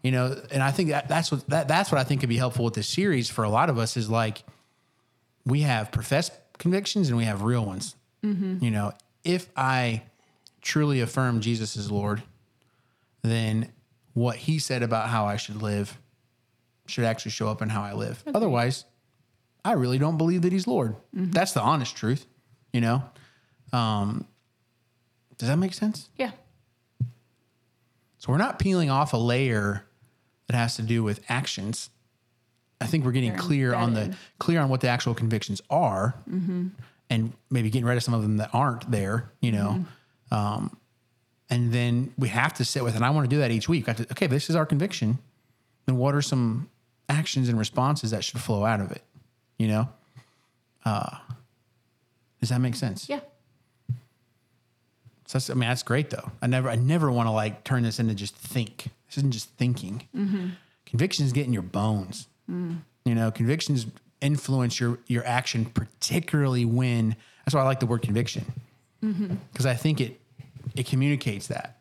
You 0.03 0.11
know, 0.11 0.41
and 0.51 0.63
I 0.63 0.71
think 0.71 0.89
that 0.89 1.07
that's 1.07 1.31
what 1.31 1.45
that, 1.49 1.67
that's 1.67 1.91
what 1.91 1.99
I 1.99 2.03
think 2.03 2.21
could 2.21 2.29
be 2.29 2.37
helpful 2.37 2.65
with 2.65 2.73
this 2.73 2.87
series 2.87 3.29
for 3.29 3.43
a 3.43 3.49
lot 3.49 3.69
of 3.69 3.77
us 3.77 3.97
is 3.97 4.09
like 4.09 4.43
we 5.45 5.61
have 5.61 5.91
professed 5.91 6.31
convictions 6.61 7.09
and 7.09 7.17
we 7.17 7.25
have 7.25 7.41
real 7.41 7.65
ones. 7.65 7.95
You 8.63 8.71
know, 8.71 8.93
if 9.23 9.49
I 9.57 10.03
truly 10.61 11.01
affirm 11.01 11.41
Jesus 11.41 11.75
is 11.75 11.91
Lord, 11.91 12.21
then 13.23 13.71
what 14.13 14.35
he 14.35 14.59
said 14.59 14.83
about 14.83 15.09
how 15.09 15.25
I 15.25 15.37
should 15.37 15.61
live 15.61 15.97
should 16.85 17.03
actually 17.03 17.31
show 17.31 17.47
up 17.49 17.61
in 17.61 17.69
how 17.69 17.81
I 17.81 17.93
live. 17.93 18.23
Otherwise, 18.33 18.85
I 19.65 19.73
really 19.73 19.97
don't 19.97 20.17
believe 20.17 20.43
that 20.43 20.51
he's 20.51 20.67
Lord. 20.67 20.95
That's 21.13 21.53
the 21.53 21.61
honest 21.61 21.95
truth, 21.95 22.25
you 22.73 22.81
know? 22.81 23.03
Um, 23.73 24.27
does 25.37 25.49
that 25.49 25.57
make 25.57 25.73
sense? 25.73 26.09
yeah. 26.17 26.31
So 28.19 28.31
we're 28.31 28.37
not 28.37 28.59
peeling 28.59 28.91
off 28.91 29.13
a 29.13 29.17
layer 29.17 29.83
that 30.45 30.55
has 30.55 30.75
to 30.75 30.83
do 30.83 31.01
with 31.01 31.23
actions. 31.27 31.89
I 32.81 32.85
think 32.87 33.05
we're 33.05 33.11
getting 33.11 33.35
clear 33.35 33.73
on 33.73 33.93
the 33.93 34.15
clear 34.39 34.59
on 34.59 34.69
what 34.69 34.81
the 34.81 34.87
actual 34.89 35.13
convictions 35.13 35.61
are, 35.69 36.15
and 37.09 37.33
maybe 37.49 37.69
getting 37.69 37.85
rid 37.85 37.97
of 37.97 38.03
some 38.03 38.13
of 38.13 38.21
them 38.21 38.37
that 38.37 38.49
aren't 38.53 38.89
there. 38.89 39.31
You 39.39 39.51
know, 39.51 39.85
um, 40.31 40.75
and 41.49 41.71
then 41.71 42.13
we 42.17 42.29
have 42.29 42.53
to 42.55 42.65
sit 42.65 42.83
with. 42.83 42.95
And 42.95 43.05
I 43.05 43.09
want 43.11 43.29
to 43.29 43.35
do 43.35 43.39
that 43.39 43.51
each 43.51 43.69
week. 43.69 43.87
I 43.87 43.91
have 43.91 44.05
to, 44.05 44.11
okay, 44.13 44.27
this 44.27 44.49
is 44.49 44.55
our 44.55 44.65
conviction. 44.65 45.19
Then 45.85 45.97
what 45.97 46.15
are 46.15 46.21
some 46.21 46.69
actions 47.09 47.49
and 47.49 47.57
responses 47.59 48.11
that 48.11 48.23
should 48.23 48.39
flow 48.39 48.65
out 48.65 48.79
of 48.81 48.91
it? 48.91 49.03
You 49.57 49.67
know, 49.67 49.89
uh, 50.85 51.17
does 52.39 52.49
that 52.49 52.59
make 52.59 52.75
sense? 52.75 53.07
Yeah. 53.09 53.19
So 55.27 55.37
that's, 55.37 55.49
I 55.49 55.53
mean, 55.53 55.69
that's 55.69 55.83
great 55.83 56.09
though. 56.09 56.31
I 56.41 56.47
never, 56.47 56.69
I 56.69 56.75
never 56.75 57.11
want 57.11 57.27
to 57.27 57.31
like 57.31 57.63
turn 57.63 57.83
this 57.83 57.99
into 57.99 58.13
just 58.15 58.35
think. 58.35 58.89
This 59.07 59.17
isn't 59.17 59.31
just 59.31 59.49
thinking. 59.51 60.07
Convictions 60.85 61.31
get 61.31 61.45
in 61.45 61.53
your 61.53 61.61
bones. 61.61 62.27
You 62.47 63.15
know, 63.15 63.31
convictions 63.31 63.87
influence 64.21 64.79
your 64.79 64.99
your 65.07 65.25
action, 65.25 65.65
particularly 65.65 66.65
when. 66.65 67.15
That's 67.45 67.55
why 67.55 67.61
I 67.61 67.63
like 67.63 67.79
the 67.79 67.87
word 67.87 68.01
conviction 68.03 68.45
because 69.01 69.65
I 69.65 69.73
think 69.73 69.99
it 69.99 70.19
it 70.75 70.85
communicates 70.85 71.47
that. 71.47 71.77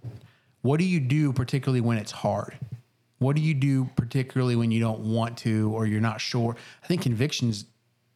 What 0.62 0.78
do 0.78 0.84
you 0.84 1.00
do, 1.00 1.32
particularly 1.32 1.80
when 1.80 1.98
it's 1.98 2.12
hard? 2.12 2.56
What 3.18 3.36
do 3.36 3.42
you 3.42 3.54
do, 3.54 3.84
particularly 3.96 4.56
when 4.56 4.70
you 4.70 4.80
don't 4.80 5.00
want 5.00 5.36
to 5.38 5.70
or 5.74 5.86
you're 5.86 6.00
not 6.00 6.20
sure? 6.20 6.56
I 6.82 6.86
think 6.86 7.02
convictions 7.02 7.66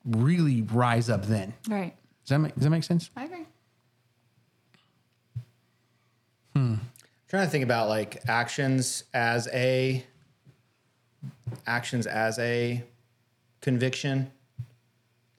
really 0.04 0.62
rise 0.62 1.10
up 1.10 1.26
then. 1.26 1.54
Right. 1.68 1.94
Does 2.24 2.30
that 2.30 2.38
make, 2.38 2.54
does 2.54 2.64
that 2.64 2.70
make 2.70 2.84
sense? 2.84 3.10
I 3.14 3.24
agree. 3.24 3.46
Hmm. 6.56 6.74
Trying 7.28 7.46
to 7.46 7.50
think 7.50 7.64
about 7.64 7.88
like 7.88 8.22
actions 8.28 9.04
as 9.12 9.48
a 9.52 10.04
actions 11.66 12.06
as 12.06 12.38
a 12.38 12.82
conviction. 13.60 14.30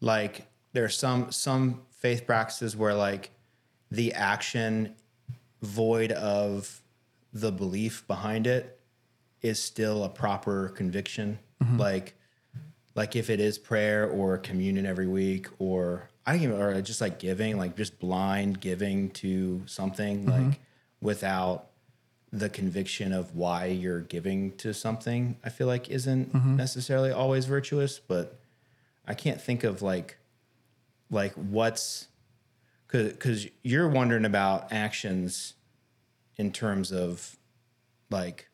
Like 0.02 0.48
there's 0.74 0.98
some 0.98 1.32
some 1.32 1.82
faith 1.92 2.26
practices 2.26 2.76
where 2.76 2.94
like 2.94 3.32
the 3.92 4.14
action 4.14 4.96
void 5.62 6.12
of 6.12 6.82
the 7.34 7.52
belief 7.52 8.06
behind 8.08 8.48
it 8.48 8.80
is 9.42 9.62
still 9.62 10.04
a 10.04 10.10
proper 10.10 10.70
conviction. 10.70 11.40
Mm-hmm. 11.64 11.78
Like 11.78 12.16
like 12.96 13.16
if 13.16 13.30
it 13.30 13.40
is 13.40 13.58
prayer 13.58 14.10
or 14.10 14.38
communion 14.38 14.86
every 14.86 15.08
week 15.08 15.48
or 15.60 16.10
I 16.26 16.34
don't 16.34 16.42
even 16.42 16.60
or 16.60 16.82
just 16.82 17.02
like 17.02 17.20
giving, 17.20 17.58
like 17.58 17.76
just 17.76 18.00
blind 18.00 18.60
giving 18.60 19.12
to 19.12 19.62
something 19.66 20.26
mm-hmm. 20.26 20.50
like 20.50 20.60
without 21.02 21.68
the 22.32 22.50
conviction 22.50 23.14
of 23.14 23.36
why 23.36 23.66
you're 23.66 24.02
giving 24.02 24.56
to 24.58 24.74
something, 24.74 25.38
I 25.44 25.50
feel 25.50 25.68
like 25.68 25.90
isn't 25.90 26.34
mm-hmm. 26.34 26.56
necessarily 26.56 27.12
always 27.12 27.46
virtuous, 27.46 28.00
but 28.00 28.40
I 29.08 29.14
can't 29.14 29.40
think 29.40 29.64
of 29.64 29.82
like 29.82 30.18
like 31.10 31.34
what's 31.34 32.08
cuz 32.88 33.14
cuz 33.20 33.48
you're 33.64 33.88
wondering 33.88 34.26
about 34.26 34.72
actions 34.74 35.54
in 36.36 36.52
terms 36.52 36.92
of 36.92 37.38
like 38.10 38.50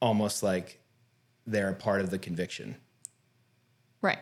almost 0.00 0.42
like 0.42 0.80
they're 1.46 1.70
a 1.70 1.74
part 1.74 2.00
of 2.00 2.10
the 2.10 2.18
conviction. 2.18 2.76
Right. 4.02 4.18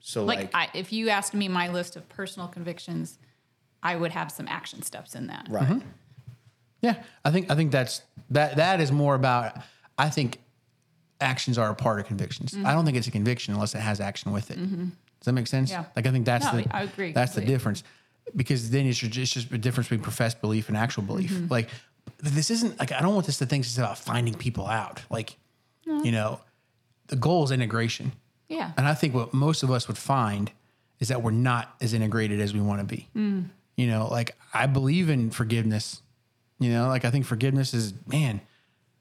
So 0.00 0.24
Like, 0.24 0.38
like, 0.38 0.50
I, 0.54 0.68
if 0.74 0.92
you 0.92 1.08
asked 1.08 1.34
me 1.34 1.48
my 1.48 1.68
list 1.68 1.96
of 1.96 2.08
personal 2.08 2.48
convictions, 2.48 3.18
I 3.82 3.96
would 3.96 4.12
have 4.12 4.30
some 4.30 4.46
action 4.48 4.82
steps 4.82 5.14
in 5.14 5.28
that. 5.28 5.46
right. 5.48 5.68
Mm-hmm. 5.68 5.88
Yeah, 6.84 7.02
I 7.24 7.30
think 7.30 7.50
I 7.50 7.54
think 7.54 7.72
that's 7.72 8.02
that 8.30 8.56
that 8.56 8.80
is 8.80 8.92
more 8.92 9.14
about 9.14 9.56
I 9.98 10.10
think 10.10 10.38
actions 11.20 11.58
are 11.58 11.70
a 11.70 11.74
part 11.74 12.00
of 12.00 12.06
convictions. 12.06 12.54
I 12.64 12.72
don't 12.72 12.84
think 12.84 12.96
it's 12.96 13.06
a 13.06 13.10
conviction 13.10 13.54
unless 13.54 13.74
it 13.74 13.80
has 13.80 14.00
action 14.00 14.32
with 14.32 14.50
it. 14.50 14.56
Does 14.56 15.24
that 15.24 15.32
make 15.32 15.46
sense? 15.46 15.70
Yeah. 15.70 15.84
Like 15.96 16.06
I 16.06 16.10
think 16.10 16.26
that's 16.26 16.44
No, 16.44 16.60
the 16.60 16.76
I 16.76 16.82
agree 16.82 17.12
that's 17.12 17.34
the 17.34 17.40
difference. 17.40 17.82
Because 18.34 18.70
then 18.70 18.86
it's 18.86 18.98
just, 18.98 19.16
it's 19.16 19.32
just 19.32 19.52
a 19.52 19.58
difference 19.58 19.88
between 19.88 20.02
professed 20.02 20.40
belief 20.40 20.68
and 20.68 20.76
actual 20.76 21.02
belief. 21.02 21.30
Mm-hmm. 21.32 21.48
Like 21.50 21.68
this 22.18 22.50
isn't 22.50 22.78
like 22.78 22.92
I 22.92 23.00
don't 23.00 23.14
want 23.14 23.26
this 23.26 23.38
to 23.38 23.46
think 23.46 23.64
it's 23.64 23.78
about 23.78 23.98
finding 23.98 24.34
people 24.34 24.66
out. 24.66 25.02
Like 25.10 25.36
you 25.86 26.12
know, 26.12 26.40
the 27.08 27.16
goal 27.16 27.44
is 27.44 27.50
integration. 27.50 28.12
Yeah. 28.48 28.72
And 28.76 28.86
I 28.86 28.94
think 28.94 29.14
what 29.14 29.32
most 29.32 29.62
of 29.62 29.70
us 29.70 29.88
would 29.88 29.98
find 29.98 30.50
is 31.00 31.08
that 31.08 31.22
we're 31.22 31.30
not 31.30 31.74
as 31.80 31.92
integrated 31.94 32.40
as 32.40 32.54
we 32.54 32.60
want 32.60 32.80
to 32.80 32.86
be. 32.96 33.08
Mm. 33.16 33.48
You 33.76 33.86
know, 33.86 34.08
like 34.10 34.36
I 34.52 34.66
believe 34.66 35.08
in 35.10 35.30
forgiveness. 35.30 36.02
You 36.58 36.70
know, 36.70 36.88
like 36.88 37.04
I 37.04 37.10
think 37.10 37.26
forgiveness 37.26 37.74
is, 37.74 37.94
man, 38.06 38.40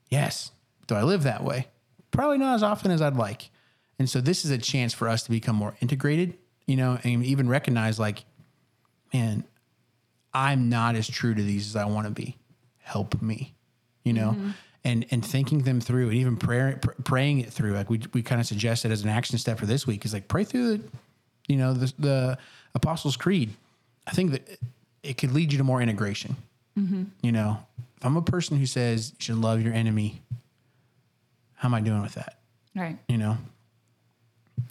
yes. 0.10 0.52
Do 0.88 0.96
I 0.96 1.04
live 1.04 1.24
that 1.24 1.44
way? 1.44 1.68
Probably 2.12 2.38
not 2.38 2.56
as 2.56 2.64
often 2.64 2.92
as 2.92 3.02
I'd 3.02 3.16
like. 3.16 3.50
And 4.00 4.10
so 4.10 4.22
this 4.22 4.44
is 4.44 4.52
a 4.52 4.58
chance 4.58 4.94
for 4.94 5.08
us 5.08 5.24
to 5.24 5.32
become 5.32 5.56
more 5.56 5.76
integrated, 5.80 6.38
you 6.66 6.76
know, 6.76 7.00
and 7.04 7.24
even 7.24 7.48
recognize 7.48 8.00
like, 8.00 8.26
man, 9.14 9.44
I'm 10.34 10.70
not 10.70 10.96
as 10.96 11.08
true 11.08 11.34
to 11.34 11.42
these 11.42 11.68
as 11.68 11.76
I 11.76 11.86
want 11.86 12.08
to 12.08 12.12
be. 12.12 12.38
Help 12.80 13.22
me, 13.22 13.54
you 14.04 14.14
know, 14.14 14.32
mm-hmm. 14.32 14.50
and 14.84 15.06
and 15.12 15.24
thinking 15.24 15.64
them 15.64 15.80
through 15.80 16.10
and 16.10 16.18
even 16.18 16.36
prayer, 16.36 16.80
pr- 16.82 17.02
praying 17.04 17.40
it 17.40 17.54
through. 17.54 17.74
Like 17.74 17.90
we 17.90 18.02
we 18.14 18.22
kind 18.22 18.42
of 18.42 18.48
suggested 18.48 18.92
as 18.92 19.04
an 19.04 19.10
action 19.10 19.38
step 19.38 19.58
for 19.58 19.66
this 19.66 19.88
week 19.88 20.04
is 20.04 20.14
like 20.14 20.28
pray 20.28 20.44
through 20.44 20.78
the 20.78 20.84
You 21.48 21.58
know, 21.58 21.74
the, 21.74 21.94
the 22.00 22.38
Apostles' 22.74 23.18
Creed. 23.18 23.50
I 24.08 24.12
think 24.12 24.32
that 24.32 24.60
it 25.02 25.18
could 25.18 25.32
lead 25.32 25.52
you 25.52 25.58
to 25.58 25.64
more 25.64 25.82
integration. 25.82 26.36
Mm-hmm. 26.78 27.04
You 27.22 27.32
know, 27.32 27.60
if 27.98 28.06
I'm 28.06 28.18
a 28.18 28.22
person 28.22 28.58
who 28.58 28.66
says 28.66 29.12
you 29.12 29.24
should 29.24 29.38
love 29.38 29.62
your 29.62 29.74
enemy, 29.74 30.22
how 31.56 31.70
am 31.70 31.74
I 31.74 31.82
doing 31.82 32.02
with 32.02 32.16
that? 32.16 32.40
Right. 32.76 32.98
You 33.08 33.18
know, 33.18 33.38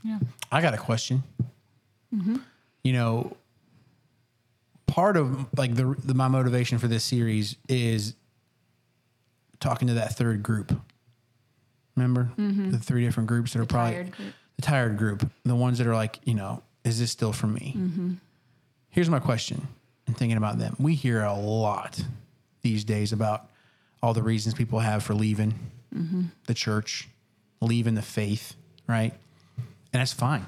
Yeah. 0.02 0.18
I 0.50 0.60
got 0.60 0.74
a 0.74 0.78
question. 0.78 1.22
Mhm. 2.14 2.42
You 2.84 2.92
know, 2.92 3.36
part 4.86 5.16
of 5.16 5.46
like 5.56 5.74
the, 5.74 5.94
the 6.04 6.14
my 6.14 6.28
motivation 6.28 6.78
for 6.78 6.88
this 6.88 7.04
series 7.04 7.56
is 7.68 8.14
talking 9.60 9.88
to 9.88 9.94
that 9.94 10.16
third 10.16 10.42
group. 10.42 10.78
Remember 11.96 12.30
mm-hmm. 12.36 12.70
the 12.70 12.78
three 12.78 13.04
different 13.04 13.28
groups 13.28 13.52
that 13.52 13.60
are 13.60 13.66
probably 13.66 13.94
tired 13.94 14.12
the 14.56 14.62
tired 14.62 14.98
group, 14.98 15.30
the 15.44 15.54
ones 15.54 15.78
that 15.78 15.86
are 15.86 15.94
like, 15.94 16.18
you 16.24 16.34
know, 16.34 16.62
is 16.84 16.98
this 16.98 17.10
still 17.10 17.32
for 17.32 17.46
me? 17.46 17.74
Mm-hmm. 17.76 18.12
Here's 18.90 19.08
my 19.08 19.20
question. 19.20 19.68
And 20.06 20.16
thinking 20.16 20.36
about 20.36 20.58
them, 20.58 20.76
we 20.78 20.94
hear 20.94 21.22
a 21.22 21.34
lot 21.34 22.02
these 22.62 22.84
days 22.84 23.12
about 23.12 23.48
all 24.02 24.14
the 24.14 24.22
reasons 24.22 24.54
people 24.54 24.80
have 24.80 25.02
for 25.02 25.14
leaving 25.14 25.54
mm-hmm. 25.94 26.24
the 26.46 26.54
church, 26.54 27.08
leaving 27.60 27.94
the 27.94 28.02
faith, 28.02 28.56
right? 28.88 29.12
And 29.56 30.00
that's 30.00 30.12
fine. 30.12 30.44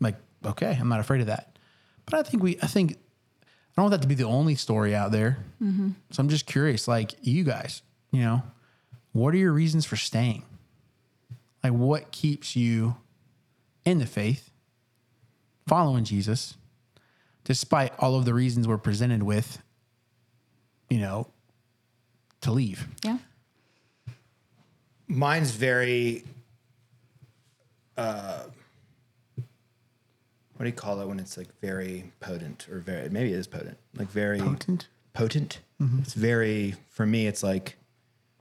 Like, 0.00 0.16
okay, 0.44 0.76
I'm 0.80 0.88
not 0.88 1.00
afraid 1.00 1.20
of 1.20 1.26
that. 1.26 1.58
But 2.06 2.14
I 2.14 2.22
think 2.22 2.42
we, 2.42 2.58
I 2.62 2.66
think, 2.66 2.92
I 2.92 2.96
don't 3.76 3.84
want 3.84 3.92
that 3.92 4.02
to 4.02 4.08
be 4.08 4.14
the 4.14 4.24
only 4.24 4.54
story 4.54 4.94
out 4.94 5.12
there. 5.12 5.38
Mm-hmm. 5.62 5.90
So 6.10 6.20
I'm 6.20 6.28
just 6.28 6.46
curious, 6.46 6.86
like 6.88 7.14
you 7.20 7.44
guys, 7.44 7.82
you 8.10 8.20
know, 8.20 8.42
what 9.12 9.34
are 9.34 9.38
your 9.38 9.52
reasons 9.52 9.84
for 9.84 9.96
staying? 9.96 10.44
Like, 11.62 11.72
what 11.72 12.10
keeps 12.10 12.56
you 12.56 12.96
in 13.84 13.98
the 13.98 14.06
faith, 14.06 14.50
following 15.66 16.04
Jesus, 16.04 16.56
despite 17.44 17.92
all 17.98 18.16
of 18.16 18.24
the 18.24 18.34
reasons 18.34 18.66
we're 18.66 18.78
presented 18.78 19.22
with, 19.22 19.62
you 20.90 20.98
know, 20.98 21.28
to 22.42 22.50
leave? 22.50 22.88
Yeah. 23.04 23.18
Mine's 25.06 25.50
very. 25.52 26.24
Uh, 27.96 28.44
what 29.36 30.64
do 30.64 30.66
you 30.66 30.72
call 30.72 31.00
it 31.00 31.06
when 31.06 31.18
it's 31.20 31.36
like 31.36 31.48
very 31.60 32.10
potent 32.20 32.68
or 32.70 32.78
very 32.78 33.08
maybe 33.08 33.32
it 33.32 33.36
is 33.36 33.46
potent 33.46 33.76
like 33.96 34.08
very 34.08 34.38
Potent? 34.38 34.88
potent 35.12 35.58
it's 36.00 36.14
very 36.14 36.74
for 36.90 37.04
me 37.04 37.26
it's 37.26 37.42
like 37.42 37.76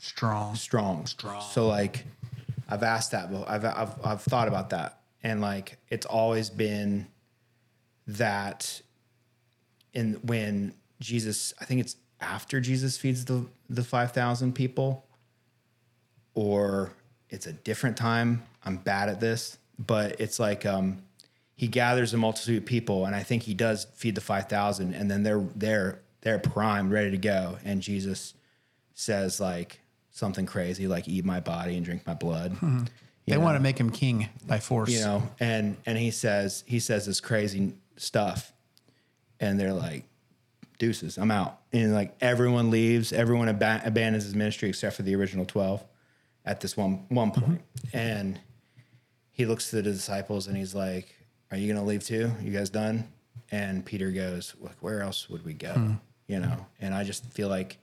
Strong. 0.01 0.56
strong 0.56 1.06
strong 1.06 1.41
so 1.41 1.68
like 1.68 2.06
i've 2.70 2.84
asked 2.84 3.12
that 3.12 3.32
but 3.32 3.47
I've, 3.49 3.66
I've 3.66 4.06
i've 4.06 4.22
thought 4.22 4.47
about 4.47 4.70
that 4.70 4.99
and 5.24 5.41
like 5.41 5.78
it's 5.89 6.06
always 6.06 6.49
been 6.49 7.08
that 8.08 8.82
in 9.94 10.14
when 10.24 10.74
jesus 11.00 11.54
i 11.62 11.66
think 11.66 11.82
it's 11.82 11.96
after 12.22 12.60
jesus 12.62 12.98
feeds 12.98 13.26
the 13.26 13.46
the 13.70 13.84
5000 13.84 14.54
people 14.54 15.06
or 16.34 16.91
it's 17.30 17.48
a 17.48 17.54
different 17.54 17.98
time 17.98 18.44
i'm 18.66 18.78
bad 18.78 19.10
at 19.10 19.20
this 19.20 19.58
but 19.80 20.20
it's 20.20 20.39
like 20.39 20.66
um 20.66 21.02
he 21.56 21.68
gathers 21.68 22.14
a 22.14 22.18
multitude 22.18 22.58
of 22.58 22.66
people 22.66 23.06
and 23.06 23.16
i 23.16 23.24
think 23.24 23.44
he 23.44 23.54
does 23.54 23.86
feed 23.96 24.16
the 24.16 24.22
5000 24.22 24.94
and 24.94 25.10
then 25.10 25.24
they're 25.24 25.46
they're 25.56 26.00
they're 26.22 26.39
primed 26.39 26.91
ready 26.91 27.12
to 27.12 27.18
go 27.18 27.58
and 27.66 27.82
jesus 27.82 28.34
says 28.94 29.39
like 29.39 29.80
something 30.12 30.46
crazy 30.46 30.88
like 30.88 31.08
eat 31.08 31.26
my 31.26 31.39
body 31.39 31.76
and 31.76 31.84
drink 31.84 32.06
my 32.06 32.14
blood. 32.14 32.56
They 33.26 33.38
want 33.38 33.56
to 33.56 33.60
make 33.60 33.80
him 33.80 33.89
king 33.89 34.30
by 34.46 34.60
force. 34.60 34.91
you 34.91 35.00
know 35.00 35.24
and 35.39 35.76
and 35.88 35.98
he 35.98 36.12
says 36.12 36.64
he 36.68 36.80
says 36.80 37.08
this 37.08 37.20
crazy 37.20 37.74
stuff 37.98 38.53
and 39.44 39.60
they're 39.60 39.74
like 39.74 40.06
deuces 40.80 41.18
i'm 41.18 41.32
out. 41.32 41.60
And 41.72 41.94
like 41.94 42.16
everyone 42.22 42.70
leaves. 42.70 43.14
Everyone 43.14 43.50
ab- 43.50 43.82
abandons 43.86 44.26
his 44.26 44.36
ministry 44.36 44.70
except 44.70 44.96
for 44.96 45.02
the 45.04 45.16
original 45.16 45.46
12 45.46 45.84
at 46.46 46.62
this 46.62 46.76
one 46.76 47.06
one 47.10 47.32
point. 47.32 47.62
Mm-hmm. 47.78 47.98
and 47.98 48.39
he 49.32 49.46
looks 49.46 49.70
to 49.70 49.78
the 49.78 49.82
disciples 49.84 50.48
and 50.48 50.56
he's 50.58 50.76
like 50.76 51.16
are 51.52 51.58
you 51.58 51.72
gonna 51.72 51.86
leave 51.86 52.04
too? 52.04 52.32
You 52.41 52.52
guys 52.52 52.70
done? 52.70 53.08
And 53.52 53.86
peter 53.86 54.12
goes 54.12 54.56
like 54.60 54.78
where 54.82 55.02
else 55.02 55.30
would 55.30 55.46
we 55.46 55.54
go? 55.54 55.74
Hmm. 55.74 55.94
You 56.28 56.39
know? 56.39 56.66
And 56.80 56.94
i 56.94 57.04
just 57.04 57.26
feel 57.32 57.50
like 57.50 57.78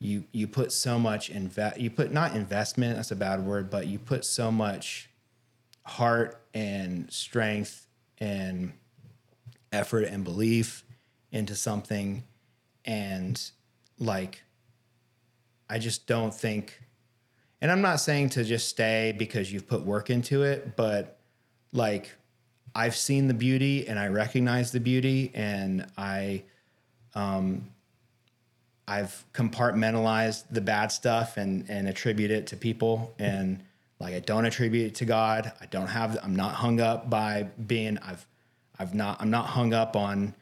you 0.00 0.24
you 0.32 0.46
put 0.46 0.72
so 0.72 0.98
much 0.98 1.30
invest 1.30 1.78
you 1.78 1.90
put 1.90 2.12
not 2.12 2.34
investment 2.34 2.96
that's 2.96 3.10
a 3.10 3.16
bad 3.16 3.44
word 3.44 3.70
but 3.70 3.86
you 3.86 3.98
put 3.98 4.24
so 4.24 4.50
much 4.50 5.08
heart 5.84 6.42
and 6.52 7.10
strength 7.12 7.86
and 8.18 8.72
effort 9.74 10.04
and 10.04 10.24
belief 10.24 10.84
into 11.32 11.54
something 11.54 12.24
and 12.84 13.50
like 13.98 14.42
i 15.68 15.78
just 15.78 16.06
don't 16.06 16.34
think 16.34 16.80
and 17.60 17.70
i'm 17.70 17.82
not 17.82 18.00
saying 18.00 18.28
to 18.28 18.44
just 18.44 18.68
stay 18.68 19.14
because 19.18 19.52
you've 19.52 19.68
put 19.68 19.82
work 19.82 20.10
into 20.10 20.42
it 20.42 20.76
but 20.76 21.18
like 21.72 22.14
i've 22.74 22.96
seen 22.96 23.28
the 23.28 23.34
beauty 23.34 23.86
and 23.86 23.98
i 23.98 24.06
recognize 24.08 24.72
the 24.72 24.80
beauty 24.80 25.30
and 25.34 25.86
i 25.96 26.42
um 27.14 27.68
I've 28.86 29.24
compartmentalized 29.32 30.44
the 30.50 30.60
bad 30.60 30.92
stuff 30.92 31.36
and 31.36 31.64
and 31.68 31.88
attribute 31.88 32.30
it 32.30 32.46
to 32.48 32.56
people 32.56 33.14
and 33.18 33.62
like 33.98 34.14
I 34.14 34.20
don't 34.20 34.44
attribute 34.44 34.88
it 34.88 34.94
to 34.96 35.04
God. 35.04 35.52
I 35.60 35.66
don't 35.66 35.86
have 35.86 36.18
I'm 36.22 36.36
not 36.36 36.54
hung 36.54 36.80
up 36.80 37.08
by 37.08 37.44
being 37.66 37.98
I've 37.98 38.26
I've 38.78 38.94
not 38.94 39.20
I'm 39.20 39.30
not 39.30 39.46
hung 39.46 39.72
up 39.72 39.96
on 39.96 40.34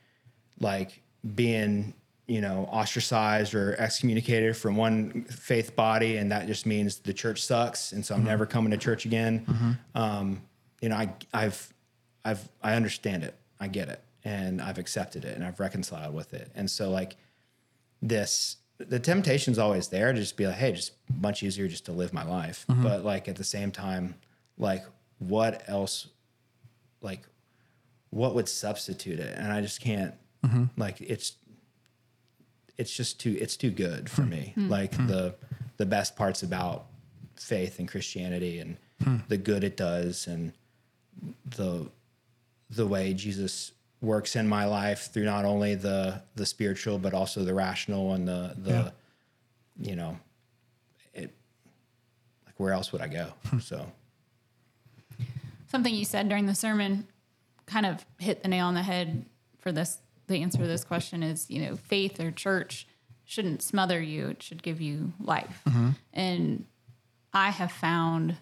like 0.61 1.03
being 1.35 1.95
you 2.27 2.41
know 2.41 2.69
ostracized 2.71 3.55
or 3.55 3.77
excommunicated 3.79 4.57
from 4.57 4.77
one 4.77 5.25
faith 5.25 5.75
body 5.77 6.17
and 6.17 6.31
that 6.33 6.47
just 6.47 6.67
means 6.67 6.99
the 6.99 7.13
church 7.13 7.45
sucks 7.45 7.93
and 7.93 8.05
so 8.05 8.15
I'm 8.15 8.21
mm-hmm. 8.21 8.29
never 8.29 8.47
coming 8.47 8.71
to 8.71 8.77
church 8.77 9.05
again. 9.05 9.45
Mm-hmm. 9.47 9.73
Um, 9.95 10.43
you 10.81 10.89
know 10.89 10.97
I 10.97 11.13
I've 11.33 11.73
I've 12.25 12.49
I 12.63 12.75
understand 12.75 13.25
it. 13.25 13.35
I 13.61 13.69
get 13.69 13.89
it 13.89 14.03
and 14.25 14.61
I've 14.61 14.79
accepted 14.79 15.25
it 15.25 15.37
and 15.37 15.45
I've 15.45 15.61
reconciled 15.61 16.15
with 16.15 16.35
it. 16.35 16.51
And 16.55 16.71
so 16.71 16.91
like 16.91 17.17
this 18.01 18.57
the 18.79 18.99
temptation's 18.99 19.59
always 19.59 19.89
there 19.89 20.13
to 20.13 20.19
just 20.19 20.37
be 20.37 20.47
like 20.47 20.57
hey 20.57 20.73
just 20.73 20.93
much 21.21 21.43
easier 21.43 21.69
just 21.69 21.85
to 21.87 21.93
live 21.93 22.13
my 22.13 22.25
life 22.25 22.65
mm-hmm. 22.69 22.83
but 22.83 23.05
like 23.05 23.29
at 23.29 23.37
the 23.37 23.45
same 23.45 23.71
time 23.71 24.17
like 24.59 24.85
what 25.19 25.63
else 25.69 26.09
like 27.01 27.21
what 28.13 28.35
would 28.35 28.49
substitute 28.49 29.19
it? 29.19 29.37
And 29.39 29.51
i 29.51 29.61
just 29.61 29.81
can't 29.81 30.15
mm-hmm. 30.45 30.65
like 30.77 31.01
it's 31.01 31.37
it's 32.79 32.95
just 32.95 33.19
too 33.19 33.37
it's 33.41 33.57
too 33.57 33.71
good 33.71 34.09
for 34.11 34.23
hmm. 34.23 34.31
me. 34.31 34.53
Hmm. 34.55 34.69
Like 34.69 34.95
hmm. 34.95 35.07
the 35.07 35.35
the 35.79 35.87
best 35.87 36.15
parts 36.15 36.43
about 36.43 36.87
faith 37.37 37.81
and 37.81 37.89
christianity 37.89 38.61
and 38.61 38.77
the 39.29 39.37
good 39.37 39.65
it 39.65 39.77
does 39.77 40.29
and 40.29 40.53
the 41.57 41.91
the 42.71 42.87
way 42.87 43.13
Jesus 43.15 43.73
works 44.01 44.37
in 44.37 44.47
my 44.47 44.65
life 44.65 45.11
through 45.13 45.25
not 45.25 45.45
only 45.45 45.75
the 45.75 46.23
the 46.37 46.47
spiritual 46.47 46.99
but 46.99 47.15
also 47.15 47.45
the 47.45 47.55
rational 47.55 48.13
and 48.13 48.29
the 48.29 48.55
the 48.59 48.71
Yeah. 48.71 48.91
you 49.91 49.97
know 49.97 50.19
it 51.15 51.35
like 52.47 52.55
where 52.59 52.73
else 52.73 52.93
would 52.93 53.01
I 53.01 53.09
go? 53.09 53.33
So. 53.61 53.91
Something 55.67 55.95
you 55.95 56.05
said 56.05 56.29
during 56.29 56.45
the 56.45 56.55
sermon 56.55 57.09
kind 57.73 57.87
of 57.87 58.05
hit 58.19 58.43
the 58.43 58.49
nail 58.49 58.67
on 58.67 58.75
the 58.75 58.83
head 58.83 59.25
for 59.59 59.73
this. 59.73 59.99
The 60.27 60.43
answer 60.43 60.59
to 60.59 60.67
this 60.67 60.85
question 60.85 61.23
is, 61.23 61.51
you 61.51 61.61
know, 61.63 61.77
faith 61.77 62.21
or 62.21 62.31
church 62.31 62.87
shouldn't 63.25 63.63
smother 63.63 64.01
you; 64.01 64.29
it 64.29 64.43
should 64.43 64.63
give 64.63 64.81
you 64.81 65.13
life. 65.21 65.63
Mm-hmm. 65.69 65.91
And 66.13 66.65
I 67.33 67.51
have 67.51 67.73
found, 67.73 68.37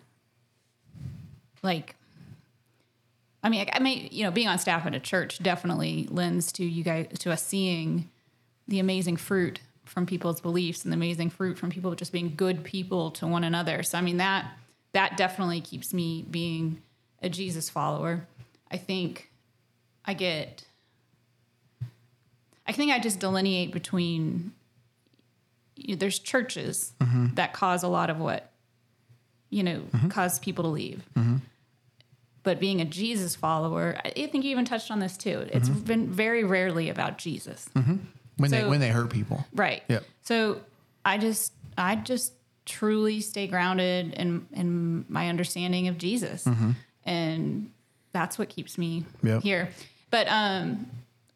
like, 1.62 1.96
I 3.42 3.48
mean, 3.48 3.66
I 3.72 3.78
may, 3.78 4.08
you 4.10 4.24
know, 4.24 4.30
being 4.30 4.48
on 4.48 4.58
staff 4.58 4.84
at 4.86 4.94
a 4.94 5.00
church 5.00 5.42
definitely 5.42 6.06
lends 6.10 6.52
to 6.52 6.64
you 6.64 6.84
guys 6.84 7.06
to 7.20 7.32
us 7.32 7.42
seeing 7.42 8.10
the 8.68 8.78
amazing 8.78 9.16
fruit 9.16 9.60
from 9.84 10.06
people's 10.06 10.40
beliefs 10.40 10.84
and 10.84 10.92
the 10.92 10.96
amazing 10.96 11.30
fruit 11.30 11.58
from 11.58 11.70
people 11.70 11.94
just 11.94 12.12
being 12.12 12.34
good 12.36 12.62
people 12.62 13.10
to 13.10 13.26
one 13.26 13.42
another. 13.42 13.82
So 13.82 13.98
I 13.98 14.00
mean 14.00 14.18
that 14.18 14.52
that 14.92 15.16
definitely 15.16 15.60
keeps 15.60 15.94
me 15.94 16.24
being 16.30 16.82
a 17.22 17.28
Jesus 17.28 17.70
follower. 17.70 18.26
I 18.70 18.76
think 18.76 19.30
I 20.04 20.14
get 20.14 20.64
I 22.66 22.72
think 22.72 22.92
I 22.92 22.98
just 22.98 23.18
delineate 23.18 23.72
between 23.72 24.52
you 25.76 25.94
know, 25.94 25.98
there's 25.98 26.18
churches 26.18 26.92
mm-hmm. 27.00 27.34
that 27.34 27.52
cause 27.52 27.82
a 27.82 27.88
lot 27.88 28.10
of 28.10 28.18
what 28.18 28.52
you 29.48 29.62
know 29.62 29.80
mm-hmm. 29.80 30.08
cause 30.08 30.38
people 30.38 30.64
to 30.64 30.70
leave. 30.70 31.02
Mm-hmm. 31.16 31.36
But 32.42 32.58
being 32.58 32.80
a 32.80 32.86
Jesus 32.86 33.36
follower, 33.36 33.98
I 34.02 34.10
think 34.10 34.44
you 34.44 34.50
even 34.50 34.64
touched 34.64 34.90
on 34.90 34.98
this 34.98 35.18
too. 35.18 35.46
It's 35.52 35.68
been 35.68 36.10
very 36.10 36.42
rarely 36.42 36.88
about 36.88 37.18
Jesus. 37.18 37.68
when 38.38 38.50
they 38.50 38.64
when 38.64 38.80
they 38.80 38.88
hurt 38.88 39.10
people. 39.10 39.44
Right. 39.52 39.82
Yep. 39.88 40.04
So 40.22 40.60
I 41.04 41.18
just 41.18 41.52
I 41.76 41.96
just 41.96 42.32
truly 42.64 43.20
stay 43.20 43.46
grounded 43.46 44.14
in 44.14 44.46
in 44.52 45.04
my 45.08 45.28
understanding 45.28 45.88
of 45.88 45.98
Jesus. 45.98 46.46
And 47.04 47.70
that's 48.12 48.38
what 48.38 48.48
keeps 48.48 48.76
me 48.78 49.04
Yep. 49.22 49.42
here. 49.42 49.70
But 50.10 50.26
um, 50.28 50.86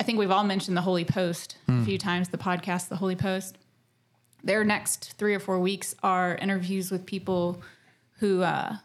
I 0.01 0.05
think 0.05 0.19
we've 0.19 0.31
all 0.31 0.45
mentioned 0.45 0.77
the 0.77 0.81
Holy 0.83 1.05
Post 1.05 1.57
Hmm. 1.67 1.83
a 1.83 1.85
few 1.85 1.99
times. 1.99 2.29
The 2.31 2.39
podcast, 2.39 2.89
the 2.89 2.97
Holy 2.97 3.17
Post. 3.17 3.59
Their 4.43 4.65
next 4.65 5.15
three 5.17 5.35
or 5.35 5.41
four 5.41 5.59
weeks 5.59 5.95
are 6.03 6.35
interviews 6.37 6.91
with 6.91 7.07
people 7.07 7.63
who, 8.19 8.43
uh, 8.43 8.77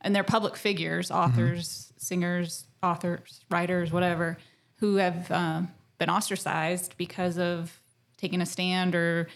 and 0.00 0.14
they're 0.14 0.24
public 0.24 0.56
figures, 0.56 1.10
Mm-hmm. 1.10 1.20
authors, 1.32 1.92
singers, 1.96 2.66
authors, 2.82 3.40
writers, 3.50 3.92
whatever, 3.92 4.38
who 4.78 4.96
have 4.96 5.30
um, 5.30 5.68
been 5.98 6.10
ostracized 6.10 6.96
because 6.96 7.38
of 7.38 7.80
taking 8.16 8.40
a 8.40 8.46
stand 8.46 8.94
or 8.94 9.28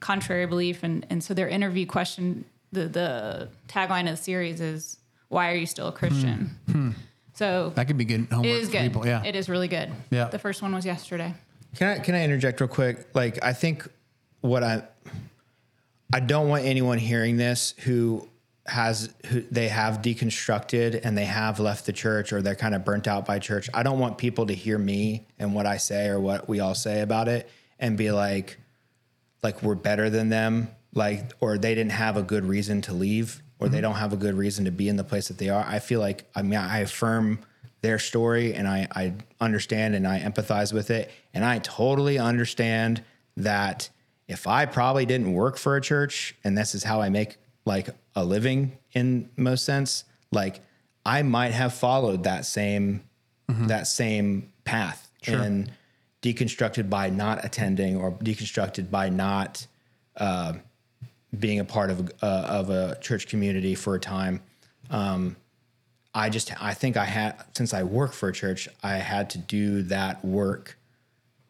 contrary 0.00 0.46
belief, 0.46 0.82
and 0.82 1.06
and 1.10 1.22
so 1.22 1.34
their 1.34 1.48
interview 1.48 1.86
question, 1.86 2.44
the 2.72 2.86
the 2.88 3.48
tagline 3.68 4.04
of 4.10 4.16
the 4.16 4.22
series 4.22 4.60
is, 4.60 4.98
"Why 5.28 5.50
are 5.52 5.54
you 5.56 5.66
still 5.66 5.88
a 5.88 5.92
Christian?" 5.92 6.56
So 7.36 7.72
That 7.74 7.86
could 7.86 7.98
be 7.98 8.04
good 8.04 8.26
homework 8.30 8.46
it 8.46 8.50
is 8.62 8.66
for 8.68 8.72
good. 8.72 8.82
people. 8.82 9.06
Yeah. 9.06 9.22
It 9.24 9.36
is 9.36 9.48
really 9.48 9.68
good. 9.68 9.90
Yeah. 10.10 10.28
The 10.28 10.38
first 10.38 10.62
one 10.62 10.74
was 10.74 10.84
yesterday. 10.84 11.34
Can 11.76 11.88
I 11.88 11.98
can 11.98 12.14
I 12.14 12.24
interject 12.24 12.60
real 12.60 12.68
quick? 12.68 13.08
Like 13.14 13.42
I 13.44 13.52
think 13.52 13.86
what 14.40 14.64
I 14.64 14.82
I 16.12 16.20
don't 16.20 16.48
want 16.48 16.64
anyone 16.64 16.98
hearing 16.98 17.36
this 17.36 17.74
who 17.78 18.28
has 18.66 19.12
who 19.26 19.42
they 19.50 19.68
have 19.68 20.00
deconstructed 20.02 21.00
and 21.04 21.16
they 21.16 21.26
have 21.26 21.60
left 21.60 21.86
the 21.86 21.92
church 21.92 22.32
or 22.32 22.40
they're 22.42 22.54
kind 22.56 22.74
of 22.74 22.84
burnt 22.84 23.06
out 23.06 23.26
by 23.26 23.38
church. 23.38 23.68
I 23.74 23.82
don't 23.82 23.98
want 23.98 24.16
people 24.18 24.46
to 24.46 24.54
hear 24.54 24.78
me 24.78 25.26
and 25.38 25.54
what 25.54 25.66
I 25.66 25.76
say 25.76 26.08
or 26.08 26.18
what 26.18 26.48
we 26.48 26.60
all 26.60 26.74
say 26.74 27.02
about 27.02 27.28
it 27.28 27.48
and 27.78 27.98
be 27.98 28.10
like 28.10 28.58
like 29.42 29.62
we're 29.62 29.74
better 29.74 30.08
than 30.08 30.30
them 30.30 30.68
like 30.94 31.32
or 31.40 31.58
they 31.58 31.74
didn't 31.74 31.92
have 31.92 32.16
a 32.16 32.22
good 32.22 32.44
reason 32.46 32.80
to 32.82 32.94
leave 32.94 33.42
or 33.58 33.68
they 33.68 33.80
don't 33.80 33.94
have 33.94 34.12
a 34.12 34.16
good 34.16 34.34
reason 34.34 34.64
to 34.66 34.70
be 34.70 34.88
in 34.88 34.96
the 34.96 35.04
place 35.04 35.28
that 35.28 35.38
they 35.38 35.48
are. 35.48 35.64
I 35.66 35.78
feel 35.78 36.00
like 36.00 36.24
I 36.34 36.42
mean 36.42 36.58
I 36.58 36.80
affirm 36.80 37.38
their 37.82 37.98
story 37.98 38.54
and 38.54 38.66
I, 38.66 38.88
I 38.94 39.14
understand 39.40 39.94
and 39.94 40.06
I 40.06 40.20
empathize 40.20 40.72
with 40.72 40.90
it. 40.90 41.10
And 41.32 41.44
I 41.44 41.58
totally 41.60 42.18
understand 42.18 43.02
that 43.36 43.88
if 44.28 44.46
I 44.46 44.66
probably 44.66 45.06
didn't 45.06 45.32
work 45.32 45.56
for 45.56 45.76
a 45.76 45.80
church 45.80 46.34
and 46.42 46.56
this 46.58 46.74
is 46.74 46.82
how 46.82 47.00
I 47.00 47.10
make 47.10 47.36
like 47.64 47.88
a 48.14 48.24
living 48.24 48.76
in 48.92 49.28
most 49.36 49.64
sense, 49.64 50.04
like 50.32 50.60
I 51.04 51.22
might 51.22 51.52
have 51.52 51.74
followed 51.74 52.24
that 52.24 52.44
same 52.46 53.02
that 53.68 53.86
same 53.86 54.52
path 54.64 55.08
and 55.44 55.70
deconstructed 56.22 56.90
by 56.90 57.10
not 57.10 57.44
attending 57.44 57.96
or 57.96 58.10
deconstructed 58.12 58.90
by 58.90 59.08
not 59.08 59.66
uh, 60.16 60.54
being 61.38 61.60
a 61.60 61.64
part 61.64 61.90
of 61.90 62.08
a, 62.22 62.26
uh, 62.26 62.46
of 62.48 62.70
a 62.70 62.98
church 63.00 63.26
community 63.28 63.74
for 63.74 63.94
a 63.94 64.00
time. 64.00 64.40
Um, 64.90 65.36
I 66.14 66.30
just 66.30 66.50
I 66.62 66.72
think 66.72 66.96
I 66.96 67.04
had 67.04 67.42
since 67.54 67.74
I 67.74 67.82
work 67.82 68.12
for 68.12 68.28
a 68.28 68.32
church, 68.32 68.68
I 68.82 68.94
had 68.96 69.30
to 69.30 69.38
do 69.38 69.82
that 69.84 70.24
work, 70.24 70.78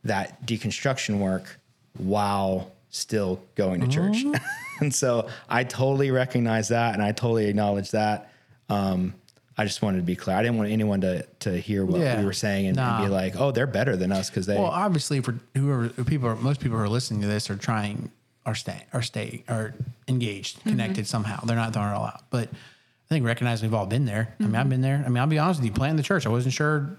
that 0.04 0.44
deconstruction 0.44 1.18
work, 1.18 1.60
while 1.98 2.72
still 2.90 3.40
going 3.54 3.80
to 3.82 3.86
church. 3.88 4.24
and 4.80 4.92
so 4.92 5.28
I 5.48 5.62
totally 5.64 6.10
recognize 6.10 6.68
that, 6.68 6.94
and 6.94 7.02
I 7.02 7.12
totally 7.12 7.46
acknowledge 7.46 7.92
that. 7.92 8.32
Um, 8.68 9.14
I 9.58 9.64
just 9.64 9.80
wanted 9.82 9.98
to 9.98 10.02
be 10.02 10.16
clear. 10.16 10.36
I 10.36 10.42
didn't 10.42 10.58
want 10.58 10.70
anyone 10.70 11.00
to 11.02 11.22
to 11.40 11.56
hear 11.58 11.84
what 11.84 12.00
Yeah. 12.00 12.18
we 12.18 12.26
were 12.26 12.32
saying 12.32 12.66
and, 12.66 12.78
and 12.78 13.04
be 13.04 13.08
like, 13.08 13.36
"Oh, 13.36 13.52
they're 13.52 13.66
better 13.68 13.96
than 13.96 14.10
us" 14.10 14.28
because 14.30 14.46
they. 14.46 14.56
Well, 14.56 14.66
obviously, 14.66 15.20
for 15.20 15.36
whoever 15.54 15.88
people, 16.04 16.28
are, 16.28 16.36
most 16.36 16.60
people 16.60 16.76
who 16.76 16.82
are 16.82 16.88
listening 16.88 17.20
to 17.22 17.28
this 17.28 17.48
are 17.50 17.56
trying, 17.56 18.10
are 18.46 18.54
stay, 18.54 18.86
are 18.92 19.02
stay, 19.02 19.44
are 19.48 19.74
engaged, 20.08 20.62
connected 20.62 21.06
somehow. 21.06 21.44
They're 21.44 21.56
not 21.56 21.72
throwing 21.72 21.90
it 21.90 21.94
all 21.94 22.06
out. 22.06 22.22
But 22.30 22.48
I 22.48 23.08
think 23.08 23.26
recognize 23.26 23.62
we've 23.62 23.74
all 23.74 23.86
been 23.86 24.06
there. 24.06 24.34
I 24.40 24.44
mean, 24.44 24.54
I've 24.56 24.68
been 24.68 24.80
there. 24.80 25.02
I 25.04 25.08
mean, 25.08 25.18
I'll 25.18 25.26
be 25.26 25.38
honest 25.38 25.60
with 25.60 25.66
you. 25.66 25.72
planning 25.72 25.96
the 25.96 26.02
church, 26.02 26.24
I 26.26 26.28
wasn't 26.30 26.54
sure. 26.54 26.98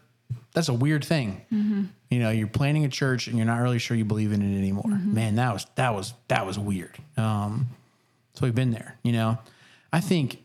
That's 0.53 0.69
a 0.69 0.73
weird 0.73 1.03
thing. 1.05 1.41
You 2.09 2.19
know, 2.19 2.29
you're 2.29 2.47
planning 2.47 2.85
a 2.85 2.89
church 2.89 3.27
and 3.27 3.37
you're 3.37 3.45
not 3.47 3.59
really 3.61 3.79
sure 3.79 3.95
you 3.97 4.05
believe 4.05 4.31
in 4.33 4.41
it 4.41 4.57
anymore. 4.57 4.83
Man, 5.13 5.35
that 5.35 5.53
was 5.53 5.65
that 5.75 5.93
was 5.95 6.13
that 6.27 6.45
was 6.45 6.59
weird. 6.59 6.97
Um, 7.15 7.67
so 8.33 8.45
we've 8.45 8.55
been 8.55 8.71
there. 8.71 8.97
You 9.03 9.13
know, 9.13 9.37
I 9.91 9.99
think 10.01 10.43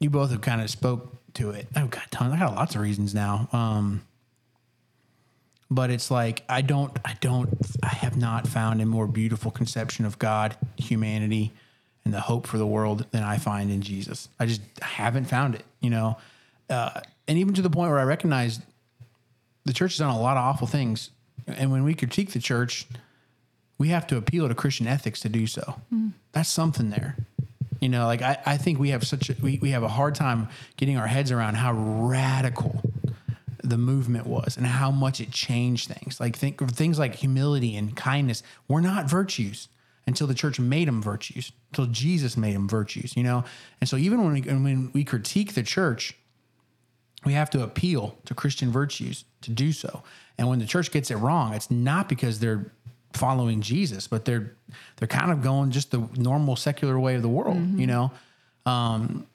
you 0.00 0.10
both 0.10 0.30
have 0.30 0.40
kind 0.40 0.60
of 0.60 0.70
spoke 0.70 1.14
to 1.34 1.50
it. 1.50 1.68
I've 1.74 1.90
got 1.90 2.10
tons. 2.10 2.34
I 2.34 2.38
got 2.38 2.54
lots 2.54 2.74
of 2.74 2.80
reasons 2.80 3.14
now. 3.14 3.48
Um, 3.52 4.02
but 5.70 5.90
it's 5.90 6.10
like 6.10 6.42
I 6.48 6.62
don't, 6.62 6.96
I 7.04 7.16
don't, 7.20 7.48
I 7.82 7.88
have 7.88 8.16
not 8.16 8.48
found 8.48 8.82
a 8.82 8.86
more 8.86 9.06
beautiful 9.06 9.50
conception 9.50 10.04
of 10.04 10.18
God, 10.18 10.56
humanity, 10.76 11.52
and 12.04 12.12
the 12.12 12.20
hope 12.20 12.46
for 12.46 12.58
the 12.58 12.66
world 12.66 13.06
than 13.12 13.22
I 13.22 13.38
find 13.38 13.70
in 13.70 13.82
Jesus. 13.82 14.28
I 14.38 14.46
just 14.46 14.62
haven't 14.82 15.26
found 15.26 15.54
it. 15.54 15.64
You 15.80 15.90
know, 15.90 16.18
uh, 16.68 17.00
and 17.28 17.38
even 17.38 17.54
to 17.54 17.62
the 17.62 17.70
point 17.70 17.90
where 17.90 18.00
I 18.00 18.04
recognize 18.04 18.60
the 19.64 19.72
church 19.72 19.92
has 19.92 19.98
done 19.98 20.14
a 20.14 20.20
lot 20.20 20.36
of 20.36 20.42
awful 20.42 20.66
things, 20.66 21.10
and 21.46 21.70
when 21.70 21.84
we 21.84 21.94
critique 21.94 22.32
the 22.32 22.40
church, 22.40 22.86
we 23.78 23.88
have 23.88 24.06
to 24.08 24.16
appeal 24.16 24.48
to 24.48 24.54
Christian 24.54 24.86
ethics 24.86 25.20
to 25.20 25.28
do 25.28 25.46
so. 25.46 25.80
That's 26.32 26.50
something 26.50 26.90
there. 26.90 27.16
You 27.80 27.88
know, 27.88 28.06
like 28.06 28.20
I, 28.20 28.38
I 28.44 28.56
think 28.58 28.78
we 28.78 28.90
have 28.90 29.06
such 29.06 29.30
a, 29.30 29.36
we, 29.40 29.58
we 29.62 29.70
have 29.70 29.82
a 29.82 29.88
hard 29.88 30.14
time 30.14 30.48
getting 30.76 30.98
our 30.98 31.06
heads 31.06 31.30
around 31.30 31.54
how 31.54 31.72
radical 31.72 32.82
the 33.62 33.78
movement 33.78 34.26
was 34.26 34.56
and 34.56 34.66
how 34.66 34.90
much 34.90 35.20
it 35.20 35.30
changed 35.30 35.90
things. 35.90 36.20
Like 36.20 36.36
think 36.36 36.60
of 36.60 36.70
things 36.70 36.98
like 36.98 37.14
humility 37.16 37.76
and 37.76 37.94
kindness 37.96 38.42
were 38.68 38.80
not 38.80 39.08
virtues 39.08 39.68
until 40.06 40.26
the 40.26 40.34
church 40.34 40.58
made 40.58 40.88
them 40.88 41.02
virtues, 41.02 41.52
until 41.70 41.86
Jesus 41.86 42.36
made 42.36 42.54
them 42.54 42.68
virtues, 42.68 43.16
you 43.16 43.22
know? 43.22 43.44
And 43.80 43.88
so 43.88 43.96
even 43.96 44.24
when 44.24 44.32
we, 44.32 44.40
when 44.40 44.90
we 44.92 45.04
critique 45.04 45.54
the 45.54 45.62
church, 45.62 46.16
we 47.24 47.34
have 47.34 47.50
to 47.50 47.62
appeal 47.62 48.16
to 48.24 48.34
Christian 48.34 48.70
virtues 48.70 49.24
to 49.42 49.50
do 49.50 49.72
so. 49.72 50.02
And 50.38 50.48
when 50.48 50.58
the 50.58 50.66
church 50.66 50.90
gets 50.90 51.10
it 51.10 51.16
wrong, 51.16 51.52
it's 51.52 51.70
not 51.70 52.08
because 52.08 52.40
they're 52.40 52.72
following 53.12 53.60
Jesus, 53.60 54.06
but 54.06 54.24
they're 54.24 54.52
they're 54.96 55.08
kind 55.08 55.32
of 55.32 55.42
going 55.42 55.70
just 55.70 55.90
the 55.90 56.08
normal 56.16 56.56
secular 56.56 56.98
way 56.98 57.16
of 57.16 57.22
the 57.22 57.28
world, 57.28 57.78
you 57.78 57.86
know. 57.86 58.12
Um, 58.64 59.26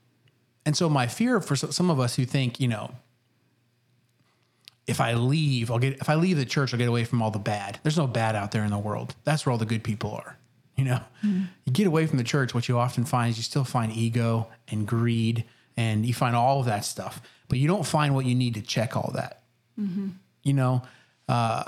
and 0.65 0.75
so 0.75 0.89
my 0.89 1.07
fear 1.07 1.39
for 1.41 1.55
some 1.55 1.89
of 1.91 1.99
us 1.99 2.15
who 2.15 2.25
think, 2.25 2.59
you 2.59 2.67
know, 2.67 2.91
if 4.87 5.01
I 5.01 5.13
leave, 5.13 5.71
I'll 5.71 5.79
get 5.79 5.93
if 5.99 6.09
I 6.09 6.15
leave 6.15 6.37
the 6.37 6.45
church, 6.45 6.73
I'll 6.73 6.77
get 6.77 6.87
away 6.87 7.03
from 7.05 7.21
all 7.21 7.31
the 7.31 7.39
bad. 7.39 7.79
There's 7.83 7.97
no 7.97 8.07
bad 8.07 8.35
out 8.35 8.51
there 8.51 8.63
in 8.63 8.71
the 8.71 8.77
world. 8.77 9.15
That's 9.23 9.45
where 9.45 9.51
all 9.51 9.57
the 9.57 9.65
good 9.65 9.83
people 9.83 10.11
are. 10.11 10.37
You 10.75 10.85
know, 10.85 10.99
mm-hmm. 11.23 11.43
you 11.65 11.71
get 11.71 11.87
away 11.87 12.05
from 12.05 12.17
the 12.17 12.23
church, 12.23 12.53
what 12.53 12.67
you 12.67 12.77
often 12.77 13.05
find 13.05 13.31
is 13.31 13.37
you 13.37 13.43
still 13.43 13.63
find 13.63 13.91
ego 13.93 14.49
and 14.67 14.85
greed, 14.85 15.45
and 15.77 16.05
you 16.05 16.13
find 16.13 16.35
all 16.35 16.59
of 16.59 16.65
that 16.65 16.83
stuff, 16.83 17.21
but 17.47 17.57
you 17.59 17.67
don't 17.67 17.85
find 17.85 18.13
what 18.13 18.25
you 18.25 18.35
need 18.35 18.55
to 18.55 18.61
check 18.61 18.97
all 18.97 19.11
that. 19.15 19.43
Mm-hmm. 19.79 20.09
You 20.43 20.53
know, 20.53 20.83
uh, 21.29 21.63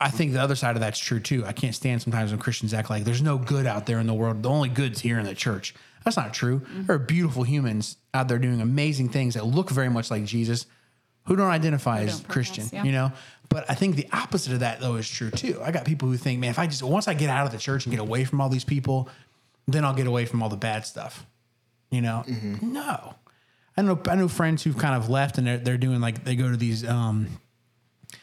I 0.00 0.10
think 0.10 0.32
the 0.32 0.42
other 0.42 0.56
side 0.56 0.76
of 0.76 0.80
that's 0.80 0.98
true 0.98 1.20
too. 1.20 1.44
I 1.46 1.52
can't 1.52 1.74
stand 1.74 2.02
sometimes 2.02 2.30
when 2.30 2.40
Christians 2.40 2.74
act 2.74 2.90
like 2.90 3.04
there's 3.04 3.22
no 3.22 3.38
good 3.38 3.66
out 3.66 3.86
there 3.86 4.00
in 4.00 4.06
the 4.06 4.14
world. 4.14 4.42
The 4.42 4.50
only 4.50 4.68
good's 4.68 5.00
here 5.00 5.18
in 5.18 5.24
the 5.24 5.34
church. 5.34 5.74
That's 6.04 6.16
not 6.16 6.34
true. 6.34 6.60
Mm-hmm. 6.60 6.86
There 6.86 6.96
are 6.96 7.00
beautiful 7.00 7.44
humans 7.44 7.96
out 8.12 8.28
there 8.28 8.38
doing 8.38 8.60
amazing 8.60 9.10
things 9.10 9.34
that 9.34 9.46
look 9.46 9.70
very 9.70 9.88
much 9.88 10.10
like 10.10 10.24
Jesus 10.24 10.66
who 11.28 11.36
don't 11.36 11.50
identify 11.50 12.00
as 12.00 12.12
don't 12.12 12.24
profess, 12.24 12.32
Christian, 12.32 12.68
yeah. 12.72 12.84
you 12.84 12.92
know? 12.92 13.12
But 13.48 13.70
I 13.70 13.74
think 13.74 13.96
the 13.96 14.08
opposite 14.12 14.52
of 14.54 14.60
that 14.60 14.80
though 14.80 14.96
is 14.96 15.08
true 15.08 15.30
too. 15.30 15.60
I 15.62 15.70
got 15.70 15.84
people 15.84 16.08
who 16.08 16.16
think, 16.16 16.40
man, 16.40 16.50
if 16.50 16.58
I 16.58 16.66
just 16.66 16.82
once 16.82 17.06
I 17.06 17.14
get 17.14 17.30
out 17.30 17.46
of 17.46 17.52
the 17.52 17.58
church 17.58 17.86
and 17.86 17.92
get 17.92 18.00
away 18.00 18.24
from 18.24 18.40
all 18.40 18.48
these 18.48 18.64
people, 18.64 19.08
then 19.66 19.84
I'll 19.84 19.94
get 19.94 20.06
away 20.06 20.24
from 20.26 20.42
all 20.42 20.48
the 20.48 20.56
bad 20.56 20.84
stuff. 20.84 21.24
You 21.90 22.00
know? 22.02 22.24
No. 22.60 23.14
I 23.76 23.82
know 23.82 23.98
I 24.08 24.16
know 24.16 24.26
friends 24.28 24.64
who've 24.64 24.76
kind 24.76 24.96
of 24.96 25.08
left 25.08 25.38
and 25.38 25.46
they're 25.46 25.58
they're 25.58 25.78
doing 25.78 26.00
like 26.00 26.24
they 26.24 26.34
go 26.34 26.50
to 26.50 26.56
these 26.56 26.84
um 26.84 27.28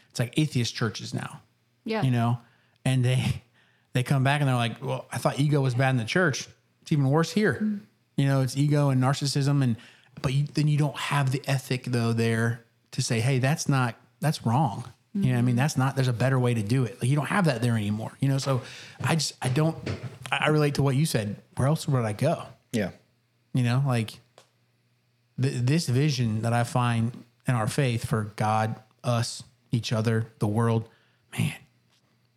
it's 0.10 0.20
like 0.20 0.34
atheist 0.38 0.76
churches 0.76 1.14
now 1.14 1.42
Yeah. 1.86 2.02
you 2.04 2.12
know, 2.12 2.40
and 2.84 3.04
they 3.06 3.42
they 3.94 4.04
come 4.04 4.24
back 4.26 4.42
and 4.42 4.50
they're 4.50 4.56
like, 4.58 4.84
"Well, 4.84 5.06
I 5.12 5.18
thought 5.18 5.40
ego 5.40 5.62
was 5.62 5.74
bad 5.74 5.92
in 5.92 5.98
the 5.98 6.04
church. 6.06 6.50
It's 6.82 6.92
even 6.92 7.10
worse 7.10 7.32
here. 7.32 7.80
You 8.18 8.26
know, 8.26 8.42
it's 8.42 8.58
ego 8.58 8.90
and 8.90 9.02
narcissism, 9.02 9.64
and 9.64 9.78
but 10.22 10.34
you, 10.34 10.46
then 10.54 10.68
you 10.68 10.78
don't 10.78 10.98
have 10.98 11.32
the 11.32 11.42
ethic 11.48 11.86
though 11.86 12.12
there 12.12 12.65
to 12.96 13.02
say, 13.02 13.20
hey, 13.20 13.40
that's 13.40 13.70
not 13.70 13.96
that's 14.20 14.46
wrong. 14.46 14.86
You 15.14 15.28
know, 15.28 15.32
what 15.32 15.38
I 15.38 15.42
mean, 15.44 15.56
that's 15.56 15.78
not. 15.78 15.96
There's 15.96 16.10
a 16.10 16.14
better 16.14 16.38
way 16.38 16.54
to 16.54 16.62
do 16.62 16.84
it. 16.84 17.02
Like 17.02 17.10
you 17.10 17.16
don't 17.16 17.28
have 17.28 17.46
that 17.46 17.62
there 17.62 17.78
anymore. 17.78 18.12
You 18.20 18.28
know, 18.28 18.38
so 18.38 18.62
I 19.02 19.16
just 19.16 19.32
I 19.42 19.48
don't. 19.48 19.78
I 20.30 20.38
I 20.38 20.48
relate 20.50 20.76
to 20.76 20.84
what 20.84 20.98
you 20.98 21.06
said. 21.06 21.38
Where 21.56 21.70
else 21.70 21.88
would 21.88 22.04
I 22.04 22.12
go? 22.12 22.44
yeah. 22.74 22.90
You 23.54 23.64
know, 23.64 23.82
like 23.88 24.20
th- 25.42 25.62
this 25.62 25.88
vision 25.88 26.42
that 26.42 26.52
I 26.52 26.66
find 26.66 27.14
in 27.48 27.56
our 27.56 27.68
faith 27.68 28.06
for 28.06 28.34
God, 28.36 28.76
us, 29.06 29.44
each 29.72 29.94
other, 29.94 30.28
the 30.40 30.48
world, 30.48 30.90
man, 31.38 31.54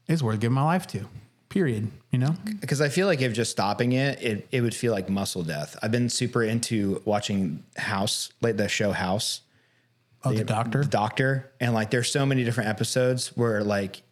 it's 0.07 0.23
worth 0.23 0.39
giving 0.39 0.55
my 0.55 0.63
life 0.63 0.87
to. 0.89 1.07
Period. 1.49 1.91
You 2.13 2.19
know? 2.21 2.37
because 2.61 2.81
I 2.81 2.89
feel 2.91 3.09
like 3.09 3.21
if 3.21 3.33
just 3.33 3.51
stopping 3.51 3.93
it, 3.93 4.23
it 4.23 4.49
it 4.53 4.61
would 4.61 4.75
feel 4.75 4.93
like 4.93 5.09
muscle 5.09 5.43
death. 5.43 5.77
I've 5.83 5.91
been 5.91 6.09
super 6.09 6.45
into 6.45 7.03
watching 7.05 7.65
House, 7.77 8.31
like 8.41 8.57
the 8.57 8.69
show 8.69 8.93
House, 8.93 9.41
Oh, 10.25 10.33
the 10.33 10.45
doctor. 10.45 10.83
the 10.83 10.89
Doctor, 10.89 11.51
and 11.61 11.75
like 11.75 11.91
there's 11.91 12.11
so 12.11 12.27
many 12.27 12.45
different 12.45 12.69
episodes 12.71 13.29
where 13.37 13.62
like 13.62 14.03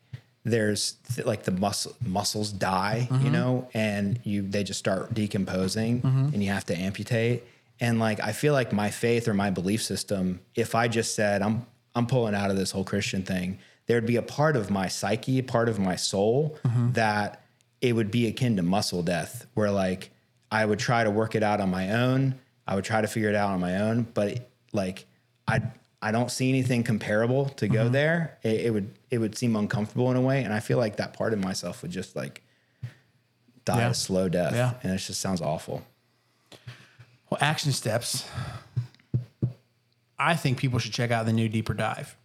there's 0.45 0.93
th- 1.15 1.27
like 1.27 1.43
the 1.43 1.51
muscle 1.51 1.95
muscles 2.05 2.53
die, 2.53 3.09
Mm-hmm. 3.11 3.25
you 3.25 3.31
know, 3.33 3.69
and 3.75 4.21
you 4.25 4.43
they 4.43 4.63
just 4.65 4.79
start 4.79 5.13
decomposing, 5.15 6.01
and 6.05 6.43
you 6.43 6.51
have 6.51 6.65
to 6.67 6.77
amputate. 6.77 7.43
And 7.81 7.99
like 7.99 8.21
I 8.21 8.33
feel 8.33 8.53
like 8.53 8.73
my 8.73 8.91
faith 8.91 9.27
or 9.29 9.35
my 9.35 9.51
belief 9.51 9.83
system, 9.83 10.41
if 10.55 10.75
I 10.75 10.89
just 10.89 11.15
said 11.15 11.43
I'm 11.43 11.67
I'm 11.95 12.07
pulling 12.07 12.35
out 12.35 12.51
of 12.51 12.57
this 12.57 12.71
whole 12.71 12.85
Christian 12.85 13.23
thing, 13.23 13.59
there'd 13.87 14.07
be 14.07 14.17
a 14.17 14.23
part 14.23 14.55
of 14.57 14.71
my 14.71 14.87
psyche, 14.89 15.43
part 15.43 15.69
of 15.69 15.79
my 15.79 15.97
soul 15.97 16.57
that 16.93 17.43
it 17.81 17.93
would 17.95 18.11
be 18.11 18.27
akin 18.29 18.57
to 18.57 18.63
muscle 18.63 19.03
death, 19.03 19.47
where 19.55 19.71
like 19.71 20.11
I 20.53 20.65
would 20.65 20.79
try 20.79 21.03
to 21.05 21.11
work 21.11 21.35
it 21.35 21.43
out 21.43 21.61
on 21.61 21.71
my 21.71 21.91
own. 21.91 22.37
I 22.69 22.75
would 22.77 22.85
try 22.85 23.01
to 23.01 23.09
figure 23.09 23.29
it 23.29 23.35
out 23.35 23.51
on 23.51 23.61
my 23.61 23.79
own, 23.81 24.07
but 24.15 24.49
like 24.73 25.05
I 25.49 25.61
I 26.03 26.13
don't 26.13 26.31
see 26.31 26.49
anything 26.51 26.83
comparable 26.85 27.47
to 27.51 27.69
go 27.69 27.89
there. 27.89 28.39
It, 28.43 28.67
it 28.67 28.71
would 28.73 28.95
it 29.11 29.19
would 29.19 29.37
seem 29.37 29.57
uncomfortable 29.57 30.11
in 30.11 30.17
a 30.17 30.21
way, 30.21 30.43
and 30.45 30.53
I 30.53 30.61
feel 30.61 30.79
like 30.79 30.97
that 30.97 31.13
part 31.15 31.33
of 31.33 31.39
myself 31.41 31.83
would 31.83 31.91
just 31.91 32.15
like 32.17 32.43
die 33.65 33.79
Yeah. 33.79 33.91
a 33.91 33.95
slow 33.95 34.29
death, 34.29 34.55
Yeah. 34.55 34.75
and 34.83 34.93
it 34.93 34.99
just 34.99 35.21
sounds 35.21 35.41
awful. 35.41 35.85
Well, 37.31 37.39
action 37.41 37.73
steps. 37.73 38.25
I 40.19 40.35
think 40.37 40.59
people 40.59 40.79
should 40.79 40.93
check 40.93 41.11
out 41.11 41.27
the 41.27 41.33
new 41.33 41.49
Deeper 41.49 41.75
Dive 41.75 42.17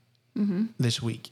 this 0.80 1.02
week. 1.02 1.32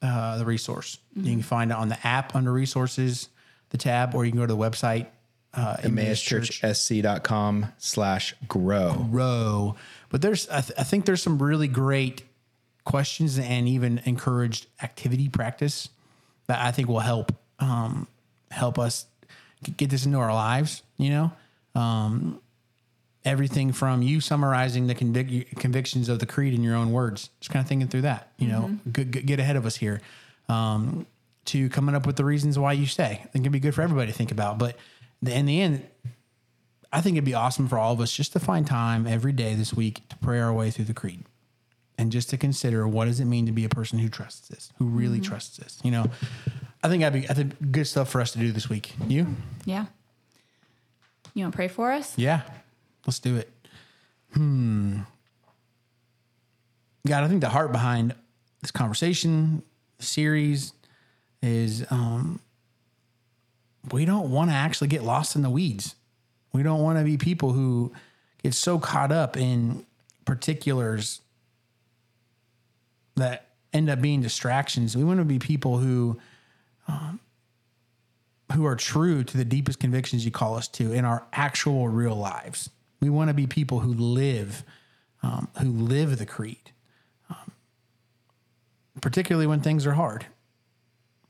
Uh, 0.00 0.38
the 0.38 0.44
resource 0.44 0.98
you 1.16 1.24
can 1.32 1.42
find 1.42 1.70
it 1.72 1.76
on 1.76 1.88
the 1.88 2.06
app 2.06 2.36
under 2.36 2.52
resources, 2.52 3.28
the 3.70 3.78
tab, 3.78 4.14
or 4.14 4.24
you 4.24 4.30
can 4.30 4.38
go 4.40 4.46
to 4.46 4.52
the 4.54 4.58
website. 4.58 5.06
Uh, 5.54 5.76
EmmausChurchSC.com 5.78 7.72
slash 7.78 8.34
grow. 8.46 9.06
row. 9.10 9.76
But 10.08 10.22
there's, 10.22 10.48
I, 10.48 10.60
th- 10.60 10.78
I 10.78 10.84
think 10.84 11.04
there's 11.04 11.22
some 11.22 11.42
really 11.42 11.68
great 11.68 12.22
questions 12.84 13.38
and 13.38 13.68
even 13.68 14.00
encouraged 14.04 14.66
activity 14.82 15.28
practice 15.28 15.90
that 16.46 16.58
I 16.64 16.70
think 16.70 16.88
will 16.88 17.00
help 17.00 17.32
um, 17.58 18.06
help 18.50 18.78
us 18.78 19.06
get 19.76 19.90
this 19.90 20.06
into 20.06 20.18
our 20.18 20.32
lives. 20.32 20.82
You 20.96 21.10
know, 21.10 21.32
um, 21.74 22.40
everything 23.24 23.72
from 23.72 24.00
you 24.02 24.20
summarizing 24.20 24.86
the 24.86 24.94
convic- 24.94 25.56
convictions 25.58 26.08
of 26.08 26.18
the 26.18 26.26
creed 26.26 26.54
in 26.54 26.62
your 26.62 26.74
own 26.76 26.92
words, 26.92 27.28
just 27.40 27.50
kind 27.50 27.62
of 27.62 27.68
thinking 27.68 27.88
through 27.88 28.02
that. 28.02 28.32
You 28.38 28.48
know, 28.48 28.78
g- 28.90 29.04
g- 29.04 29.22
get 29.22 29.38
ahead 29.40 29.56
of 29.56 29.66
us 29.66 29.76
here. 29.76 30.00
Um, 30.48 31.06
to 31.46 31.68
coming 31.70 31.94
up 31.94 32.06
with 32.06 32.16
the 32.16 32.24
reasons 32.24 32.58
why 32.58 32.72
you 32.72 32.86
stay. 32.86 33.20
I 33.24 33.26
think 33.28 33.42
it'd 33.42 33.52
be 33.52 33.60
good 33.60 33.74
for 33.74 33.80
everybody 33.82 34.10
to 34.12 34.16
think 34.16 34.30
about. 34.30 34.58
But 34.58 34.76
in 35.24 35.46
the 35.46 35.60
end, 35.60 35.86
I 36.92 37.00
think 37.00 37.16
it'd 37.16 37.24
be 37.24 37.34
awesome 37.34 37.68
for 37.68 37.78
all 37.78 37.92
of 37.92 38.00
us 38.00 38.12
just 38.12 38.32
to 38.32 38.40
find 38.40 38.66
time 38.66 39.06
every 39.06 39.32
day 39.32 39.54
this 39.54 39.74
week 39.74 40.08
to 40.08 40.16
pray 40.16 40.40
our 40.40 40.52
way 40.52 40.70
through 40.70 40.86
the 40.86 40.94
creed 40.94 41.24
and 41.98 42.12
just 42.12 42.30
to 42.30 42.36
consider 42.36 42.86
what 42.88 43.06
does 43.06 43.20
it 43.20 43.26
mean 43.26 43.46
to 43.46 43.52
be 43.52 43.64
a 43.64 43.68
person 43.68 43.98
who 43.98 44.08
trusts 44.08 44.48
this, 44.48 44.72
who 44.78 44.86
really 44.86 45.20
trusts 45.20 45.56
this. 45.58 45.78
You 45.82 45.90
know, 45.90 46.06
I 46.82 46.88
think 46.88 47.02
that'd 47.02 47.20
be 47.22 47.28
I 47.28 47.34
think 47.34 47.72
good 47.72 47.86
stuff 47.86 48.08
for 48.08 48.20
us 48.20 48.32
to 48.32 48.38
do 48.38 48.52
this 48.52 48.70
week. 48.70 48.92
You? 49.06 49.26
Yeah. 49.64 49.86
You 51.34 51.44
want 51.44 51.52
to 51.52 51.56
pray 51.56 51.68
for 51.68 51.92
us? 51.92 52.16
Yeah. 52.16 52.42
Let's 53.06 53.18
do 53.18 53.36
it. 53.36 53.50
Hmm. 54.32 55.00
God, 57.06 57.24
I 57.24 57.28
think 57.28 57.40
the 57.40 57.48
heart 57.48 57.72
behind 57.72 58.14
this 58.60 58.70
conversation, 58.70 59.62
series, 59.98 60.72
is 61.42 61.86
um, 61.90 62.40
we 63.92 64.04
don't 64.04 64.30
want 64.30 64.50
to 64.50 64.54
actually 64.54 64.88
get 64.88 65.02
lost 65.02 65.36
in 65.36 65.42
the 65.42 65.50
weeds. 65.50 65.94
We 66.52 66.62
don't 66.62 66.82
want 66.82 66.98
to 66.98 67.04
be 67.04 67.16
people 67.16 67.52
who 67.52 67.92
get 68.42 68.54
so 68.54 68.78
caught 68.78 69.12
up 69.12 69.36
in 69.36 69.84
particulars 70.24 71.20
that 73.16 73.48
end 73.72 73.90
up 73.90 74.00
being 74.00 74.20
distractions. 74.20 74.96
We 74.96 75.04
want 75.04 75.18
to 75.18 75.24
be 75.24 75.38
people 75.38 75.78
who 75.78 76.18
um, 76.86 77.20
who 78.54 78.64
are 78.64 78.76
true 78.76 79.22
to 79.22 79.36
the 79.36 79.44
deepest 79.44 79.78
convictions 79.78 80.24
you 80.24 80.30
call 80.30 80.54
us 80.54 80.68
to 80.68 80.92
in 80.92 81.04
our 81.04 81.26
actual 81.32 81.88
real 81.88 82.16
lives. 82.16 82.70
We 83.00 83.10
want 83.10 83.28
to 83.28 83.34
be 83.34 83.46
people 83.46 83.80
who 83.80 83.92
live, 83.92 84.64
um, 85.22 85.48
who 85.60 85.70
live 85.70 86.18
the 86.18 86.24
creed, 86.24 86.72
um, 87.28 87.52
particularly 89.02 89.46
when 89.46 89.60
things 89.60 89.86
are 89.86 89.92
hard 89.92 90.26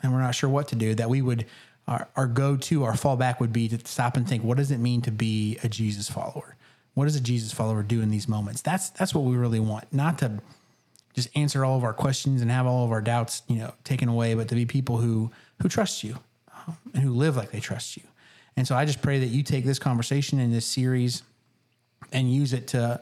and 0.02 0.12
we're 0.12 0.20
not 0.20 0.34
sure 0.34 0.48
what 0.48 0.68
to 0.68 0.76
do. 0.76 0.94
That 0.94 1.10
we 1.10 1.22
would 1.22 1.46
our, 1.88 2.06
our 2.16 2.26
go 2.26 2.56
to, 2.56 2.84
our 2.84 2.92
fallback 2.92 3.40
would 3.40 3.52
be 3.52 3.66
to 3.68 3.78
stop 3.86 4.16
and 4.16 4.28
think, 4.28 4.44
what 4.44 4.58
does 4.58 4.70
it 4.70 4.78
mean 4.78 5.00
to 5.02 5.10
be 5.10 5.58
a 5.62 5.68
Jesus 5.68 6.08
follower? 6.08 6.54
What 6.94 7.04
does 7.04 7.16
a 7.16 7.20
Jesus 7.20 7.52
follower 7.52 7.82
do 7.82 8.02
in 8.02 8.10
these 8.10 8.28
moments? 8.28 8.60
That's 8.60 8.90
that's 8.90 9.14
what 9.14 9.24
we 9.24 9.36
really 9.36 9.60
want, 9.60 9.92
not 9.92 10.18
to 10.18 10.40
just 11.14 11.28
answer 11.34 11.64
all 11.64 11.76
of 11.76 11.84
our 11.84 11.94
questions 11.94 12.42
and 12.42 12.50
have 12.50 12.66
all 12.66 12.84
of 12.84 12.92
our 12.92 13.00
doubts, 13.00 13.42
you 13.48 13.56
know, 13.56 13.72
taken 13.84 14.08
away, 14.08 14.34
but 14.34 14.48
to 14.48 14.54
be 14.54 14.66
people 14.66 14.98
who 14.98 15.30
who 15.62 15.68
trust 15.68 16.04
you 16.04 16.18
um, 16.66 16.76
and 16.92 17.02
who 17.02 17.12
live 17.12 17.36
like 17.36 17.50
they 17.50 17.60
trust 17.60 17.96
you. 17.96 18.02
And 18.56 18.66
so 18.66 18.76
I 18.76 18.84
just 18.84 19.00
pray 19.00 19.20
that 19.20 19.28
you 19.28 19.42
take 19.42 19.64
this 19.64 19.78
conversation 19.78 20.38
in 20.40 20.52
this 20.52 20.66
series 20.66 21.22
and 22.12 22.32
use 22.32 22.52
it 22.52 22.66
to 22.68 23.00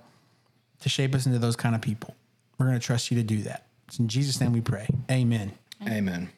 to 0.80 0.88
shape 0.88 1.14
us 1.14 1.26
into 1.26 1.38
those 1.38 1.56
kind 1.56 1.74
of 1.74 1.80
people. 1.80 2.14
We're 2.58 2.66
going 2.66 2.78
to 2.78 2.86
trust 2.86 3.10
you 3.10 3.16
to 3.16 3.24
do 3.24 3.42
that. 3.42 3.66
It's 3.88 3.98
in 3.98 4.08
Jesus' 4.08 4.40
name 4.40 4.52
we 4.52 4.60
pray. 4.60 4.86
Amen. 5.10 5.52
Amen. 5.86 6.30